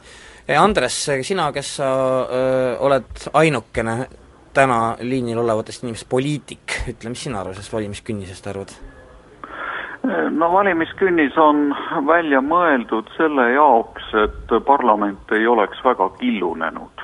Andres, 0.58 1.02
sina, 1.28 1.50
kes 1.52 1.74
sa 1.82 1.88
öö, 2.24 2.78
oled 2.88 3.26
ainukene 3.34 3.98
täna 4.56 4.96
liinil 5.04 5.42
olevatest 5.42 5.84
inimestest 5.84 6.10
poliitik, 6.10 6.78
ütle, 6.88 7.12
mis 7.12 7.26
sina 7.28 7.44
sellest 7.50 7.74
valimiskünnisest 7.74 8.48
arvad? 8.54 8.72
no 10.38 10.48
valimiskünnis 10.54 11.36
on 11.42 11.68
välja 12.08 12.40
mõeldud 12.40 13.10
selle 13.18 13.50
jaoks, 13.52 14.08
et 14.24 14.56
parlament 14.66 15.36
ei 15.36 15.48
oleks 15.52 15.84
väga 15.84 16.08
killunenud 16.22 17.04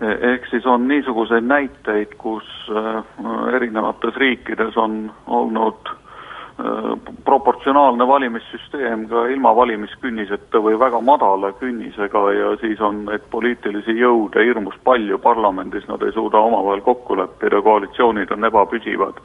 ehk 0.00 0.46
siis 0.50 0.66
on 0.66 0.88
niisuguseid 0.88 1.44
näiteid, 1.44 2.14
kus 2.18 2.44
äh, 2.70 3.04
erinevates 3.54 4.16
riikides 4.16 4.76
on 4.76 5.12
olnud 5.26 5.88
äh, 5.88 7.14
proportsionaalne 7.24 8.06
valimissüsteem 8.06 9.08
ka 9.08 9.26
ilma 9.26 9.56
valimiskünniseta 9.56 10.60
või 10.62 10.78
väga 10.78 11.00
madala 11.00 11.52
künnisega 11.52 12.32
ja 12.32 12.56
siis 12.60 12.80
on 12.80 13.04
neid 13.04 13.24
poliitilisi 13.30 13.96
jõude 13.96 14.44
hirmus 14.44 14.76
palju 14.84 15.18
parlamendis, 15.18 15.88
nad 15.88 16.02
ei 16.02 16.12
suuda 16.12 16.38
omavahel 16.38 16.84
kokku 16.84 17.16
leppida, 17.16 17.62
koalitsioonid 17.62 18.30
on 18.36 18.44
ebapüsivad 18.44 19.22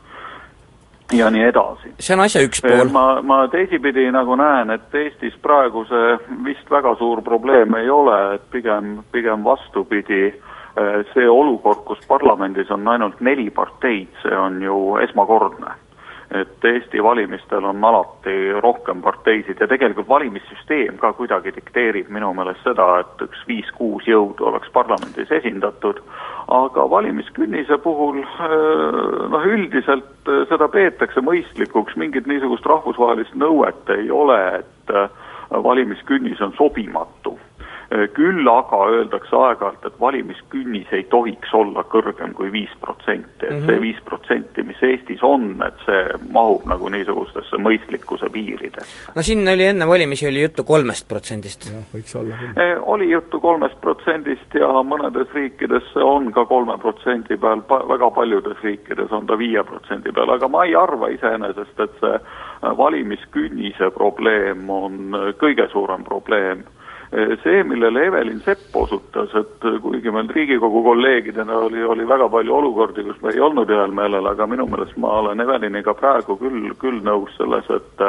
ja 1.11 1.28
nii 1.30 1.43
edasi. 1.43 1.91
see 1.99 2.15
on 2.15 2.24
asja 2.24 2.45
üks 2.47 2.63
pool. 2.63 2.88
ma, 2.95 3.19
ma 3.22 3.41
teisipidi 3.51 4.07
nagu 4.15 4.39
näen, 4.39 4.72
et 4.72 4.95
Eestis 4.95 5.36
praegu 5.43 5.84
see 5.89 6.15
vist 6.47 6.72
väga 6.72 6.95
suur 6.95 7.19
probleem 7.22 7.76
ei 7.76 7.89
ole, 7.89 8.22
et 8.36 8.47
pigem, 8.55 9.01
pigem 9.11 9.43
vastupidi 9.43 10.32
Äh, 10.32 10.51
see 11.13 11.30
olukord, 11.30 11.84
kus 11.86 11.99
parlamendis 12.07 12.72
on 12.72 12.88
ainult 12.88 13.19
neli 13.19 13.49
parteid, 13.49 14.11
see 14.24 14.36
on 14.38 14.61
ju 14.63 14.97
esmakordne. 15.03 15.78
et 16.32 16.63
Eesti 16.63 17.03
valimistel 17.03 17.65
on 17.67 17.84
alati 17.84 18.53
rohkem 18.63 19.01
parteisid 19.03 19.59
ja 19.59 19.67
tegelikult 19.67 20.07
valimissüsteem 20.07 20.95
ka 20.97 21.11
kuidagi 21.13 21.51
dikteerib 21.57 22.07
minu 22.07 22.30
meelest 22.34 22.63
seda, 22.63 22.86
et 23.01 23.26
üks 23.26 23.41
viis-kuus 23.49 24.07
jõudu 24.07 24.47
oleks 24.47 24.72
parlamendis 24.72 25.32
esindatud, 25.32 25.99
aga 26.47 26.88
valimiskünnise 26.89 27.78
puhul 27.84 28.24
äh, 28.24 28.55
noh, 29.36 29.43
üldiselt 29.43 30.32
äh, 30.32 30.45
seda 30.47 30.72
peetakse 30.72 31.19
mõistlikuks, 31.19 31.99
mingit 31.99 32.32
niisugust 32.32 32.65
rahvusvahelist 32.65 33.36
nõuet 33.36 33.91
ei 33.97 34.07
ole, 34.11 34.39
et 34.61 34.95
valimiskünnis 35.51 36.39
on 36.41 36.55
sobimatu. 36.55 37.36
Äh, 37.36 37.51
küll 38.16 38.48
aga 38.48 38.78
öeldakse 38.88 39.36
aeg-ajalt, 39.36 39.84
et 39.86 40.00
valimiskünnis 40.00 40.92
ei 40.96 41.04
tohiks 41.12 41.52
olla 41.54 41.84
kõrgem 41.92 42.32
kui 42.38 42.52
viis 42.54 42.72
protsenti, 42.80 43.44
et 43.44 43.66
see 43.66 43.76
mhm. 43.76 43.82
viis 43.84 44.00
protsenti, 44.08 44.64
mis 44.64 44.80
Eestis 44.88 45.24
on, 45.28 45.50
et 45.66 45.84
see 45.84 46.06
mahub 46.32 46.64
nagu 46.72 46.88
niisugustesse 46.94 47.60
mõistlikkuse 47.60 48.32
piiridesse. 48.32 49.12
no 49.16 49.26
siin 49.28 49.44
oli 49.48 49.68
enne 49.74 49.88
valimisi 49.88 50.30
oli 50.30 50.46
juttu 50.46 50.64
kolmest 50.64 51.08
protsendist. 51.10 51.68
jah, 51.68 51.84
võiks 51.92 52.16
olla 52.16 52.39
küll. 52.39 52.56
Äh, 52.64 52.74
oli 52.96 53.12
juttu 53.12 53.44
kolmest 53.44 53.82
protsendist 53.84 54.56
ja 54.56 54.72
mõnedes 54.88 55.36
riikides 55.36 55.92
see 55.92 56.04
on 56.06 56.32
ka 56.32 56.46
kolme 56.48 56.78
protsendi 56.80 57.36
peal, 57.38 57.66
väga 57.68 58.12
paljudes 58.16 58.64
riikides 58.64 59.12
on 59.12 59.28
ta 59.28 59.36
viie 59.39 59.64
protsendi 59.68 60.16
peal, 60.16 60.32
aga 60.32 60.48
ma 60.48 60.64
ei 60.64 60.78
arva 60.80 61.12
iseenesest, 61.12 61.80
et 61.80 62.00
see 62.00 62.16
äh, 62.16 62.78
valimiskünnise 62.78 63.92
probleem 63.98 64.70
on 64.72 65.18
kõige 65.44 65.68
suurem 65.76 66.08
probleem 66.08 66.64
see, 67.43 67.64
millele 67.68 68.05
Evelin 68.07 68.39
Sepp 68.39 68.76
osutas, 68.76 69.34
et 69.36 69.66
kuigi 69.84 70.12
meil 70.12 70.30
Riigikogu 70.32 70.84
kolleegidena 70.84 71.57
oli, 71.68 71.84
oli 71.84 72.07
väga 72.07 72.30
palju 72.32 72.53
olukordi, 72.55 73.03
kus 73.03 73.20
me 73.22 73.34
ei 73.36 73.41
olnud 73.43 73.70
ühel 73.70 73.91
meelel, 73.91 74.30
aga 74.32 74.47
minu 74.47 74.66
meelest 74.72 74.95
ma 74.97 75.18
olen 75.20 75.43
Eveliniga 75.43 75.93
praegu 75.99 76.38
küll, 76.39 76.70
küll 76.80 77.01
nõus 77.03 77.36
selles, 77.36 77.68
et 77.68 78.05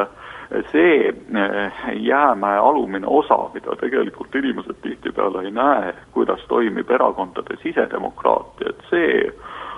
see 0.70 1.08
eh, 1.08 1.72
jäämäe 1.94 2.58
alumine 2.58 3.06
osa, 3.06 3.38
mida 3.54 3.76
tegelikult 3.80 4.34
inimesed 4.34 4.78
tihtipeale 4.82 5.46
ei 5.46 5.50
näe, 5.50 5.94
kuidas 6.12 6.44
toimib 6.48 6.90
erakondade 6.90 7.56
sisedemokraatia, 7.62 8.70
et 8.70 8.84
see 8.90 9.16
eh, 9.26 9.32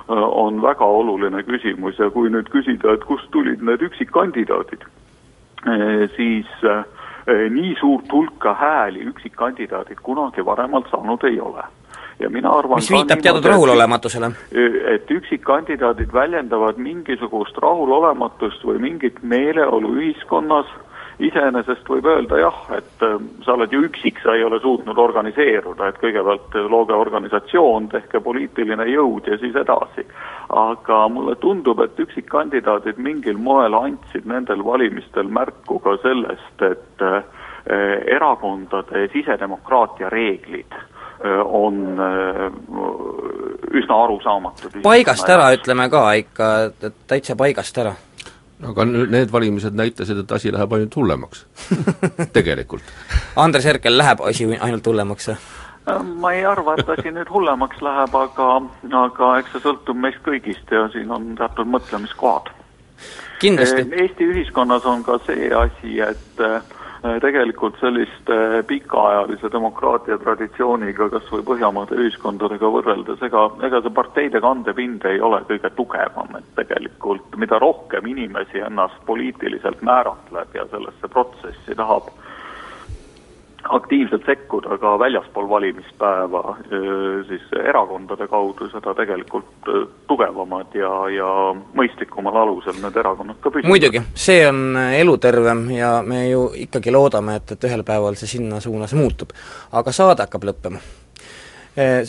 on 0.08 0.62
väga 0.62 0.84
oluline 0.84 1.42
küsimus. 1.48 1.98
Ja 1.98 2.10
kui 2.10 2.28
nüüd 2.30 2.50
küsida, 2.52 2.92
et 2.92 3.08
kust 3.08 3.30
tulid 3.32 3.62
need 3.62 3.86
üksikkandidaadid, 3.88 4.84
eh, 5.64 6.10
siis 6.16 6.50
Äh, 6.64 6.84
nii 7.26 7.76
suurt 7.80 8.12
hulka 8.12 8.54
hääli 8.54 9.06
üksikkandidaadid 9.12 10.02
kunagi 10.02 10.44
varemalt 10.44 10.90
saanud 10.90 11.24
ei 11.24 11.40
ole 11.40 11.64
ja 12.20 12.30
mina 12.30 12.50
arvan 12.50 12.78
mis 12.78 12.90
viitab 12.90 13.22
teatud 13.22 13.44
rahulolematusele? 13.44 14.30
et 14.94 15.10
üksikkandidaadid 15.10 16.12
väljendavad 16.12 16.78
mingisugust 16.78 17.58
rahulolematust 17.58 18.64
või 18.64 18.78
mingit 18.78 19.22
meeleolu 19.22 19.94
ühiskonnas 20.00 20.66
iseenesest 21.22 21.88
võib 21.88 22.06
öelda 22.10 22.38
jah, 22.40 22.60
et 22.74 23.04
äh, 23.06 23.16
sa 23.44 23.54
oled 23.54 23.72
ju 23.72 23.84
üksik, 23.86 24.18
sa 24.22 24.34
ei 24.34 24.44
ole 24.44 24.58
suutnud 24.62 24.98
organiseeruda, 24.98 25.88
et 25.88 26.00
kõigepealt 26.02 26.56
looge 26.70 26.96
organisatsioon, 26.98 27.88
tehke 27.92 28.20
poliitiline 28.24 28.86
jõud 28.90 29.30
ja 29.30 29.38
siis 29.38 29.54
edasi. 29.56 30.06
aga 30.54 31.08
mulle 31.08 31.34
tundub, 31.40 31.80
et 31.80 31.98
üksikkandidaadid 31.98 32.98
mingil 32.98 33.38
moel 33.38 33.74
andsid 33.74 34.26
nendel 34.26 34.64
valimistel 34.64 35.28
märku 35.28 35.78
ka 35.82 35.96
sellest, 36.02 36.62
et 36.62 37.02
äh, 37.02 37.22
erakondade 38.16 39.08
sisedemokraatia 39.12 40.10
reeglid 40.12 40.74
äh, 40.74 41.40
on 41.44 41.96
üsna 43.72 44.02
arusaamatud. 44.04 44.82
paigast 44.82 45.28
ära, 45.28 45.52
ütleme 45.56 45.88
ka 45.90 46.02
ikka, 46.20 46.50
täitsa 47.08 47.36
paigast 47.36 47.78
ära 47.78 47.94
aga 48.62 48.84
need 48.86 49.32
valimised 49.32 49.74
näitasid, 49.76 50.22
et 50.24 50.32
asi 50.32 50.52
läheb 50.52 50.72
ainult 50.72 50.96
hullemaks 50.96 51.46
tegelikult. 52.36 52.94
Andres 53.36 53.64
Herkel, 53.64 53.98
läheb 53.98 54.22
asi 54.24 54.48
ainult 54.56 54.86
hullemaks 54.86 55.32
või? 55.32 55.38
ma 56.20 56.30
ei 56.32 56.44
arva, 56.48 56.78
et 56.78 56.88
asi 56.88 57.10
nüüd 57.12 57.28
hullemaks 57.28 57.82
läheb, 57.84 58.14
aga, 58.16 58.50
aga 59.00 59.32
eks 59.42 59.52
see 59.52 59.64
sõltub 59.66 59.98
meist 60.00 60.22
kõigist 60.24 60.70
ja 60.72 60.86
siin 60.94 61.10
on 61.12 61.34
teatud 61.36 61.68
mõtlemiskohad. 61.68 62.48
kindlasti. 63.42 63.84
Eesti 63.92 64.30
ühiskonnas 64.32 64.86
on 64.88 65.04
ka 65.04 65.18
see 65.26 65.50
asi, 65.52 65.98
et 66.00 66.40
äh, 66.40 66.62
Äh, 66.64 66.83
tegelikult 67.20 67.76
selliste 67.80 68.36
pikaajalise 68.66 69.50
demokraatia 69.52 70.16
traditsiooniga 70.18 71.08
kas 71.12 71.26
või 71.32 71.44
Põhjamaade 71.50 71.98
ühiskondadega 72.00 72.70
võrreldes, 72.76 73.20
ega, 73.26 73.42
ega 73.66 73.82
see 73.84 73.92
parteide 73.98 74.40
kandepind 74.40 75.04
ei 75.10 75.20
ole 75.20 75.42
kõige 75.48 75.70
tugevam, 75.76 76.32
et 76.38 76.46
tegelikult 76.56 77.36
mida 77.36 77.60
rohkem 77.60 78.08
inimesi 78.08 78.62
ennast 78.64 78.96
poliitiliselt 79.06 79.82
määratleb 79.84 80.56
ja 80.56 80.64
sellesse 80.72 81.12
protsessi 81.12 81.76
tahab 81.76 82.08
aktiivselt 83.68 84.22
sekkuda 84.26 84.78
ka 84.78 84.98
väljaspool 84.98 85.48
valimispäeva 85.48 86.56
siis 87.28 87.42
erakondade 87.68 88.26
kaudu, 88.28 88.68
seda 88.72 88.94
tegelikult 88.94 89.70
tugevamad 90.08 90.74
ja, 90.76 90.90
ja 91.12 91.28
mõistlikumal 91.76 92.36
alusel 92.42 92.76
need 92.82 92.98
erakonnad 93.00 93.40
ka 93.40 93.50
püsivad. 93.50 93.70
muidugi, 93.70 94.02
see 94.14 94.42
on 94.48 94.76
elutervem 94.76 95.64
ja 95.76 95.94
me 96.06 96.26
ju 96.28 96.50
ikkagi 96.66 96.92
loodame, 96.92 97.38
et, 97.40 97.56
et 97.56 97.70
ühel 97.70 97.84
päeval 97.86 98.18
see 98.20 98.34
sinna 98.36 98.60
suunas 98.60 98.94
muutub. 98.98 99.32
aga 99.72 99.92
saade 99.92 100.26
hakkab 100.26 100.44
lõppema. 100.50 100.82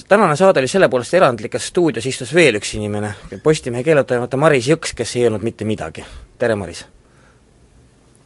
Tänane 0.07 0.35
saade 0.37 0.61
oli 0.61 0.69
selle 0.69 0.89
poolest 0.93 1.15
erandlik, 1.17 1.55
et 1.55 1.63
stuudios 1.63 2.05
istus 2.05 2.35
veel 2.35 2.59
üks 2.59 2.75
inimene, 2.77 3.15
Postimehe 3.43 3.83
keeletoimetaja 3.83 4.41
Maris 4.41 4.69
Jõks, 4.69 4.93
kes 4.93 5.15
ei 5.15 5.25
öelnud 5.29 5.47
mitte 5.47 5.65
midagi. 5.65 6.05
tere, 6.37 6.55
Maris! 6.55 6.85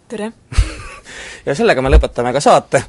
tere! 0.09 0.33
ja 1.49 1.55
sellega 1.57 1.81
me 1.81 1.91
lõpetame 1.91 2.33
ka 2.35 2.41
saate. 2.43 2.81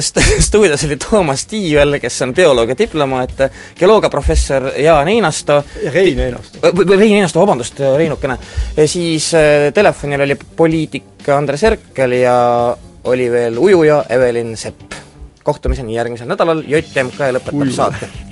St-, 0.00 0.24
stuudios 0.46 0.84
oli 0.88 0.98
Toomas 1.00 1.44
Tiivel, 1.50 1.98
kes 2.02 2.20
on 2.26 2.34
bioloog 2.36 2.72
ja 2.72 2.78
diplomaat, 2.78 3.44
geoloogiaprofessor 3.78 4.72
Jaan 4.82 5.12
Einasto 5.12 5.60
Rein 5.92 6.24
Einasto. 6.26 6.72
või 6.72 6.96
Rein 6.96 7.18
Einasto, 7.20 7.42
vabandust, 7.42 7.80
Reinukene. 7.96 8.38
siis 8.86 9.30
telefonil 9.74 10.26
oli 10.26 10.38
poliitik 10.56 11.28
Andres 11.36 11.62
Herkel 11.68 12.18
ja 12.22 12.36
oli 13.04 13.30
veel 13.30 13.58
ujuja 13.58 14.04
Evelin 14.08 14.56
Sepp. 14.56 15.00
kohtumiseni 15.42 15.96
järgmisel 15.96 16.28
nädalal, 16.30 16.62
JMK 16.66 17.32
lõpetab 17.34 17.64
Ujuja. 17.64 17.74
saate 17.74 18.31